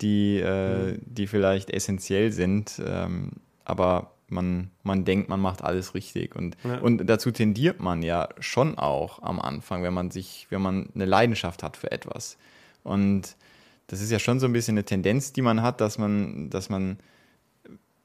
die, 0.00 0.38
äh, 0.40 0.92
mhm. 0.92 0.98
die 1.06 1.26
vielleicht 1.26 1.70
essentiell 1.70 2.32
sind, 2.32 2.82
ähm, 2.84 3.30
aber 3.64 4.12
man, 4.30 4.70
man 4.82 5.04
denkt, 5.04 5.28
man 5.28 5.40
macht 5.40 5.62
alles 5.62 5.94
richtig. 5.94 6.36
Und, 6.36 6.56
ja. 6.64 6.78
und 6.78 7.06
dazu 7.06 7.30
tendiert 7.30 7.80
man 7.80 8.02
ja 8.02 8.28
schon 8.38 8.78
auch 8.78 9.22
am 9.22 9.40
Anfang, 9.40 9.82
wenn 9.82 9.94
man 9.94 10.10
sich, 10.10 10.46
wenn 10.50 10.62
man 10.62 10.88
eine 10.94 11.04
Leidenschaft 11.04 11.62
hat 11.62 11.76
für 11.76 11.90
etwas. 11.90 12.38
Und 12.82 13.36
das 13.86 14.00
ist 14.00 14.10
ja 14.10 14.18
schon 14.18 14.40
so 14.40 14.46
ein 14.46 14.52
bisschen 14.52 14.74
eine 14.74 14.84
Tendenz, 14.84 15.32
die 15.32 15.42
man 15.42 15.62
hat, 15.62 15.80
dass 15.80 15.98
man, 15.98 16.50
dass 16.50 16.68
man, 16.68 16.98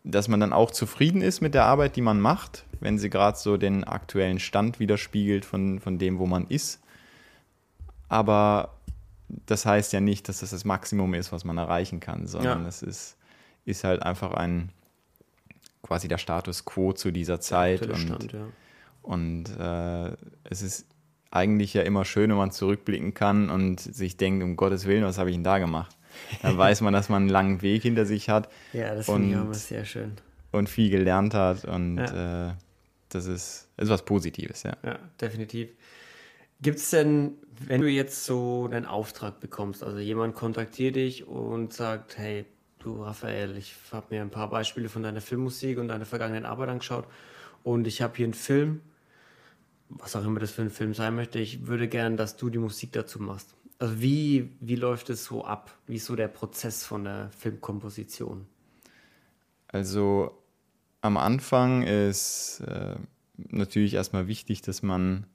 dass 0.04 0.28
man 0.28 0.40
dann 0.40 0.54
auch 0.54 0.72
zufrieden 0.72 1.22
ist 1.22 1.42
mit 1.42 1.54
der 1.54 1.66
Arbeit, 1.66 1.96
die 1.96 2.02
man 2.02 2.20
macht, 2.20 2.66
wenn 2.80 2.98
sie 2.98 3.10
gerade 3.10 3.38
so 3.38 3.58
den 3.58 3.84
aktuellen 3.84 4.40
Stand 4.40 4.80
widerspiegelt 4.80 5.46
von, 5.46 5.80
von 5.80 5.98
dem, 5.98 6.20
wo 6.20 6.26
man 6.26 6.48
ist. 6.48 6.82
Aber 8.10 8.76
das 9.28 9.66
heißt 9.66 9.94
ja 9.94 10.00
nicht, 10.00 10.30
dass 10.30 10.40
das 10.40 10.52
das 10.52 10.66
Maximum 10.66 11.14
ist, 11.14 11.32
was 11.32 11.44
man 11.44 11.58
erreichen 11.58 12.00
kann, 12.00 12.28
sondern 12.28 12.66
es 12.66 12.82
ist, 12.82 13.18
ist 13.66 13.84
halt 13.84 14.04
einfach 14.04 14.34
ein 14.34 14.70
quasi 15.86 16.08
der 16.08 16.18
Status 16.18 16.66
quo 16.66 16.94
zu 16.94 17.12
dieser 17.12 17.40
Zeit. 17.40 17.86
Und 17.86 17.98
Stand, 17.98 18.34
ja. 18.34 18.48
und 19.04 19.46
äh, 19.58 20.16
es 20.44 20.62
ist 20.62 20.88
eigentlich 21.32 21.74
ja 21.74 21.84
immer 21.84 22.06
schön, 22.06 22.30
wenn 22.32 22.38
man 22.38 22.52
zurückblicken 22.52 23.14
kann 23.14 23.50
und 23.50 23.80
sich 23.80 24.18
denkt, 24.18 24.44
um 24.44 24.56
Gottes 24.56 24.86
Willen, 24.86 25.04
was 25.04 25.18
habe 25.18 25.30
ich 25.30 25.36
denn 25.36 25.44
da 25.44 25.60
gemacht? 25.60 25.96
Dann 26.42 26.58
weiß 26.58 26.82
man, 26.82 26.94
dass 26.94 27.10
man 27.10 27.24
einen 27.24 27.30
langen 27.30 27.62
Weg 27.62 27.84
hinter 27.84 28.06
sich 28.06 28.30
hat. 28.30 28.50
Ja, 28.74 28.96
das 28.96 29.06
finde 29.06 29.30
ich 29.30 29.38
auch 29.38 29.54
sehr 29.54 29.86
schön. 29.86 30.14
Und 30.52 30.70
viel 30.70 30.90
gelernt 30.90 31.34
hat 31.34 31.66
und 31.66 31.98
ja. 31.98 32.50
äh, 32.50 32.54
das 33.10 33.28
ist, 33.28 33.70
ist 33.78 33.90
was 33.90 34.04
Positives, 34.04 34.64
ja. 34.64 34.76
Ja, 34.84 34.98
definitiv. 35.22 35.70
Gibt 36.62 36.80
es 36.80 36.90
denn, 36.90 37.34
wenn 37.60 37.82
du 37.82 37.90
jetzt 37.90 38.26
so 38.26 38.66
einen 38.72 38.86
Auftrag 38.86 39.40
bekommst, 39.42 39.84
also 39.84 40.00
jemand 40.00 40.36
kontaktiert 40.36 40.96
dich 40.96 41.28
und 41.28 41.74
sagt, 41.74 42.18
hey, 42.18 42.46
du 42.86 43.04
Raphael, 43.04 43.58
ich 43.58 43.76
habe 43.92 44.08
mir 44.12 44.22
ein 44.22 44.30
paar 44.30 44.50
Beispiele 44.50 44.90
von 44.90 45.04
deiner 45.04 45.22
Filmmusik 45.22 45.78
und 45.78 45.88
deiner 45.88 46.06
vergangenen 46.06 46.46
Arbeit 46.46 46.70
angeschaut 46.70 47.06
und 47.64 47.88
ich 47.88 48.02
habe 48.02 48.16
hier 48.16 48.26
einen 48.26 48.34
Film, 48.34 48.82
was 49.90 50.16
auch 50.16 50.24
immer 50.24 50.40
das 50.40 50.52
für 50.52 50.62
ein 50.62 50.70
Film 50.70 50.94
sein 50.94 51.16
möchte, 51.16 51.40
ich 51.40 51.68
würde 51.68 51.88
gern, 51.88 52.18
dass 52.18 52.38
du 52.38 52.50
die 52.50 52.60
Musik 52.60 52.92
dazu 52.94 53.22
machst. 53.22 53.56
Also 53.80 54.02
wie, 54.02 54.52
wie 54.62 54.76
läuft 54.76 55.10
es 55.10 55.26
so 55.26 55.44
ab? 55.44 55.78
Wie 55.86 55.96
ist 55.96 56.06
so 56.06 56.16
der 56.16 56.30
Prozess 56.30 56.86
von 56.86 57.04
der 57.04 57.30
Filmkomposition? 57.38 58.46
Also 59.68 60.32
am 61.02 61.18
Anfang 61.18 61.84
ist 61.84 62.62
äh, 62.62 62.96
natürlich 63.36 63.96
erstmal 63.96 64.28
wichtig, 64.28 64.62
dass 64.62 64.82
man, 64.82 65.26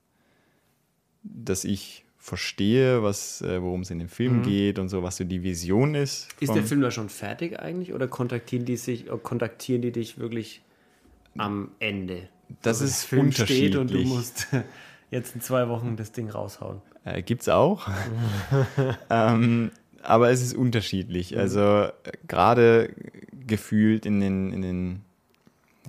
dass 1.23 1.65
ich 1.65 2.07
verstehe, 2.21 3.03
was, 3.03 3.41
äh, 3.41 3.61
worum 3.63 3.81
es 3.81 3.91
in 3.91 3.99
dem 3.99 4.09
Film 4.09 4.39
mhm. 4.39 4.43
geht 4.43 4.79
und 4.79 4.89
so, 4.89 5.03
was 5.03 5.17
so 5.17 5.25
die 5.25 5.43
Vision 5.43 5.95
ist. 5.95 6.29
Ist 6.39 6.55
der 6.55 6.63
Film 6.63 6.83
da 6.83 6.91
schon 6.91 7.09
fertig 7.09 7.59
eigentlich 7.59 7.93
oder 7.95 8.07
kontaktieren 8.09 8.67
die 8.67 8.77
sich, 8.77 9.07
kontaktieren 9.23 9.83
die 9.83 9.91
dich 9.91 10.19
wirklich 10.19 10.63
am 11.37 11.71
Ende? 11.79 12.29
das 12.63 12.81
also 12.81 12.85
ist 12.85 13.05
Film 13.05 13.27
unterschiedlich. 13.27 13.77
und 13.77 13.91
du 13.91 14.01
musst 14.05 14.49
jetzt 15.11 15.35
in 15.35 15.41
zwei 15.41 15.69
Wochen 15.69 15.97
das 15.97 16.13
Ding 16.13 16.29
raushauen. 16.29 16.81
Äh, 17.05 17.23
gibt's 17.23 17.49
auch. 17.49 17.89
ähm, 19.11 19.71
aber 20.03 20.31
es 20.31 20.43
ist 20.43 20.55
unterschiedlich. 20.55 21.33
Mhm. 21.33 21.39
Also 21.39 21.61
äh, 21.61 21.93
gerade 22.27 22.95
gefühlt 23.47 24.07
in 24.07 24.21
den, 24.21 24.53
in 24.53 24.63
den 24.63 25.01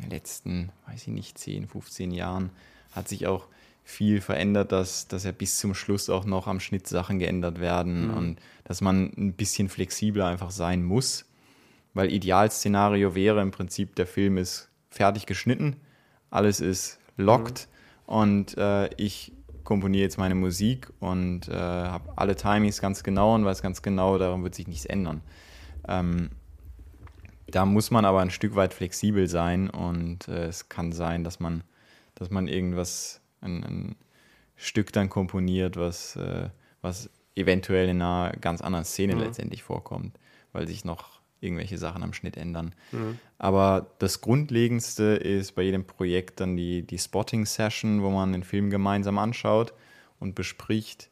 letzten, 0.10 0.70
weiß 0.88 1.02
ich 1.02 1.14
nicht, 1.14 1.38
10, 1.38 1.68
15 1.68 2.12
Jahren 2.12 2.50
hat 2.94 3.08
sich 3.08 3.28
auch 3.28 3.48
viel 3.92 4.22
verändert, 4.22 4.72
dass, 4.72 5.08
dass 5.08 5.24
ja 5.24 5.32
bis 5.32 5.58
zum 5.58 5.74
Schluss 5.74 6.10
auch 6.10 6.26
noch 6.26 6.48
am 6.48 6.60
Schnitt 6.60 6.88
Sachen 6.88 7.20
geändert 7.20 7.60
werden 7.60 8.08
mhm. 8.08 8.14
und 8.18 8.40
dass 8.64 8.82
man 8.82 9.12
ein 9.18 9.34
bisschen 9.34 9.70
flexibler 9.70 10.26
einfach 10.26 10.52
sein 10.52 10.84
muss. 10.84 11.26
Weil 11.94 12.12
Idealszenario 12.12 13.16
wäre 13.16 13.42
im 13.42 13.52
Prinzip, 13.52 13.96
der 13.96 14.08
Film 14.08 14.38
ist 14.38 14.70
fertig 14.90 15.26
geschnitten 15.26 15.76
alles 16.32 16.62
ist 16.62 16.98
locked 17.18 17.68
mhm. 18.08 18.14
und 18.14 18.58
äh, 18.58 18.90
ich 18.96 19.34
komponiere 19.64 20.04
jetzt 20.04 20.18
meine 20.18 20.34
Musik 20.34 20.92
und 21.00 21.48
äh, 21.48 21.54
habe 21.54 22.12
alle 22.16 22.36
Timings 22.36 22.82
ganz 22.82 23.04
genau 23.04 23.36
und 23.36 23.46
weiß 23.46 23.62
ganz 23.62 23.84
genau, 23.84 24.18
daran 24.18 24.42
wird 24.44 24.56
sich 24.56 24.68
nichts 24.68 24.86
ändern. 24.86 25.22
Ähm, 25.88 26.32
da 27.48 27.66
muss 27.66 27.92
man 27.92 28.06
aber 28.06 28.22
ein 28.22 28.32
Stück 28.32 28.56
weit 28.56 28.74
flexibel 28.74 29.28
sein 29.28 29.70
und 29.70 30.28
äh, 30.30 30.46
es 30.46 30.70
kann 30.70 30.94
sein, 30.94 31.24
dass 31.24 31.40
man, 31.40 31.64
dass 32.16 32.32
man 32.32 32.48
irgendwas, 32.48 33.21
ein, 33.42 33.64
ein 33.64 33.96
Stück 34.56 34.94
dann 34.94 35.10
komponiert, 35.10 35.78
was, 35.78 36.16
äh, 36.16 36.50
was 36.82 37.10
eventuell 37.36 37.90
in 37.90 38.02
einer 38.02 38.34
ganz 38.40 38.62
anderen 38.62 38.86
Szene 38.86 39.16
mhm. 39.16 39.22
letztendlich 39.22 39.64
vorkommt, 39.64 40.18
weil 40.54 40.68
sich 40.68 40.86
noch 40.86 41.22
irgendwelche 41.40 41.78
Sachen 41.78 42.04
am 42.04 42.14
Schnitt 42.14 42.38
ändern. 42.38 42.74
Mhm. 42.92 43.18
Aber 43.40 43.88
das 44.00 44.22
Grundlegendste 44.22 45.04
ist 45.04 45.56
bei 45.56 45.64
jedem 45.64 45.86
Projekt 45.86 46.40
dann 46.40 46.56
die, 46.56 46.84
die 46.84 47.00
Spotting-Session, 47.00 48.04
wo 48.04 48.12
man 48.12 48.32
den 48.32 48.44
Film 48.44 48.70
gemeinsam 48.70 49.18
anschaut 49.18 49.74
und 50.20 50.36
bespricht, 50.36 51.10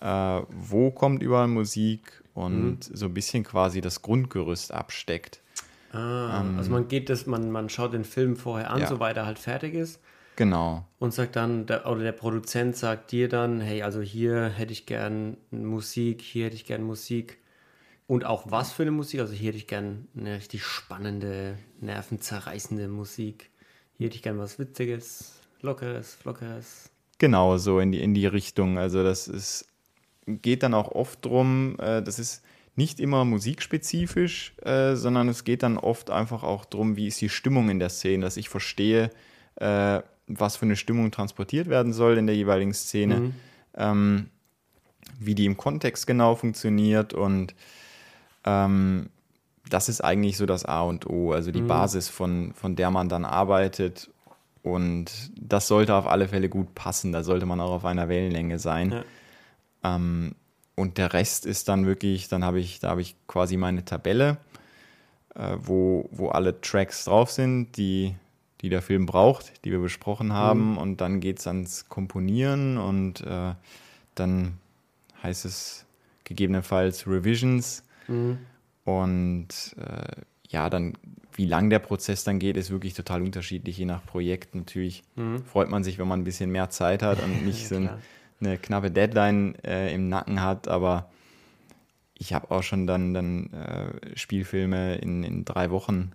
äh, 0.00 0.06
wo 0.48 0.90
kommt 0.90 1.22
überall 1.22 1.46
Musik 1.46 2.24
und 2.34 2.90
mhm. 2.90 2.96
so 2.96 3.06
ein 3.06 3.14
bisschen 3.14 3.44
quasi 3.44 3.80
das 3.80 4.02
Grundgerüst 4.02 4.72
absteckt. 4.72 5.40
Ah, 5.92 6.40
ähm, 6.40 6.58
also 6.58 6.70
man 6.70 6.88
geht 6.88 7.08
das, 7.08 7.26
man, 7.26 7.50
man 7.50 7.68
schaut 7.68 7.94
den 7.94 8.04
Film 8.04 8.36
vorher 8.36 8.70
an, 8.70 8.80
Ja. 8.80 8.88
soweit 8.88 9.16
er 9.16 9.26
halt 9.26 9.38
fertig 9.38 9.74
ist. 9.74 10.00
Genau. 10.38 10.86
Und 11.00 11.12
sagt 11.12 11.34
dann, 11.34 11.66
der, 11.66 11.84
oder 11.90 12.04
der 12.04 12.12
Produzent 12.12 12.76
sagt 12.76 13.10
dir 13.10 13.28
dann, 13.28 13.60
hey, 13.60 13.82
also 13.82 14.00
hier 14.00 14.50
hätte 14.50 14.72
ich 14.72 14.86
gern 14.86 15.36
Musik, 15.50 16.22
hier 16.22 16.46
hätte 16.46 16.54
ich 16.54 16.64
gern 16.64 16.84
Musik. 16.84 17.38
Und 18.06 18.24
auch 18.24 18.44
was 18.48 18.70
für 18.70 18.82
eine 18.82 18.92
Musik? 18.92 19.18
Also 19.18 19.32
hier 19.32 19.48
hätte 19.48 19.58
ich 19.58 19.66
gern 19.66 20.06
eine 20.16 20.36
richtig 20.36 20.62
spannende, 20.62 21.58
nervenzerreißende 21.80 22.86
Musik. 22.86 23.50
Hier 23.96 24.06
hätte 24.06 24.14
ich 24.14 24.22
gern 24.22 24.38
was 24.38 24.60
Witziges, 24.60 25.40
Lockeres, 25.60 26.14
Flockeres. 26.14 26.88
Genau, 27.18 27.56
so 27.56 27.80
in 27.80 27.90
die, 27.90 28.00
in 28.00 28.14
die 28.14 28.28
Richtung. 28.28 28.78
Also 28.78 29.02
das 29.02 29.26
ist, 29.26 29.66
geht 30.24 30.62
dann 30.62 30.72
auch 30.72 30.92
oft 30.92 31.24
drum, 31.24 31.74
äh, 31.80 32.00
das 32.00 32.20
ist 32.20 32.44
nicht 32.76 33.00
immer 33.00 33.24
musikspezifisch, 33.24 34.54
äh, 34.62 34.94
sondern 34.94 35.28
es 35.28 35.42
geht 35.42 35.64
dann 35.64 35.78
oft 35.78 36.10
einfach 36.10 36.44
auch 36.44 36.64
drum, 36.64 36.94
wie 36.94 37.08
ist 37.08 37.20
die 37.20 37.28
Stimmung 37.28 37.70
in 37.70 37.80
der 37.80 37.88
Szene, 37.88 38.22
dass 38.22 38.36
ich 38.36 38.48
verstehe, 38.48 39.10
äh, 39.56 40.00
was 40.28 40.56
für 40.56 40.66
eine 40.66 40.76
Stimmung 40.76 41.10
transportiert 41.10 41.68
werden 41.68 41.92
soll 41.92 42.18
in 42.18 42.26
der 42.26 42.36
jeweiligen 42.36 42.74
Szene, 42.74 43.32
ähm, 43.74 44.28
wie 45.18 45.34
die 45.34 45.46
im 45.46 45.56
Kontext 45.56 46.06
genau 46.06 46.34
funktioniert 46.34 47.14
und 47.14 47.54
ähm, 48.44 49.10
das 49.68 49.88
ist 49.88 50.00
eigentlich 50.02 50.36
so 50.36 50.46
das 50.46 50.64
A 50.64 50.82
und 50.82 51.08
O, 51.08 51.32
also 51.32 51.50
die 51.50 51.60
Basis, 51.62 52.08
von, 52.08 52.52
von 52.54 52.76
der 52.76 52.90
man 52.90 53.08
dann 53.08 53.24
arbeitet. 53.24 54.10
Und 54.62 55.10
das 55.36 55.68
sollte 55.68 55.94
auf 55.94 56.06
alle 56.06 56.28
Fälle 56.28 56.48
gut 56.48 56.74
passen. 56.74 57.12
Da 57.12 57.22
sollte 57.22 57.46
man 57.46 57.60
auch 57.60 57.72
auf 57.72 57.84
einer 57.84 58.08
Wellenlänge 58.08 58.58
sein. 58.58 58.92
Ja. 58.92 59.96
Ähm, 59.96 60.34
und 60.74 60.98
der 60.98 61.12
Rest 61.12 61.46
ist 61.46 61.68
dann 61.68 61.86
wirklich, 61.86 62.28
dann 62.28 62.44
habe 62.44 62.60
ich, 62.60 62.80
da 62.80 62.90
habe 62.90 63.00
ich 63.00 63.16
quasi 63.26 63.56
meine 63.56 63.84
Tabelle, 63.84 64.38
äh, 65.34 65.56
wo, 65.60 66.08
wo 66.12 66.28
alle 66.28 66.60
Tracks 66.60 67.04
drauf 67.04 67.30
sind, 67.30 67.76
die, 67.76 68.14
die 68.60 68.68
der 68.68 68.82
Film 68.82 69.06
braucht, 69.06 69.64
die 69.64 69.70
wir 69.70 69.78
besprochen 69.78 70.32
haben. 70.32 70.76
Und 70.78 71.00
dann 71.00 71.20
geht 71.20 71.38
es 71.38 71.46
ans 71.46 71.88
Komponieren 71.88 72.76
und 72.76 73.20
äh, 73.20 73.54
dann 74.14 74.58
heißt 75.22 75.44
es 75.44 75.86
gegebenenfalls 76.24 77.06
Revisions. 77.06 77.84
Und 78.84 79.48
äh, 79.78 80.22
ja, 80.48 80.70
dann, 80.70 80.94
wie 81.32 81.46
lang 81.46 81.70
der 81.70 81.78
Prozess 81.78 82.24
dann 82.24 82.38
geht, 82.38 82.56
ist 82.56 82.70
wirklich 82.70 82.94
total 82.94 83.22
unterschiedlich, 83.22 83.78
je 83.78 83.84
nach 83.84 84.04
Projekt. 84.04 84.54
Natürlich 84.54 85.04
freut 85.46 85.70
man 85.70 85.84
sich, 85.84 85.98
wenn 85.98 86.08
man 86.08 86.20
ein 86.20 86.24
bisschen 86.24 86.50
mehr 86.50 86.70
Zeit 86.70 87.02
hat 87.02 87.22
und 87.22 87.44
nicht 87.44 87.68
so 87.68 87.76
ein, 87.76 87.90
eine 88.40 88.58
knappe 88.58 88.90
Deadline 88.90 89.54
äh, 89.64 89.94
im 89.94 90.08
Nacken 90.08 90.42
hat, 90.42 90.68
aber 90.68 91.10
ich 92.14 92.32
habe 92.32 92.50
auch 92.50 92.62
schon 92.62 92.86
dann, 92.86 93.14
dann 93.14 93.52
äh, 93.52 94.16
Spielfilme 94.16 94.96
in, 94.96 95.22
in 95.22 95.44
drei 95.44 95.70
Wochen 95.70 96.12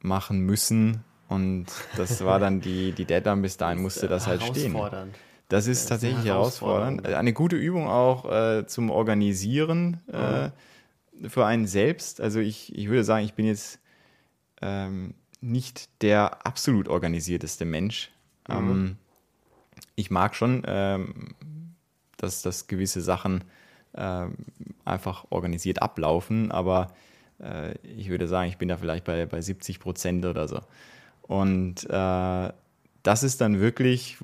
machen 0.00 0.40
müssen 0.40 1.04
und 1.28 1.66
das 1.96 2.24
war 2.24 2.38
dann 2.38 2.60
die, 2.60 2.92
die 2.92 3.04
Deadline, 3.04 3.42
bis 3.42 3.56
dahin 3.56 3.80
musste 3.82 4.08
das 4.08 4.26
halt 4.26 4.42
stehen. 4.42 4.74
Das 4.74 4.82
ist 4.82 5.12
Das 5.48 5.66
ist 5.66 5.80
eine 5.82 5.88
tatsächlich 5.88 6.24
herausfordernd. 6.26 7.06
Eine 7.06 7.32
gute 7.32 7.56
Übung 7.56 7.88
auch 7.88 8.30
äh, 8.30 8.66
zum 8.66 8.90
Organisieren 8.90 10.00
äh, 10.12 10.50
für 11.28 11.46
einen 11.46 11.66
selbst. 11.66 12.20
Also 12.20 12.40
ich, 12.40 12.76
ich 12.76 12.88
würde 12.88 13.04
sagen, 13.04 13.24
ich 13.24 13.34
bin 13.34 13.46
jetzt 13.46 13.80
ähm, 14.60 15.14
nicht 15.40 16.02
der 16.02 16.46
absolut 16.46 16.88
organisierteste 16.88 17.64
Mensch. 17.64 18.10
Ähm, 18.48 18.96
ich 19.94 20.10
mag 20.10 20.34
schon, 20.34 20.62
ähm, 20.66 21.34
dass, 22.16 22.42
dass 22.42 22.66
gewisse 22.66 23.00
Sachen 23.00 23.44
ähm, 23.94 24.36
einfach 24.84 25.26
organisiert 25.30 25.82
ablaufen, 25.82 26.50
aber 26.50 26.88
äh, 27.40 27.74
ich 27.82 28.08
würde 28.08 28.28
sagen, 28.28 28.48
ich 28.48 28.58
bin 28.58 28.68
da 28.68 28.76
vielleicht 28.76 29.04
bei, 29.04 29.26
bei 29.26 29.40
70 29.40 29.80
Prozent 29.80 30.24
oder 30.24 30.48
so. 30.48 30.60
Und 31.28 31.84
äh, 31.90 32.52
das 33.02 33.22
ist 33.22 33.40
dann 33.40 33.60
wirklich 33.60 34.18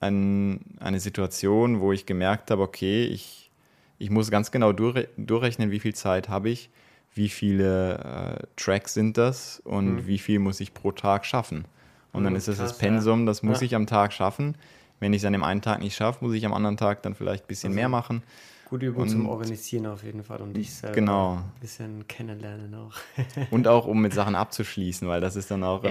ein, 0.00 0.60
eine 0.80 1.00
Situation, 1.00 1.80
wo 1.80 1.92
ich 1.92 2.06
gemerkt 2.06 2.50
habe, 2.50 2.62
okay, 2.62 3.04
ich, 3.06 3.50
ich 3.98 4.10
muss 4.10 4.30
ganz 4.30 4.50
genau 4.50 4.72
durchre 4.72 5.08
durchrechnen, 5.16 5.70
wie 5.70 5.80
viel 5.80 5.94
Zeit 5.94 6.28
habe 6.28 6.50
ich, 6.50 6.70
wie 7.14 7.28
viele 7.28 8.38
äh, 8.40 8.46
Tracks 8.56 8.94
sind 8.94 9.16
das 9.18 9.60
und 9.64 10.06
wie 10.06 10.18
viel 10.18 10.38
muss 10.38 10.60
ich 10.60 10.74
pro 10.74 10.92
Tag 10.92 11.26
schaffen. 11.26 11.64
Und 12.12 12.24
dann 12.24 12.32
Mhm, 12.32 12.36
ist 12.36 12.48
das 12.48 12.56
krass, 12.56 12.70
das 12.70 12.78
Pensum, 12.78 13.26
das 13.26 13.42
muss 13.42 13.60
Ja. 13.60 13.66
ich 13.66 13.74
am 13.74 13.86
Tag 13.86 14.12
schaffen. 14.12 14.54
Wenn 15.00 15.12
ich 15.12 15.22
es 15.22 15.26
an 15.26 15.32
dem 15.32 15.42
einen 15.44 15.62
Tag 15.62 15.80
nicht 15.80 15.94
schaffe, 15.96 16.24
muss 16.24 16.34
ich 16.34 16.44
am 16.46 16.52
anderen 16.52 16.76
Tag 16.76 17.02
dann 17.02 17.14
vielleicht 17.14 17.44
ein 17.44 17.48
bisschen 17.48 17.70
Also 17.70 17.76
mehr 17.76 17.88
machen. 17.88 18.22
Gute 18.70 18.86
Übung 18.86 19.08
zum 19.08 19.20
Und- 19.22 19.26
Organisieren 19.32 19.86
auf 19.86 20.02
jeden 20.04 20.22
Fall 20.24 20.40
und 20.42 20.52
dich 20.54 20.74
selber 20.74 20.94
Genau. 20.94 21.34
ein 21.36 21.44
bisschen 21.60 22.06
kennenlernen 22.06 22.74
auch. 22.74 22.92
Und 23.50 23.66
auch 23.66 23.86
um 23.86 24.00
mit 24.02 24.12
Sachen 24.12 24.34
abzuschließen, 24.34 25.08
weil 25.08 25.20
das 25.22 25.36
ist 25.36 25.50
dann 25.50 25.64
auch 25.64 25.82
Ja. 25.84 25.90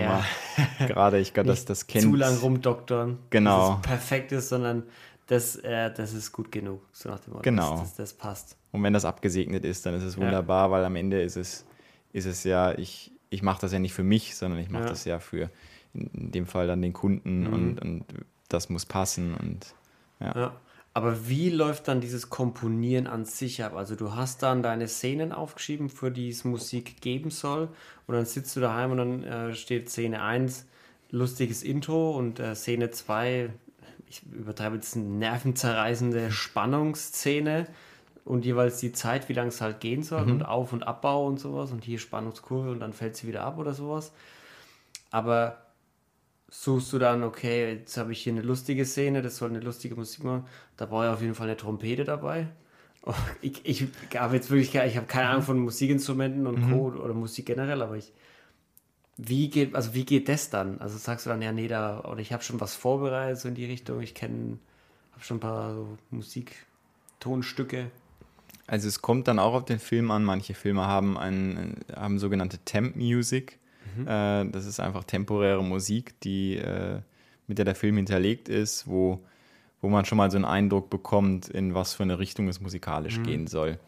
immer, 0.80 0.88
gerade 0.88 1.18
ich 1.20 1.34
glaube, 1.34 1.48
das, 1.50 1.60
Nicht 1.60 1.70
das 1.72 1.88
kennt 1.88 2.04
zu 2.04 2.16
lang 2.16 2.38
rumdoktern, 2.38 3.18
Genau. 3.32 3.70
dass 3.70 3.76
es 3.78 3.82
perfekt 3.82 4.32
ist, 4.32 4.50
sondern 4.50 4.84
das, 5.26 5.56
äh, 5.58 5.92
das 5.94 6.14
ist 6.14 6.32
gut 6.32 6.52
genug, 6.52 6.82
so 6.92 7.10
nach 7.10 7.20
dem 7.20 7.34
Motto. 7.34 7.44
Genau. 7.44 7.72
Das, 7.72 7.82
das, 7.82 7.96
das 7.96 8.14
passt. 8.14 8.58
Und 8.72 8.84
wenn 8.84 8.94
das 8.94 9.06
abgesegnet 9.06 9.66
ist, 9.66 9.86
dann 9.86 9.96
ist 9.96 10.04
es 10.04 10.16
Ja. 10.16 10.22
wunderbar, 10.22 10.70
weil 10.72 10.86
am 10.86 10.96
Ende 10.96 11.22
ist 11.22 11.36
es, 11.36 11.66
ist 12.14 12.26
es 12.26 12.44
ja, 12.44 12.78
ich, 12.78 13.12
ich 13.30 13.42
mache 13.42 13.60
das 13.62 13.72
ja 13.74 13.80
nicht 13.80 13.94
für 13.94 14.04
mich, 14.04 14.36
sondern 14.36 14.60
ich 14.60 14.70
mache 14.70 14.84
Ja. 14.84 14.90
das 14.90 15.04
ja 15.06 15.20
für 15.20 15.50
in, 15.94 16.08
in 16.14 16.32
dem 16.32 16.46
Fall 16.46 16.68
dann 16.68 16.82
den 16.82 16.94
Kunden 16.94 17.42
Mhm. 17.48 17.54
und, 17.54 17.82
und 17.82 18.06
das 18.50 18.70
muss 18.70 18.86
passen 18.86 19.34
und 19.36 19.74
ja. 20.20 20.36
Ja. 20.40 20.56
Aber 20.98 21.30
wie 21.30 21.52
läuft 21.52 21.90
dann 21.90 22.02
dieses 22.02 22.32
Komponieren 22.32 23.06
an 23.06 23.24
sich 23.24 23.64
ab? 23.64 23.76
Also 23.76 23.96
du 23.96 24.16
hast 24.16 24.42
dann 24.42 24.64
deine 24.64 24.88
Szenen 24.88 25.32
aufgeschrieben, 25.32 25.92
für 25.92 26.10
die 26.10 26.30
es 26.30 26.44
Musik 26.44 27.02
geben 27.02 27.30
soll 27.30 27.70
und 28.08 28.16
dann 28.16 28.26
sitzt 28.26 28.56
du 28.56 28.62
daheim 28.62 28.90
und 28.94 28.98
dann 28.98 29.24
äh, 29.24 29.54
steht 29.54 29.92
Szene 29.92 30.24
1, 30.24 30.66
lustiges 31.12 31.62
Intro 31.62 32.18
und 32.18 32.40
äh, 32.40 32.56
Szene 32.56 32.90
2, 32.90 33.52
ich 34.10 34.24
übertreibe 34.24 34.78
jetzt 34.78 34.96
eine 34.96 35.06
nervenzerreißende 35.06 36.32
Spannungsszene 36.32 37.68
und 38.26 38.44
jeweils 38.44 38.80
die 38.80 38.92
Zeit, 38.92 39.30
wie 39.30 39.34
lange 39.34 39.50
es 39.50 39.62
halt 39.62 39.80
gehen 39.80 40.02
soll 40.02 40.24
und 40.24 40.42
Auf- 40.42 40.74
und 40.74 40.82
Abbau 40.82 41.28
und 41.28 41.40
sowas 41.40 41.72
und 41.72 41.84
hier 41.84 42.00
Spannungskurve 42.00 42.72
und 42.72 42.80
dann 42.80 42.94
fällt 42.94 43.16
sie 43.16 43.28
wieder 43.28 43.44
ab 43.44 43.60
oder 43.60 43.76
sowas. 43.76 44.14
Aber 45.12 45.67
suchst 46.50 46.94
du 46.94 47.00
dann, 47.00 47.24
okay, 47.24 47.74
jetzt 47.74 47.98
habe 47.98 48.12
ich 48.14 48.22
hier 48.24 48.34
eine 48.34 48.42
lustige 48.42 48.86
Szene, 48.86 49.22
das 49.22 49.38
soll 49.38 49.50
eine 49.50 49.60
lustige 49.60 49.96
Musik 49.96 50.24
machen, 50.24 50.46
da 50.78 50.86
brauche 50.86 51.06
ich 51.06 51.12
auf 51.12 51.22
jeden 51.22 51.36
Fall 51.36 51.48
eine 51.48 51.58
Trompete 51.58 52.04
dabei. 52.06 52.48
Oh, 53.06 53.14
ich 53.42 53.66
ich 53.66 53.86
habe 54.16 54.36
jetzt 54.36 54.50
wirklich, 54.50 54.72
keine- 54.72 54.90
ich 54.90 54.98
habe 54.98 55.08
keine 55.08 55.30
Ahnung 55.30 55.44
von 55.44 55.60
Musikinstrumenten 55.60 56.48
und 56.48 56.62
Co. 56.70 56.88
oder 57.02 57.14
Musik 57.14 57.46
generell, 57.46 57.82
aber 57.82 57.96
ich, 57.98 58.12
wie 59.18 59.50
geht, 59.50 59.76
also 59.76 59.94
wie 59.94 60.06
geht 60.06 60.30
das 60.30 60.50
dann? 60.50 60.80
Also 60.80 60.98
sagst 60.98 61.26
du 61.26 61.30
dann, 61.30 61.42
ja, 61.42 61.52
nee, 61.52 61.68
da, 61.68 62.02
oder 62.02 62.20
ich 62.20 62.32
habe 62.34 62.44
schon 62.44 62.60
was 62.62 62.76
vorbereitet, 62.76 63.40
so 63.40 63.48
in 63.48 63.56
die 63.56 63.66
Richtung, 63.66 64.02
ich 64.02 64.14
kenne, 64.14 64.60
habe 65.14 65.24
schon 65.24 65.38
ein 65.38 65.42
paar 65.42 65.74
so 65.74 65.98
Musiktonstücke. 66.12 67.90
Also 68.68 68.88
es 68.88 69.02
kommt 69.02 69.28
dann 69.28 69.40
auch 69.40 69.54
auf 69.54 69.66
den 69.66 69.80
Film 69.80 70.12
an. 70.12 70.24
Manche 70.24 70.54
Filme 70.54 70.86
haben, 70.86 71.18
ein, 71.18 71.78
haben 71.96 72.20
sogenannte 72.20 72.58
Temp 72.60 72.96
Music. 74.00 74.08
Äh, 74.08 74.52
das 74.52 74.66
ist 74.66 74.80
einfach 74.80 75.04
temporäre 75.04 75.64
Musik, 75.64 76.20
die, 76.22 76.58
äh, 76.58 77.00
mit 77.48 77.58
der 77.58 77.66
der 77.66 77.76
Film 77.76 77.98
hinterlegt 77.98 78.50
ist, 78.50 78.88
wo, 78.88 79.24
wo 79.82 79.90
man 79.90 80.06
schon 80.06 80.18
mal 80.18 80.30
so 80.32 80.38
einen 80.38 80.46
Eindruck 80.46 80.90
bekommt, 80.90 81.50
in 81.50 81.74
was 81.74 81.94
für 81.94 82.04
eine 82.04 82.20
Richtung 82.20 82.48
es 82.48 82.60
musikalisch 82.62 83.22
gehen 83.24 83.48
soll. 83.48 83.80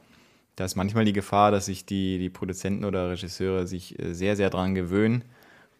Da 0.55 0.65
ist 0.65 0.75
manchmal 0.75 1.05
die 1.05 1.13
Gefahr, 1.13 1.51
dass 1.51 1.67
sich 1.67 1.85
die, 1.85 2.19
die 2.19 2.29
Produzenten 2.29 2.83
oder 2.85 3.09
Regisseure 3.11 3.65
sich 3.65 3.97
äh, 3.97 4.13
sehr, 4.13 4.35
sehr 4.35 4.49
dran 4.49 4.75
gewöhnen 4.75 5.23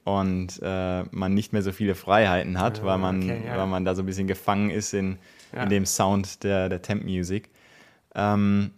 und 0.05 0.59
äh, 0.63 1.03
man 1.11 1.33
nicht 1.33 1.51
mehr 1.53 1.61
so 1.61 1.71
viele 1.71 1.95
Freiheiten 1.95 2.59
hat, 2.59 2.83
weil, 2.83 2.97
man, 2.97 3.21
okay, 3.23 3.41
ja. 3.45 3.57
weil 3.57 3.67
man 3.67 3.83
da 3.85 3.93
so 3.93 4.03
ein 4.03 4.05
bisschen 4.05 4.27
gefangen 4.27 4.69
ist 4.69 4.93
in, 4.93 5.17
Ja. 5.53 5.63
in 5.63 5.69
dem 5.69 5.85
Sound 5.85 6.43
der, 6.43 6.69
der 6.69 6.81
Temp 6.81 7.03
Music. 7.03 7.49
Ähm, 8.15 8.71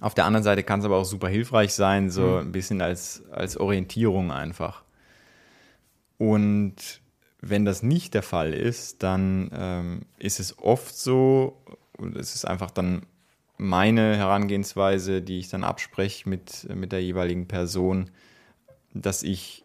auf 0.00 0.14
der 0.14 0.24
anderen 0.26 0.44
Seite 0.44 0.62
kann 0.62 0.80
es 0.80 0.86
aber 0.86 0.96
auch 0.96 1.04
super 1.04 1.28
hilfreich 1.28 1.74
sein, 1.74 2.10
so 2.10 2.22
Mhm. 2.22 2.38
ein 2.38 2.52
bisschen 2.52 2.80
als, 2.82 3.24
als 3.30 3.56
Orientierung 3.56 4.32
einfach. 4.32 4.84
Und 6.18 7.00
wenn 7.40 7.64
das 7.64 7.82
nicht 7.82 8.14
der 8.14 8.22
Fall 8.22 8.54
ist, 8.54 9.02
dann 9.02 9.50
ähm, 9.52 10.02
ist 10.18 10.40
es 10.40 10.58
oft 10.58 10.96
so, 10.96 11.60
und 11.98 12.16
es 12.16 12.34
ist 12.34 12.44
einfach 12.46 12.70
dann 12.70 13.06
meine 13.58 14.16
Herangehensweise, 14.16 15.22
die 15.22 15.38
ich 15.38 15.48
dann 15.48 15.64
abspreche 15.64 16.28
mit, 16.28 16.68
mit 16.74 16.92
der 16.92 17.02
jeweiligen 17.02 17.48
Person, 17.48 18.10
dass 18.94 19.22
ich 19.22 19.64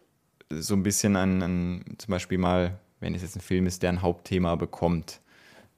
so 0.50 0.74
ein 0.74 0.82
bisschen 0.82 1.16
an, 1.16 1.42
an 1.42 1.84
zum 1.98 2.12
Beispiel 2.12 2.38
mal, 2.38 2.78
wenn 3.00 3.14
es 3.14 3.22
jetzt 3.22 3.36
ein 3.36 3.40
Film 3.40 3.66
ist, 3.66 3.82
der 3.82 3.90
ein 3.90 4.02
Hauptthema 4.02 4.54
bekommt, 4.56 5.20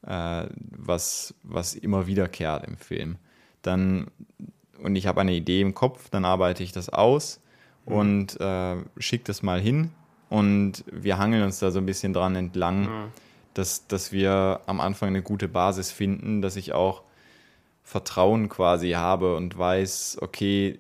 äh, 0.06 0.46
was, 0.56 1.34
was 1.42 1.74
immer 1.74 2.06
wiederkehrt 2.06 2.66
im 2.66 2.76
Film, 2.76 3.18
dann 3.66 4.08
und 4.82 4.96
ich 4.96 5.06
habe 5.06 5.20
eine 5.20 5.32
Idee 5.32 5.60
im 5.60 5.74
Kopf, 5.74 6.10
dann 6.10 6.24
arbeite 6.24 6.62
ich 6.62 6.72
das 6.72 6.88
aus 6.88 7.40
und 7.84 8.38
äh, 8.40 8.76
schicke 8.98 9.24
das 9.24 9.42
mal 9.42 9.60
hin 9.60 9.90
und 10.28 10.84
wir 10.90 11.18
hangeln 11.18 11.42
uns 11.42 11.58
da 11.58 11.70
so 11.70 11.78
ein 11.78 11.86
bisschen 11.86 12.12
dran 12.12 12.34
entlang, 12.34 13.10
dass, 13.54 13.86
dass 13.86 14.12
wir 14.12 14.60
am 14.66 14.80
Anfang 14.80 15.10
eine 15.10 15.22
gute 15.22 15.48
Basis 15.48 15.92
finden, 15.92 16.42
dass 16.42 16.56
ich 16.56 16.72
auch 16.72 17.02
Vertrauen 17.84 18.48
quasi 18.48 18.92
habe 18.92 19.36
und 19.36 19.56
weiß, 19.56 20.18
okay, 20.20 20.78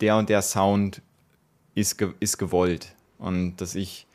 der 0.00 0.16
und 0.16 0.28
der 0.28 0.40
Sound 0.40 1.02
ist, 1.74 1.98
ge 1.98 2.12
ist 2.20 2.38
gewollt. 2.38 2.94
Und 3.18 3.56
dass 3.56 3.74
ich 3.74 4.06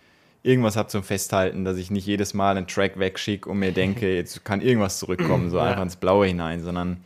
irgendwas 0.42 0.78
habe 0.78 0.90
zum 0.90 1.04
Festhalten, 1.04 1.66
dass 1.66 1.78
ich 1.78 1.92
nicht 1.92 2.08
jedes 2.08 2.34
Mal 2.34 2.58
einen 2.58 2.68
Track 2.68 2.98
wegschicke 2.98 3.50
und 3.50 3.60
mir 3.60 3.72
denke, 3.74 4.16
jetzt 4.16 4.44
kann 4.44 4.62
irgendwas 4.62 5.00
zurückkommen, 5.00 5.52
so 5.52 5.58
ja. 5.58 5.66
einfach 5.66 5.84
ins 5.84 5.98
Blaue 5.98 6.26
hinein, 6.28 6.64
sondern 6.64 7.04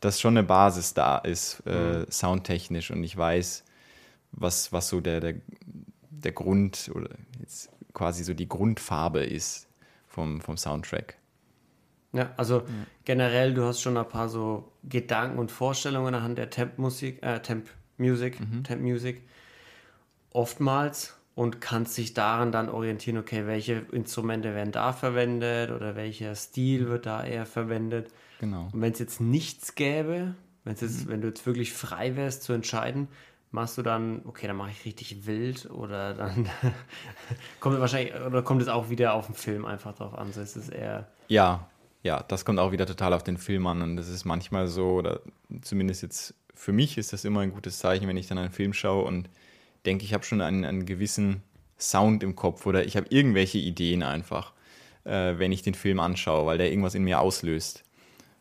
dass 0.00 0.20
schon 0.20 0.36
eine 0.36 0.46
Basis 0.46 0.94
da 0.94 1.18
ist, 1.18 1.62
äh, 1.66 2.00
mhm. 2.00 2.06
soundtechnisch 2.10 2.90
und 2.90 3.02
ich 3.02 3.16
weiß, 3.16 3.64
was, 4.32 4.72
was 4.72 4.88
so 4.88 5.00
der, 5.00 5.20
der, 5.20 5.34
der 6.10 6.32
Grund 6.32 6.90
oder 6.94 7.10
jetzt 7.40 7.70
quasi 7.94 8.24
so 8.24 8.34
die 8.34 8.48
Grundfarbe 8.48 9.20
ist 9.20 9.68
vom, 10.06 10.40
vom 10.40 10.56
Soundtrack. 10.56 11.16
Ja, 12.12 12.32
also 12.36 12.60
mhm. 12.60 12.86
generell, 13.04 13.54
du 13.54 13.64
hast 13.64 13.80
schon 13.80 13.96
ein 13.96 14.08
paar 14.08 14.28
so 14.28 14.72
Gedanken 14.84 15.38
und 15.38 15.50
Vorstellungen 15.50 16.14
anhand 16.14 16.38
der 16.38 16.50
Temp-Musik, 16.50 17.22
äh, 17.22 17.40
Temp-Music, 17.40 18.40
mhm. 18.40 18.64
Temp-Music 18.64 19.22
oftmals 20.30 21.14
und 21.34 21.60
kannst 21.60 21.98
dich 21.98 22.14
daran 22.14 22.50
dann 22.50 22.68
orientieren, 22.68 23.18
okay, 23.18 23.46
welche 23.46 23.84
Instrumente 23.92 24.54
werden 24.54 24.72
da 24.72 24.92
verwendet 24.92 25.70
oder 25.70 25.96
welcher 25.96 26.34
Stil 26.34 26.88
wird 26.88 27.06
da 27.06 27.24
eher 27.24 27.46
verwendet. 27.46 28.10
Genau. 28.38 28.68
Und 28.72 28.80
wenn 28.80 28.92
es 28.92 28.98
jetzt 28.98 29.20
nichts 29.20 29.74
gäbe, 29.74 30.34
jetzt, 30.64 30.82
mhm. 30.82 31.08
wenn 31.08 31.20
du 31.20 31.28
jetzt 31.28 31.46
wirklich 31.46 31.72
frei 31.72 32.16
wärst 32.16 32.42
zu 32.42 32.52
entscheiden, 32.52 33.08
machst 33.50 33.78
du 33.78 33.82
dann, 33.82 34.22
okay, 34.26 34.46
dann 34.46 34.56
mache 34.56 34.70
ich 34.70 34.84
richtig 34.84 35.26
wild 35.26 35.70
oder 35.70 36.14
dann 36.14 36.48
kommt 37.60 37.74
es 37.74 37.80
wahrscheinlich, 37.80 38.14
oder 38.14 38.42
kommt 38.42 38.62
es 38.62 38.68
auch 38.68 38.90
wieder 38.90 39.14
auf 39.14 39.26
den 39.26 39.34
Film 39.34 39.64
einfach 39.64 39.94
drauf 39.94 40.14
an? 40.14 40.32
So 40.32 40.40
ist 40.40 40.56
es 40.56 40.68
eher. 40.68 41.08
Ja, 41.28 41.68
ja, 42.02 42.22
das 42.22 42.44
kommt 42.44 42.58
auch 42.58 42.72
wieder 42.72 42.86
total 42.86 43.12
auf 43.12 43.24
den 43.24 43.38
Film 43.38 43.66
an 43.66 43.82
und 43.82 43.96
das 43.96 44.08
ist 44.08 44.24
manchmal 44.24 44.68
so, 44.68 44.92
oder 44.92 45.20
zumindest 45.62 46.02
jetzt 46.02 46.34
für 46.54 46.72
mich 46.72 46.98
ist 46.98 47.12
das 47.12 47.24
immer 47.24 47.40
ein 47.40 47.52
gutes 47.52 47.78
Zeichen, 47.78 48.08
wenn 48.08 48.16
ich 48.16 48.26
dann 48.26 48.38
einen 48.38 48.50
Film 48.50 48.72
schaue 48.72 49.04
und 49.04 49.30
denke, 49.86 50.04
ich 50.04 50.12
habe 50.12 50.24
schon 50.24 50.40
einen, 50.40 50.64
einen 50.64 50.86
gewissen 50.86 51.42
Sound 51.78 52.22
im 52.24 52.34
Kopf 52.34 52.66
oder 52.66 52.84
ich 52.84 52.96
habe 52.96 53.06
irgendwelche 53.10 53.58
Ideen 53.58 54.02
einfach, 54.02 54.52
äh, 55.04 55.38
wenn 55.38 55.52
ich 55.52 55.62
den 55.62 55.74
Film 55.74 56.00
anschaue, 56.00 56.46
weil 56.46 56.58
der 56.58 56.70
irgendwas 56.70 56.96
in 56.96 57.04
mir 57.04 57.20
auslöst. 57.20 57.84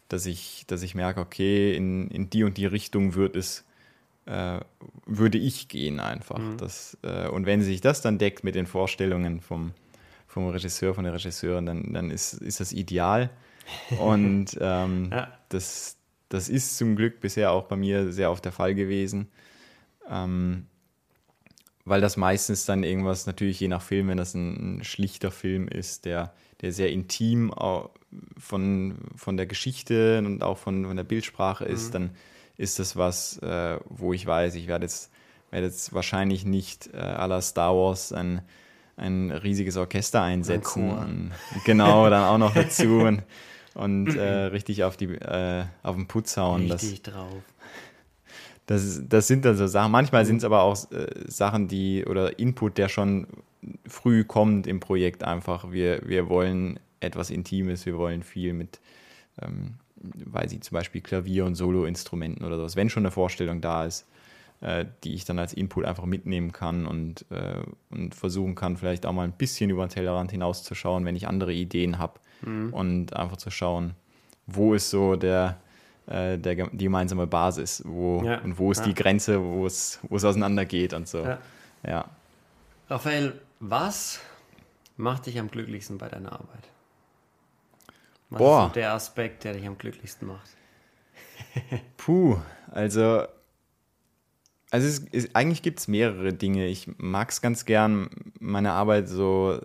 Dass 0.09 0.25
ich, 0.25 0.65
dass 0.67 0.83
ich 0.83 0.95
merke, 0.95 1.19
okay, 1.19 1.75
in, 1.75 2.09
in 2.09 2.29
die 2.29 2.43
und 2.43 2.57
die 2.57 2.65
Richtung 2.65 3.15
wird 3.15 3.35
es 3.35 3.65
äh, 4.27 4.59
würde 5.05 5.37
ich 5.37 5.67
gehen 5.69 5.99
einfach. 5.99 6.37
Mhm. 6.37 6.57
Das, 6.57 6.97
äh, 7.01 7.27
und 7.27 7.45
wenn 7.45 7.61
sich 7.61 7.81
das 7.81 8.01
dann 8.01 8.17
deckt 8.17 8.43
mit 8.43 8.55
den 8.55 8.67
Vorstellungen 8.67 9.39
vom, 9.39 9.71
vom 10.27 10.49
Regisseur, 10.49 10.93
von 10.93 11.05
der 11.05 11.13
Regisseurin, 11.13 11.65
dann, 11.65 11.93
dann 11.93 12.11
ist, 12.11 12.33
ist 12.33 12.59
das 12.59 12.73
ideal. 12.73 13.29
Und 13.99 14.57
ähm, 14.61 15.09
ja. 15.11 15.31
das, 15.49 15.97
das 16.29 16.49
ist 16.49 16.77
zum 16.77 16.95
Glück 16.95 17.21
bisher 17.21 17.51
auch 17.51 17.63
bei 17.63 17.77
mir 17.77 18.11
sehr 18.11 18.29
oft 18.29 18.43
der 18.43 18.51
Fall 18.51 18.75
gewesen. 18.75 19.29
Ähm, 20.09 20.67
weil 21.85 22.01
das 22.01 22.17
meistens 22.17 22.65
dann 22.65 22.83
irgendwas, 22.83 23.27
natürlich 23.27 23.61
je 23.61 23.69
nach 23.69 23.81
Film, 23.81 24.09
wenn 24.09 24.17
das 24.17 24.33
ein, 24.33 24.79
ein 24.79 24.83
schlichter 24.83 25.31
Film 25.31 25.69
ist, 25.69 26.03
der, 26.03 26.33
der 26.61 26.71
sehr 26.71 26.91
intim 26.91 27.53
von, 28.37 28.97
von 29.15 29.37
der 29.37 29.45
Geschichte 29.45 30.19
und 30.19 30.43
auch 30.43 30.57
von, 30.57 30.85
von 30.85 30.95
der 30.95 31.03
Bildsprache 31.03 31.65
ist, 31.65 31.89
mhm. 31.89 31.93
dann 31.93 32.09
ist 32.57 32.79
das 32.79 32.95
was, 32.95 33.37
äh, 33.39 33.77
wo 33.85 34.13
ich 34.13 34.25
weiß, 34.25 34.55
ich 34.55 34.67
werde 34.67 34.85
jetzt, 34.85 35.11
werde 35.51 35.67
jetzt 35.67 35.93
wahrscheinlich 35.93 36.45
nicht 36.45 36.89
äh, 36.93 36.97
à 36.97 37.27
la 37.27 37.41
Star 37.41 37.75
Wars 37.75 38.11
ein, 38.11 38.41
ein 38.95 39.31
riesiges 39.31 39.77
Orchester 39.77 40.21
einsetzen. 40.23 40.89
Und, 40.89 41.31
genau, 41.65 42.09
dann 42.09 42.23
auch 42.23 42.39
noch 42.39 42.53
dazu 42.55 43.01
und, 43.01 43.23
und 43.75 44.15
äh, 44.15 44.45
richtig 44.45 44.83
auf, 44.83 44.97
die, 44.97 45.05
äh, 45.05 45.65
auf 45.83 45.95
den 45.95 46.07
Putz 46.07 46.37
hauen. 46.37 46.71
Richtig 46.71 47.03
das, 47.03 47.13
drauf. 47.13 47.43
Das, 48.67 49.01
das 49.07 49.27
sind 49.27 49.45
dann 49.45 49.57
so 49.57 49.65
Sachen. 49.67 49.91
Manchmal 49.91 50.25
sind 50.25 50.37
es 50.37 50.43
aber 50.43 50.61
auch 50.61 50.91
äh, 50.91 51.07
Sachen, 51.25 51.67
die 51.67 52.05
oder 52.05 52.37
Input, 52.37 52.77
der 52.77 52.89
schon 52.89 53.27
früh 53.87 54.23
kommt 54.23 54.67
im 54.67 54.79
Projekt 54.79 55.23
einfach. 55.23 55.71
Wir, 55.71 56.01
wir 56.07 56.29
wollen 56.29 56.79
etwas 56.99 57.31
Intimes, 57.31 57.85
wir 57.85 57.97
wollen 57.97 58.23
viel 58.23 58.53
mit 58.53 58.79
ähm, 59.41 59.75
weil 60.25 60.49
sie 60.49 60.59
zum 60.59 60.75
Beispiel 60.75 61.01
Klavier- 61.01 61.45
und 61.45 61.55
Solo-Instrumenten 61.55 62.45
oder 62.45 62.57
sowas, 62.57 62.75
wenn 62.75 62.89
schon 62.89 63.03
eine 63.03 63.11
Vorstellung 63.11 63.61
da 63.61 63.85
ist, 63.85 64.07
äh, 64.61 64.85
die 65.03 65.13
ich 65.13 65.25
dann 65.25 65.39
als 65.39 65.53
Input 65.53 65.85
einfach 65.85 66.05
mitnehmen 66.05 66.51
kann 66.51 66.85
und, 66.85 67.25
äh, 67.31 67.61
und 67.89 68.15
versuchen 68.15 68.55
kann, 68.55 68.77
vielleicht 68.77 69.05
auch 69.05 69.13
mal 69.13 69.23
ein 69.23 69.33
bisschen 69.33 69.69
über 69.69 69.85
den 69.85 69.89
Tellerrand 69.89 70.31
hinauszuschauen, 70.31 71.05
wenn 71.05 71.15
ich 71.15 71.27
andere 71.27 71.53
Ideen 71.53 71.97
habe 71.97 72.19
mhm. 72.41 72.73
und 72.73 73.15
einfach 73.15 73.37
zu 73.37 73.49
schauen, 73.49 73.93
wo 74.45 74.73
ist 74.73 74.89
so 74.89 75.15
der, 75.15 75.59
äh, 76.07 76.37
der 76.37 76.55
die 76.55 76.85
gemeinsame 76.85 77.27
Basis 77.27 77.83
wo, 77.85 78.23
ja. 78.23 78.39
und 78.39 78.57
wo 78.57 78.71
ist 78.71 78.79
ja. 78.79 78.85
die 78.85 78.93
Grenze, 78.93 79.43
wo 79.43 79.65
es, 79.65 79.99
wo 80.03 80.15
es 80.15 80.23
auseinandergeht 80.23 80.93
und 80.93 81.07
so. 81.07 81.23
Ja. 81.23 81.39
ja. 81.85 82.05
Raphael, 82.89 83.39
was 83.59 84.19
macht 84.95 85.25
dich 85.25 85.39
am 85.39 85.49
glücklichsten 85.49 85.97
bei 85.97 86.07
deiner 86.07 86.31
Arbeit? 86.31 86.69
Was 88.29 88.39
Boah. 88.39 88.61
ist 88.61 88.67
so 88.69 88.73
der 88.73 88.93
Aspekt, 88.93 89.43
der 89.43 89.53
dich 89.53 89.67
am 89.67 89.77
glücklichsten 89.77 90.27
macht? 90.27 90.49
Puh, 91.97 92.37
also, 92.71 93.23
also 94.69 94.87
es 94.87 94.99
ist, 94.99 95.35
eigentlich 95.35 95.61
gibt 95.61 95.79
es 95.79 95.87
mehrere 95.87 96.33
Dinge. 96.33 96.67
Ich 96.67 96.89
mag 96.97 97.29
es 97.29 97.41
ganz 97.41 97.65
gern, 97.65 98.09
meine 98.39 98.71
Arbeit 98.71 99.07
so, 99.07 99.59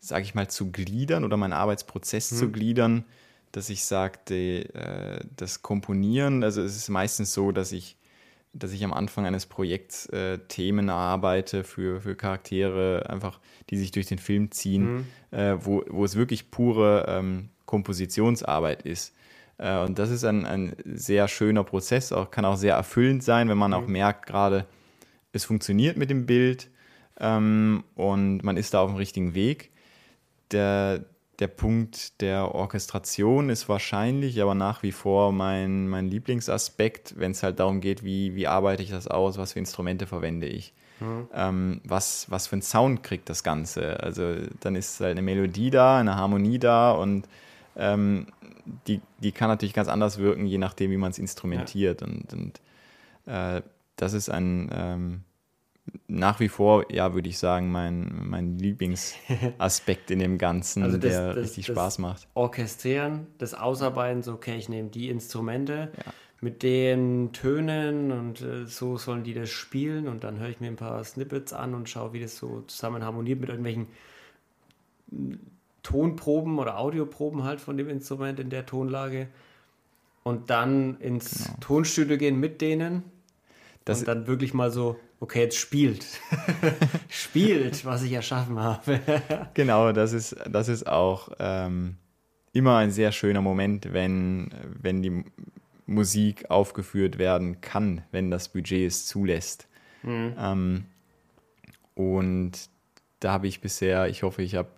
sage 0.00 0.24
ich 0.24 0.34
mal, 0.34 0.48
zu 0.48 0.70
gliedern 0.72 1.24
oder 1.24 1.36
meinen 1.36 1.52
Arbeitsprozess 1.52 2.30
hm. 2.30 2.38
zu 2.38 2.50
gliedern, 2.50 3.04
dass 3.54 3.70
ich 3.70 3.84
sagte, 3.84 4.34
äh, 4.74 5.24
das 5.36 5.62
Komponieren, 5.62 6.42
also 6.42 6.60
es 6.60 6.76
ist 6.76 6.88
meistens 6.88 7.32
so, 7.32 7.52
dass 7.52 7.72
ich 7.72 7.96
dass 8.56 8.70
ich 8.70 8.84
am 8.84 8.92
Anfang 8.92 9.26
eines 9.26 9.46
Projekts 9.46 10.06
äh, 10.10 10.38
Themen 10.46 10.88
erarbeite 10.88 11.64
für, 11.64 12.00
für 12.00 12.14
Charaktere, 12.14 13.04
einfach, 13.08 13.40
die 13.68 13.76
sich 13.76 13.90
durch 13.90 14.06
den 14.06 14.20
Film 14.20 14.52
ziehen, 14.52 14.92
mhm. 14.92 15.06
äh, 15.32 15.56
wo, 15.58 15.82
wo 15.88 16.04
es 16.04 16.14
wirklich 16.14 16.52
pure 16.52 17.04
ähm, 17.08 17.48
Kompositionsarbeit 17.66 18.82
ist. 18.82 19.12
Und 19.56 20.00
das 20.00 20.10
ist 20.10 20.24
ein, 20.24 20.44
ein 20.46 20.74
sehr 20.84 21.28
schöner 21.28 21.62
Prozess, 21.62 22.12
auch, 22.12 22.32
kann 22.32 22.44
auch 22.44 22.56
sehr 22.56 22.74
erfüllend 22.74 23.22
sein, 23.22 23.48
wenn 23.48 23.58
man 23.58 23.70
mhm. 23.70 23.76
auch 23.76 23.86
merkt, 23.86 24.26
gerade 24.26 24.66
es 25.32 25.44
funktioniert 25.44 25.96
mit 25.96 26.10
dem 26.10 26.26
Bild 26.26 26.70
ähm, 27.20 27.84
und 27.94 28.42
man 28.42 28.56
ist 28.56 28.74
da 28.74 28.80
auf 28.80 28.90
dem 28.90 28.96
richtigen 28.96 29.34
Weg. 29.34 29.70
Der, 30.50 31.04
der 31.40 31.48
Punkt 31.48 32.20
der 32.20 32.54
Orchestration 32.54 33.50
ist 33.50 33.68
wahrscheinlich 33.68 34.40
aber 34.40 34.54
nach 34.54 34.82
wie 34.82 34.92
vor 34.92 35.32
mein, 35.32 35.88
mein 35.88 36.08
Lieblingsaspekt, 36.08 37.14
wenn 37.18 37.32
es 37.32 37.42
halt 37.42 37.58
darum 37.60 37.80
geht, 37.80 38.04
wie, 38.04 38.34
wie 38.34 38.46
arbeite 38.46 38.82
ich 38.82 38.90
das 38.90 39.08
aus, 39.08 39.38
was 39.38 39.52
für 39.52 39.58
Instrumente 39.58 40.06
verwende 40.06 40.46
ich. 40.46 40.72
Mhm. 41.00 41.28
Ähm, 41.34 41.80
was, 41.84 42.30
was 42.30 42.46
für 42.46 42.54
einen 42.54 42.62
Sound 42.62 43.02
kriegt 43.02 43.28
das 43.28 43.42
Ganze. 43.42 44.00
Also 44.00 44.36
dann 44.60 44.76
ist 44.76 45.00
halt 45.00 45.12
eine 45.12 45.22
Melodie 45.22 45.70
da, 45.70 45.98
eine 45.98 46.16
Harmonie 46.16 46.58
da 46.58 46.92
und 46.92 47.28
ähm, 47.76 48.28
die, 48.86 49.00
die 49.18 49.32
kann 49.32 49.48
natürlich 49.48 49.74
ganz 49.74 49.88
anders 49.88 50.18
wirken, 50.18 50.46
je 50.46 50.58
nachdem, 50.58 50.90
wie 50.90 50.96
man 50.96 51.10
es 51.10 51.18
instrumentiert. 51.18 52.00
Ja. 52.00 52.06
Und, 52.06 52.32
und 52.32 52.60
äh, 53.26 53.62
das 53.96 54.12
ist 54.12 54.28
ein 54.30 54.70
ähm, 54.72 55.24
nach 56.08 56.40
wie 56.40 56.48
vor, 56.48 56.90
ja, 56.92 57.14
würde 57.14 57.28
ich 57.28 57.38
sagen, 57.38 57.70
mein, 57.70 58.28
mein 58.28 58.58
Lieblingsaspekt 58.58 60.10
in 60.10 60.18
dem 60.18 60.38
Ganzen, 60.38 60.82
also 60.82 60.96
das, 60.96 61.10
der 61.10 61.34
das, 61.34 61.44
richtig 61.44 61.66
das 61.66 61.74
Spaß 61.74 61.98
macht. 61.98 62.28
Orchestrieren, 62.34 63.26
das 63.38 63.54
Ausarbeiten, 63.54 64.22
so, 64.22 64.32
okay, 64.32 64.56
ich 64.56 64.68
nehme 64.68 64.88
die 64.88 65.08
Instrumente 65.08 65.92
ja. 65.96 66.12
mit 66.40 66.62
den 66.62 67.32
Tönen 67.32 68.12
und 68.12 68.40
äh, 68.40 68.66
so 68.66 68.96
sollen 68.96 69.24
die 69.24 69.34
das 69.34 69.50
spielen 69.50 70.08
und 70.08 70.24
dann 70.24 70.38
höre 70.38 70.48
ich 70.48 70.60
mir 70.60 70.68
ein 70.68 70.76
paar 70.76 71.02
Snippets 71.04 71.52
an 71.52 71.74
und 71.74 71.88
schaue, 71.88 72.12
wie 72.12 72.20
das 72.20 72.36
so 72.36 72.62
zusammen 72.62 73.04
harmoniert 73.04 73.40
mit 73.40 73.50
irgendwelchen 73.50 73.88
Tonproben 75.82 76.58
oder 76.58 76.78
Audioproben 76.78 77.44
halt 77.44 77.60
von 77.60 77.76
dem 77.76 77.88
Instrument 77.88 78.40
in 78.40 78.50
der 78.50 78.64
Tonlage 78.64 79.28
und 80.22 80.48
dann 80.48 80.98
ins 81.00 81.44
genau. 81.44 81.58
Tonstudio 81.60 82.16
gehen 82.16 82.40
mit 82.40 82.62
denen 82.62 83.04
das 83.84 84.00
und 84.00 84.08
dann 84.08 84.26
wirklich 84.26 84.54
mal 84.54 84.70
so, 84.70 84.98
okay, 85.24 85.40
jetzt 85.40 85.56
spielt. 85.56 86.06
spielt, 87.08 87.84
was 87.86 88.02
ich 88.02 88.12
erschaffen 88.12 88.58
habe. 88.58 89.00
genau, 89.54 89.92
das 89.92 90.12
ist, 90.12 90.36
das 90.46 90.68
ist 90.68 90.86
auch 90.86 91.30
ähm, 91.38 91.96
immer 92.52 92.76
ein 92.76 92.90
sehr 92.90 93.10
schöner 93.10 93.40
Moment, 93.40 93.94
wenn, 93.94 94.50
wenn 94.82 95.02
die 95.02 95.24
Musik 95.86 96.50
aufgeführt 96.50 97.16
werden 97.16 97.62
kann, 97.62 98.02
wenn 98.12 98.30
das 98.30 98.50
Budget 98.50 98.86
es 98.86 99.06
zulässt. 99.06 99.66
Mhm. 100.02 100.34
Ähm, 100.38 100.84
und 101.94 102.52
da 103.20 103.32
habe 103.32 103.46
ich 103.46 103.62
bisher, 103.62 104.08
ich 104.08 104.22
hoffe, 104.22 104.42
ich 104.42 104.54
habe 104.56 104.68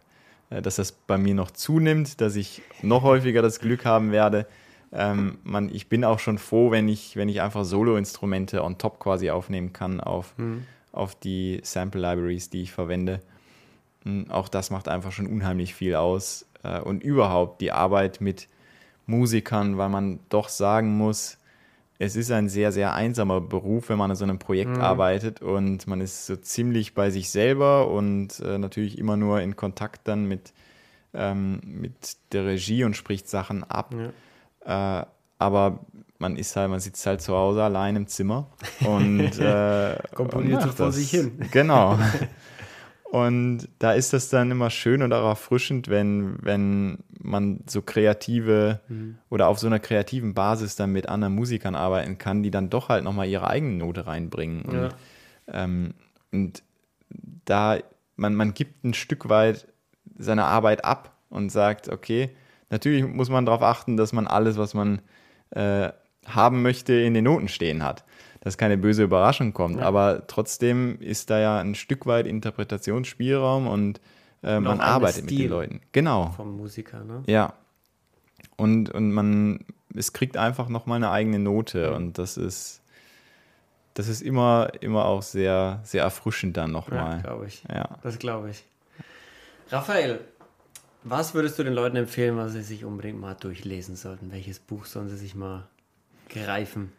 äh, 0.50 0.62
dass 0.62 0.76
das 0.76 0.92
bei 0.92 1.18
mir 1.18 1.34
noch 1.34 1.50
zunimmt, 1.50 2.20
dass 2.20 2.36
ich 2.36 2.62
noch 2.82 3.02
häufiger 3.02 3.42
das 3.42 3.58
Glück 3.58 3.84
haben 3.84 4.12
werde. 4.12 4.46
Ähm, 4.92 5.38
man, 5.44 5.68
ich 5.74 5.88
bin 5.88 6.04
auch 6.04 6.18
schon 6.18 6.38
froh, 6.38 6.70
wenn 6.70 6.88
ich, 6.88 7.16
wenn 7.16 7.28
ich 7.28 7.40
einfach 7.40 7.64
Solo-Instrumente 7.64 8.62
on 8.62 8.78
top 8.78 9.00
quasi 9.00 9.30
aufnehmen 9.30 9.72
kann 9.72 10.00
auf, 10.00 10.34
mhm. 10.38 10.64
auf 10.92 11.14
die 11.14 11.60
Sample 11.62 12.00
Libraries, 12.00 12.50
die 12.50 12.62
ich 12.62 12.72
verwende. 12.72 13.20
Hm, 14.04 14.30
auch 14.30 14.48
das 14.48 14.70
macht 14.70 14.88
einfach 14.88 15.12
schon 15.12 15.26
unheimlich 15.26 15.74
viel 15.74 15.94
aus. 15.94 16.46
Äh, 16.62 16.80
und 16.80 17.02
überhaupt 17.02 17.60
die 17.60 17.72
Arbeit 17.72 18.20
mit 18.20 18.48
Musikern, 19.06 19.78
weil 19.78 19.88
man 19.88 20.20
doch 20.28 20.48
sagen 20.48 20.96
muss, 20.96 21.38
es 21.98 22.14
ist 22.14 22.30
ein 22.30 22.48
sehr, 22.48 22.72
sehr 22.72 22.94
einsamer 22.94 23.40
Beruf, 23.40 23.88
wenn 23.88 23.98
man 23.98 24.10
an 24.10 24.16
so 24.16 24.24
einem 24.24 24.38
Projekt 24.38 24.76
Mhm. 24.76 24.82
arbeitet 24.82 25.40
und 25.40 25.86
man 25.86 26.00
ist 26.00 26.26
so 26.26 26.36
ziemlich 26.36 26.94
bei 26.94 27.10
sich 27.10 27.30
selber 27.30 27.88
und 27.90 28.40
äh, 28.40 28.58
natürlich 28.58 28.98
immer 28.98 29.16
nur 29.16 29.40
in 29.40 29.56
Kontakt 29.56 30.06
dann 30.06 30.26
mit, 30.26 30.52
ähm, 31.14 31.60
mit 31.64 32.16
der 32.32 32.44
Regie 32.44 32.84
und 32.84 32.96
spricht 32.96 33.28
Sachen 33.28 33.64
ab. 33.64 33.94
Ja. 33.96 34.10
Äh, 34.66 35.04
aber 35.38 35.80
man 36.18 36.36
ist 36.36 36.56
halt, 36.56 36.70
man 36.70 36.80
sitzt 36.80 37.06
halt 37.06 37.20
zu 37.22 37.34
Hause 37.34 37.62
allein 37.62 37.94
im 37.96 38.06
Zimmer 38.06 38.48
und 38.84 39.38
äh, 39.38 39.96
Komponiert 40.14 40.64
und 40.64 40.74
vor 40.74 40.92
sich 40.92 41.10
hin. 41.10 41.38
Genau. 41.50 41.98
Und 43.08 43.68
da 43.78 43.92
ist 43.92 44.12
das 44.12 44.28
dann 44.30 44.50
immer 44.50 44.68
schön 44.68 45.00
und 45.00 45.12
auch 45.12 45.28
erfrischend, 45.28 45.88
wenn, 45.88 46.38
wenn 46.42 46.98
man 47.20 47.60
so 47.66 47.80
kreative 47.80 48.80
Mhm. 48.88 49.16
oder 49.30 49.46
auf 49.46 49.58
so 49.60 49.68
einer 49.68 49.78
kreativen 49.78 50.34
Basis 50.34 50.74
dann 50.74 50.90
mit 50.92 51.08
anderen 51.08 51.34
Musikern 51.34 51.76
arbeiten 51.76 52.18
kann, 52.18 52.42
die 52.42 52.50
dann 52.50 52.68
doch 52.68 52.88
halt 52.88 53.04
nochmal 53.04 53.28
ihre 53.28 53.46
eigene 53.48 53.74
Note 53.74 54.06
reinbringen. 54.08 54.62
Und, 54.62 54.74
Ja. 54.74 54.88
ähm, 55.46 55.94
und 56.32 56.64
da, 57.44 57.78
man, 58.16 58.34
man 58.34 58.54
gibt 58.54 58.84
ein 58.84 58.92
Stück 58.92 59.28
weit 59.28 59.68
seine 60.18 60.44
Arbeit 60.44 60.84
ab 60.84 61.12
und 61.30 61.50
sagt, 61.50 61.88
okay, 61.88 62.30
natürlich 62.70 63.06
muss 63.06 63.28
man 63.28 63.46
darauf 63.46 63.62
achten, 63.62 63.96
dass 63.96 64.12
man 64.12 64.26
alles, 64.26 64.56
was 64.56 64.74
man 64.74 65.00
äh, 65.50 65.90
haben 66.26 66.62
möchte, 66.62 66.92
in 66.94 67.14
den 67.14 67.24
Noten 67.24 67.48
stehen 67.48 67.82
hat. 67.84 68.04
Dass 68.40 68.56
keine 68.58 68.78
böse 68.78 69.02
Überraschung 69.02 69.52
kommt. 69.52 69.80
Aber 69.80 70.26
trotzdem 70.28 71.00
ist 71.00 71.30
da 71.30 71.40
ja 71.40 71.58
ein 71.58 71.74
Stück 71.74 72.06
weit 72.06 72.26
Interpretationsspielraum 72.28 73.66
und 73.66 74.00
äh, 74.44 74.60
man 74.60 74.80
arbeitet 74.80 75.24
mit 75.24 75.36
den 75.38 75.48
Leuten. 75.50 75.80
Genau. 75.90 76.28
Vom 76.36 76.56
Musiker, 76.56 77.02
ne? 77.02 77.22
Ja. 77.26 77.54
Und, 78.56 78.90
und 78.90 79.10
man, 79.12 79.64
es 79.94 80.12
kriegt 80.12 80.36
einfach 80.36 80.68
nochmal 80.68 80.96
eine 80.96 81.10
eigene 81.10 81.40
Note 81.40 81.92
und 81.94 82.18
das 82.18 82.36
ist, 82.36 82.82
das 83.94 84.06
ist 84.08 84.22
immer, 84.22 84.70
immer 84.80 85.06
auch 85.06 85.22
sehr, 85.22 85.80
sehr 85.82 86.04
erfrischend 86.04 86.56
dann 86.56 86.70
Ja, 86.70 86.72
nochmal. 86.72 87.20
glaube 87.22 87.46
ich. 87.46 87.64
Ja. 87.68 87.88
Das 88.02 88.18
glaube 88.18 88.50
ich. 88.50 88.64
Raphael, 89.70 90.20
was 91.04 91.34
würdest 91.34 91.58
du 91.58 91.64
den 91.64 91.72
Leuten 91.72 91.96
empfehlen, 91.96 92.36
was 92.36 92.52
sie 92.52 92.62
sich 92.62 92.84
unbedingt 92.84 93.20
mal 93.20 93.34
durchlesen 93.34 93.96
sollten? 93.96 94.32
Welches 94.32 94.58
Buch 94.58 94.86
sollen 94.86 95.08
sie 95.08 95.16
sich 95.16 95.34
mal 95.34 95.68
greifen? 96.28 96.92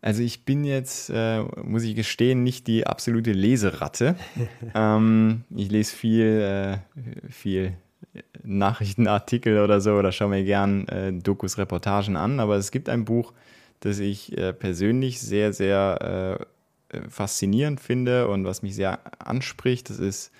Also 0.00 0.22
ich 0.22 0.44
bin 0.44 0.64
jetzt, 0.64 1.10
äh, 1.10 1.42
muss 1.62 1.82
ich 1.82 1.96
gestehen, 1.96 2.42
nicht 2.42 2.66
die 2.66 2.86
absolute 2.86 3.32
Leseratte. 3.32 4.16
ähm, 4.74 5.44
ich 5.54 5.70
lese 5.70 5.94
viel, 5.94 6.82
äh, 6.94 7.30
viel 7.30 7.72
Nachrichtenartikel 8.44 9.58
oder 9.58 9.80
so 9.80 9.94
oder 9.94 10.12
schaue 10.12 10.28
mir 10.28 10.44
gern 10.44 10.86
äh, 10.88 11.12
Dokus, 11.12 11.58
Reportagen 11.58 12.16
an. 12.16 12.40
Aber 12.40 12.56
es 12.56 12.70
gibt 12.70 12.88
ein 12.88 13.04
Buch, 13.04 13.32
das 13.80 13.98
ich 13.98 14.36
äh, 14.38 14.52
persönlich 14.52 15.20
sehr, 15.20 15.52
sehr 15.52 16.38
äh, 16.92 17.00
faszinierend 17.08 17.80
finde 17.80 18.28
und 18.28 18.44
was 18.44 18.62
mich 18.62 18.74
sehr 18.74 19.00
anspricht. 19.18 19.90
Das 19.90 19.98
ist 19.98 20.30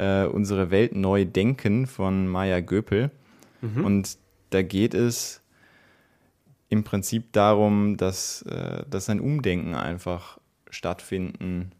äh, 0.00 0.24
Unsere 0.24 0.70
Welt 0.70 0.94
neu 0.94 1.24
denken 1.24 1.86
von 1.86 2.26
Maya 2.26 2.60
Göpel. 2.60 3.10
Und 3.62 4.16
da 4.50 4.62
geht 4.62 4.94
es 4.94 5.42
im 6.70 6.82
Prinzip 6.84 7.32
darum, 7.32 7.96
dass, 7.98 8.42
äh, 8.42 8.84
dass 8.88 9.10
ein 9.10 9.20
Umdenken 9.20 9.74
einfach 9.74 10.38
stattfinden 10.70 11.72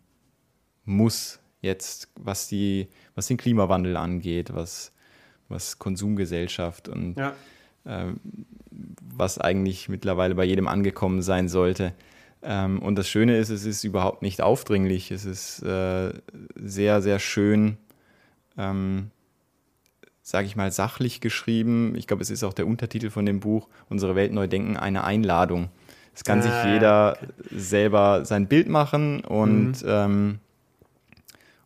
muss, 0.85 1.39
jetzt 1.63 2.09
was, 2.17 2.49
die, 2.49 2.89
was 3.15 3.29
den 3.29 3.37
Klimawandel 3.39 3.97
angeht, 3.97 4.53
was, 4.53 4.93
was 5.49 5.79
Konsumgesellschaft 5.79 6.89
und 6.89 7.17
Ja. 7.19 7.35
äh, 7.85 8.13
was 9.17 9.39
eigentlich 9.39 9.89
mittlerweile 9.89 10.35
bei 10.35 10.45
jedem 10.45 10.69
angekommen 10.69 11.23
sein 11.23 11.49
sollte. 11.49 11.93
Ähm, 12.43 12.81
und 12.81 12.97
das 12.97 13.09
Schöne 13.09 13.37
ist, 13.39 13.49
es 13.51 13.65
ist 13.65 13.85
überhaupt 13.85 14.23
nicht 14.23 14.41
aufdringlich. 14.43 15.11
Es 15.11 15.25
ist 15.25 15.63
äh, 15.63 16.13
sehr, 16.57 17.01
sehr 17.03 17.19
schön, 17.19 17.77
ähm, 18.61 19.11
sage 20.23 20.47
ich 20.47 20.55
mal, 20.55 20.71
sachlich 20.71 21.21
geschrieben. 21.21 21.95
Ich 21.97 22.07
glaube, 22.07 22.23
es 22.23 22.31
ist 22.31 22.45
auch 22.45 22.53
der 22.53 22.67
Untertitel 22.67 23.11
von 23.11 23.27
dem 23.27 23.41
Buch, 23.41 23.69
Unsere 23.89 24.15
Welt 24.15 24.33
neu 24.33 24.47
denken, 24.47 24.77
eine 24.77 25.05
Einladung. 25.05 25.71
Es 26.15 26.25
kann 26.25 26.43
sich 26.43 26.53
Ah, 26.53 26.73
jeder 26.73 27.19
selber 27.51 28.25
sein 28.25 28.47
Bild 28.47 28.69
machen 28.69 29.21
und, 29.25 29.85
ähm, 29.87 30.39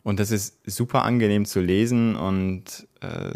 und 0.02 0.20
das 0.20 0.30
ist 0.30 0.58
super 0.66 1.02
angenehm 1.02 1.44
zu 1.46 1.60
lesen 1.60 2.14
und 2.14 2.86
äh, 3.00 3.32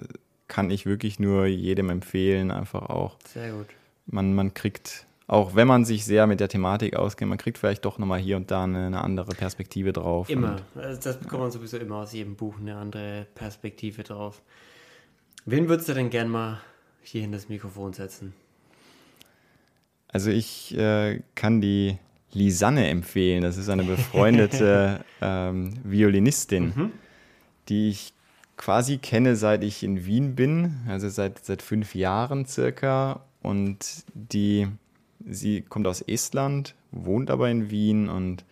kann 0.48 0.70
ich 0.70 0.86
wirklich 0.86 1.18
nur 1.18 1.46
jedem 1.46 1.90
empfehlen, 1.90 2.50
einfach 2.50 2.82
auch. 2.88 3.16
Sehr 3.32 3.52
gut. 3.52 3.66
Man, 4.06 4.34
man 4.34 4.54
kriegt, 4.54 5.06
auch 5.28 5.54
wenn 5.54 5.68
man 5.68 5.84
sich 5.84 6.04
sehr 6.04 6.26
mit 6.26 6.40
der 6.40 6.48
Thematik 6.48 6.96
auskennt, 6.96 7.28
man 7.28 7.38
kriegt 7.38 7.58
vielleicht 7.58 7.84
doch 7.84 7.98
nochmal 7.98 8.18
hier 8.18 8.36
und 8.36 8.50
da 8.50 8.64
eine, 8.64 8.86
eine 8.86 9.00
andere 9.02 9.34
Perspektive 9.34 9.92
drauf. 9.92 10.28
Immer. 10.28 10.56
Und, 10.74 10.82
Also 10.82 11.00
das 11.00 11.20
bekommt 11.20 11.42
man 11.42 11.50
sowieso 11.52 11.76
immer 11.76 11.98
aus 11.98 12.12
jedem 12.12 12.34
Buch 12.34 12.58
eine 12.58 12.76
andere 12.76 13.26
Perspektive 13.36 14.02
drauf. 14.02 14.42
Wen 15.44 15.68
würdest 15.68 15.88
du 15.88 15.94
denn 15.94 16.10
gern 16.10 16.28
mal 16.28 16.60
hier 17.02 17.22
in 17.22 17.30
das 17.30 17.48
Mikrofon 17.48 17.92
setzen? 17.92 18.34
also 20.08 20.30
ich 20.30 20.76
äh, 20.76 21.20
kann 21.34 21.60
die 21.60 21.98
Lisanne 22.32 22.88
empfehlen. 22.88 23.42
Das 23.42 23.56
ist 23.56 23.68
eine 23.68 23.84
befreundete 23.84 25.04
ähm, 25.20 25.74
Violinistin, 25.84 26.92
die 27.68 27.90
ich 27.90 28.12
quasi 28.56 28.98
kenne, 28.98 29.36
seit 29.36 29.62
ich 29.62 29.82
in 29.82 30.04
Wien 30.04 30.34
bin, 30.34 30.76
also 30.88 31.08
seit, 31.08 31.44
seit 31.44 31.62
fünf 31.62 31.94
Jahren 31.94 32.44
circa. 32.46 33.20
Und 33.40 34.04
die, 34.14 34.66
sie 35.30 35.62
kommt 35.62 35.86
aus 35.86 36.00
Estland, 36.00 36.74
wohnt 36.90 37.30
aber 37.30 37.50
in 37.50 37.70
Wien 37.70 38.08
und 38.08 38.44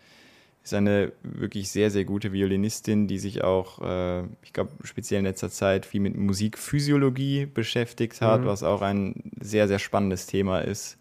ist 0.63 0.75
eine 0.75 1.13
wirklich 1.23 1.71
sehr, 1.71 1.91
sehr 1.91 2.05
gute 2.05 2.33
Violinistin, 2.33 3.07
die 3.07 3.19
sich 3.19 3.45
auch, 3.45 3.81
äh, 3.83 4.25
ich 4.43 4.53
glaube, 4.53 4.73
speziell 4.83 5.21
in 5.21 5.25
letzter 5.25 5.49
Zeit 5.49 5.87
viel 5.87 6.01
mit 6.01 6.17
Musikphysiologie 6.17 7.47
beschäftigt 7.47 8.21
hat, 8.21 8.45
was 8.45 8.65
auch 8.65 8.83
ein 8.83 9.31
sehr, 9.41 9.69
sehr 9.69 9.79
spannendes 9.79 10.27
Thema 10.27 10.59
ist 10.59 10.99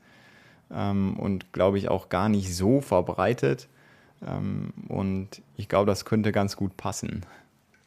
ähm, 0.72 1.18
und, 1.18 1.52
glaube 1.52 1.80
ich, 1.80 1.90
auch 1.90 2.10
gar 2.10 2.30
nicht 2.30 2.56
so 2.56 2.80
verbreitet. 2.80 3.68
Ähm, 4.26 4.72
und 4.88 5.42
ich 5.58 5.68
glaube, 5.68 5.88
das 5.88 6.06
könnte 6.06 6.32
ganz 6.32 6.56
gut 6.56 6.78
passen. 6.78 7.26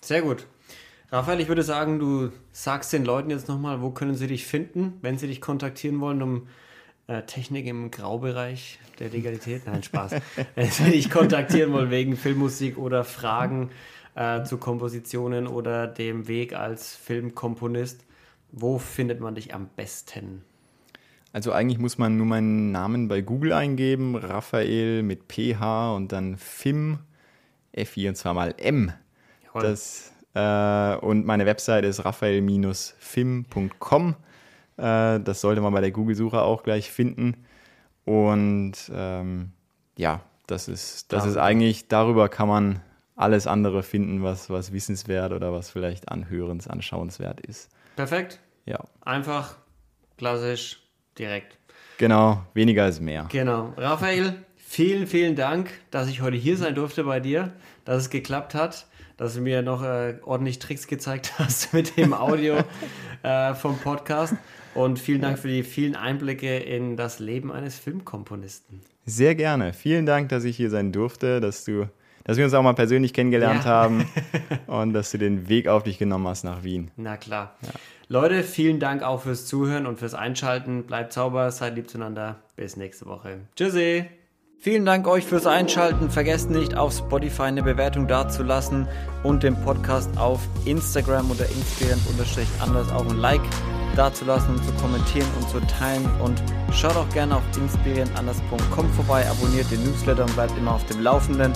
Sehr 0.01 0.22
gut. 0.22 0.47
Raphael, 1.11 1.41
ich 1.41 1.49
würde 1.49 1.62
sagen, 1.62 1.99
du 1.99 2.30
sagst 2.53 2.93
den 2.93 3.05
Leuten 3.05 3.30
jetzt 3.30 3.49
nochmal, 3.49 3.80
wo 3.80 3.91
können 3.91 4.14
sie 4.14 4.26
dich 4.26 4.47
finden, 4.47 4.95
wenn 5.01 5.16
sie 5.16 5.26
dich 5.26 5.41
kontaktieren 5.41 6.01
wollen, 6.01 6.22
um 6.22 6.49
Technik 7.26 7.66
im 7.66 7.90
Graubereich 7.90 8.78
der 8.98 9.11
Legalität. 9.11 9.66
Nein, 9.66 9.82
Spaß. 9.82 10.12
wenn 10.54 10.92
dich 10.92 11.11
kontaktieren 11.11 11.72
wollen 11.72 11.90
wegen 11.90 12.16
Filmmusik 12.16 12.78
oder 12.78 13.04
Fragen 13.04 13.70
äh, 14.14 14.44
zu 14.44 14.59
Kompositionen 14.59 15.46
oder 15.46 15.86
dem 15.86 16.28
Weg 16.28 16.54
als 16.54 16.94
Filmkomponist, 16.94 18.04
wo 18.52 18.78
findet 18.78 19.20
man 19.20 19.34
dich 19.34 19.54
am 19.54 19.68
besten? 19.76 20.42
Also 21.32 21.52
eigentlich 21.52 21.78
muss 21.78 21.98
man 21.98 22.16
nur 22.16 22.26
meinen 22.26 22.72
Namen 22.72 23.09
bei 23.09 23.20
Google 23.20 23.52
eingeben, 23.52 24.16
Raphael 24.16 25.02
mit 25.02 25.24
PH 25.28 25.94
und 25.94 26.12
dann 26.12 26.36
FIM, 26.36 26.98
F-I 27.72 28.09
und 28.09 28.14
zweimal 28.16 28.54
M. 28.56 28.92
Jawohl. 29.44 29.62
Das, 29.62 30.12
äh, 30.34 30.96
und 30.96 31.26
meine 31.26 31.46
Website 31.46 31.84
ist 31.84 32.04
raphael-film.com. 32.04 34.16
Äh, 34.79 35.20
das 35.20 35.41
sollte 35.41 35.61
man 35.61 35.72
bei 35.72 35.81
der 35.81 35.91
Google-Suche 35.91 36.41
auch 36.41 36.62
gleich 36.62 36.91
finden. 36.91 37.45
Und 38.05 38.74
ähm, 38.93 39.53
ja, 39.97 40.22
das 40.47 40.68
ist, 40.68 41.12
das 41.12 41.26
ist 41.26 41.37
eigentlich, 41.37 41.89
darüber 41.89 42.29
kann 42.29 42.49
man 42.49 42.81
alles 43.16 43.47
andere 43.47 43.83
finden, 43.83 44.22
was, 44.22 44.49
was 44.49 44.72
wissenswert 44.72 45.33
oder 45.33 45.53
was 45.53 45.70
vielleicht 45.70 46.09
anhörens, 46.09 46.68
anschauenswert 46.68 47.41
ist. 47.41 47.68
Perfekt. 47.97 48.41
Ja, 48.64 48.79
Einfach, 49.03 49.57
klassisch, 50.16 50.81
direkt. 51.18 51.59
genau, 51.99 52.45
weniger 52.55 52.87
ist 52.87 53.01
mehr. 53.01 53.26
Genau. 53.31 53.72
Raphael, 53.76 54.35
vielen, 54.57 55.07
vielen 55.07 55.35
Dank, 55.37 55.70
dass 55.91 56.09
ich 56.09 56.22
heute 56.22 56.37
hier 56.37 56.57
sein 56.57 56.74
durfte 56.74 57.05
bei 57.05 57.18
dir, 57.18 57.53
dass 57.85 58.03
es 58.05 58.11
geklappt 58.11 58.55
hat, 58.55 58.87
dass 59.16 59.35
du 59.35 59.41
mir 59.41 59.62
noch 59.62 59.83
äh, 59.83 60.18
ordentlich 60.22 60.61
Tricks 60.61 60.87
gezeigt 60.87 61.35
hast 61.39 61.72
mit 61.74 61.97
dem 61.97 62.14
Audio 62.14 62.59
äh, 63.22 63.55
vom 63.55 63.76
Podcast. 63.79 64.35
Und 64.74 64.98
vielen 64.98 65.20
Dank 65.20 65.38
für 65.38 65.48
die 65.48 65.62
vielen 65.62 65.96
Einblicke 65.96 66.58
in 66.58 66.96
das 66.96 67.18
Leben 67.18 67.50
eines 67.52 67.78
Filmkomponisten. 67.78 68.80
Sehr 69.06 69.34
gerne. 69.34 69.72
Vielen 69.72 70.06
Dank, 70.06 70.28
dass 70.28 70.44
ich 70.44 70.56
hier 70.56 70.70
sein 70.70 70.92
durfte, 70.92 71.40
dass 71.40 71.64
du, 71.64 71.88
dass 72.24 72.36
wir 72.36 72.44
uns 72.44 72.54
auch 72.54 72.62
mal 72.62 72.74
persönlich 72.74 73.12
kennengelernt 73.14 73.64
Ja. 73.64 73.70
haben 73.70 74.06
und 74.66 74.92
dass 74.92 75.10
du 75.10 75.18
den 75.18 75.48
Weg 75.48 75.66
auf 75.68 75.82
dich 75.82 75.98
genommen 75.98 76.28
hast 76.28 76.44
nach 76.44 76.62
Wien. 76.62 76.90
Na 76.96 77.16
klar. 77.16 77.56
Leute, 78.08 78.42
vielen 78.42 78.80
Dank 78.80 79.02
auch 79.02 79.22
fürs 79.22 79.46
Zuhören 79.46 79.86
und 79.86 79.98
fürs 79.98 80.14
Einschalten. 80.14 80.84
Bleibt 80.84 81.12
sauber, 81.12 81.50
seid 81.50 81.74
lieb 81.76 81.90
zueinander. 81.90 82.36
Bis 82.56 82.76
nächste 82.76 83.06
Woche. 83.06 83.40
Tschüssi. 83.56 84.04
Vielen 84.60 84.84
Dank 84.84 85.06
euch 85.06 85.24
fürs 85.24 85.46
Einschalten. 85.46 86.10
Vergesst 86.10 86.50
nicht, 86.50 86.76
auf 86.76 86.92
Spotify 86.92 87.42
eine 87.42 87.62
Bewertung 87.62 88.08
dazulassen 88.08 88.88
und 89.22 89.44
dem 89.44 89.54
Podcast 89.62 90.16
auf 90.18 90.40
Instagram 90.64 91.30
oder 91.30 91.46
Instagram-anders 91.48 92.90
auch 92.90 93.08
ein 93.08 93.18
Like 93.18 93.40
dazulassen 93.99 94.55
und 94.55 94.64
zu 94.64 94.72
kommentieren 94.80 95.28
und 95.38 95.49
zu 95.51 95.61
teilen. 95.66 96.09
Und 96.20 96.42
schaut 96.72 96.96
auch 96.96 97.09
gerne 97.11 97.36
auf 97.36 97.42
inspirierenanders.com 97.57 98.92
vorbei, 98.92 99.28
abonniert 99.28 99.70
den 99.70 99.82
Newsletter 99.84 100.24
und 100.24 100.34
bleibt 100.34 100.57
immer 100.57 100.74
auf 100.74 100.86
dem 100.86 101.03
Laufenden. 101.03 101.53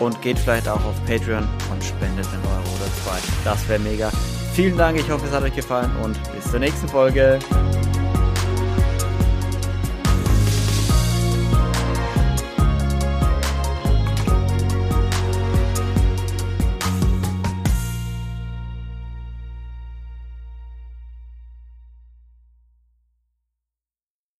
Und 0.00 0.20
geht 0.22 0.38
vielleicht 0.38 0.68
auch 0.68 0.84
auf 0.84 1.04
Patreon 1.06 1.46
und 1.70 1.84
spendet 1.84 2.26
einen 2.32 2.44
Euro 2.46 2.74
oder 2.76 2.90
zwei. 3.04 3.18
Das 3.44 3.68
wäre 3.68 3.78
mega. 3.78 4.10
Vielen 4.54 4.76
Dank, 4.76 4.98
ich 4.98 5.08
hoffe, 5.08 5.26
es 5.26 5.32
hat 5.32 5.42
euch 5.42 5.54
gefallen 5.54 5.90
und 6.02 6.18
bis 6.34 6.50
zur 6.50 6.58
nächsten 6.58 6.88
Folge. 6.88 7.38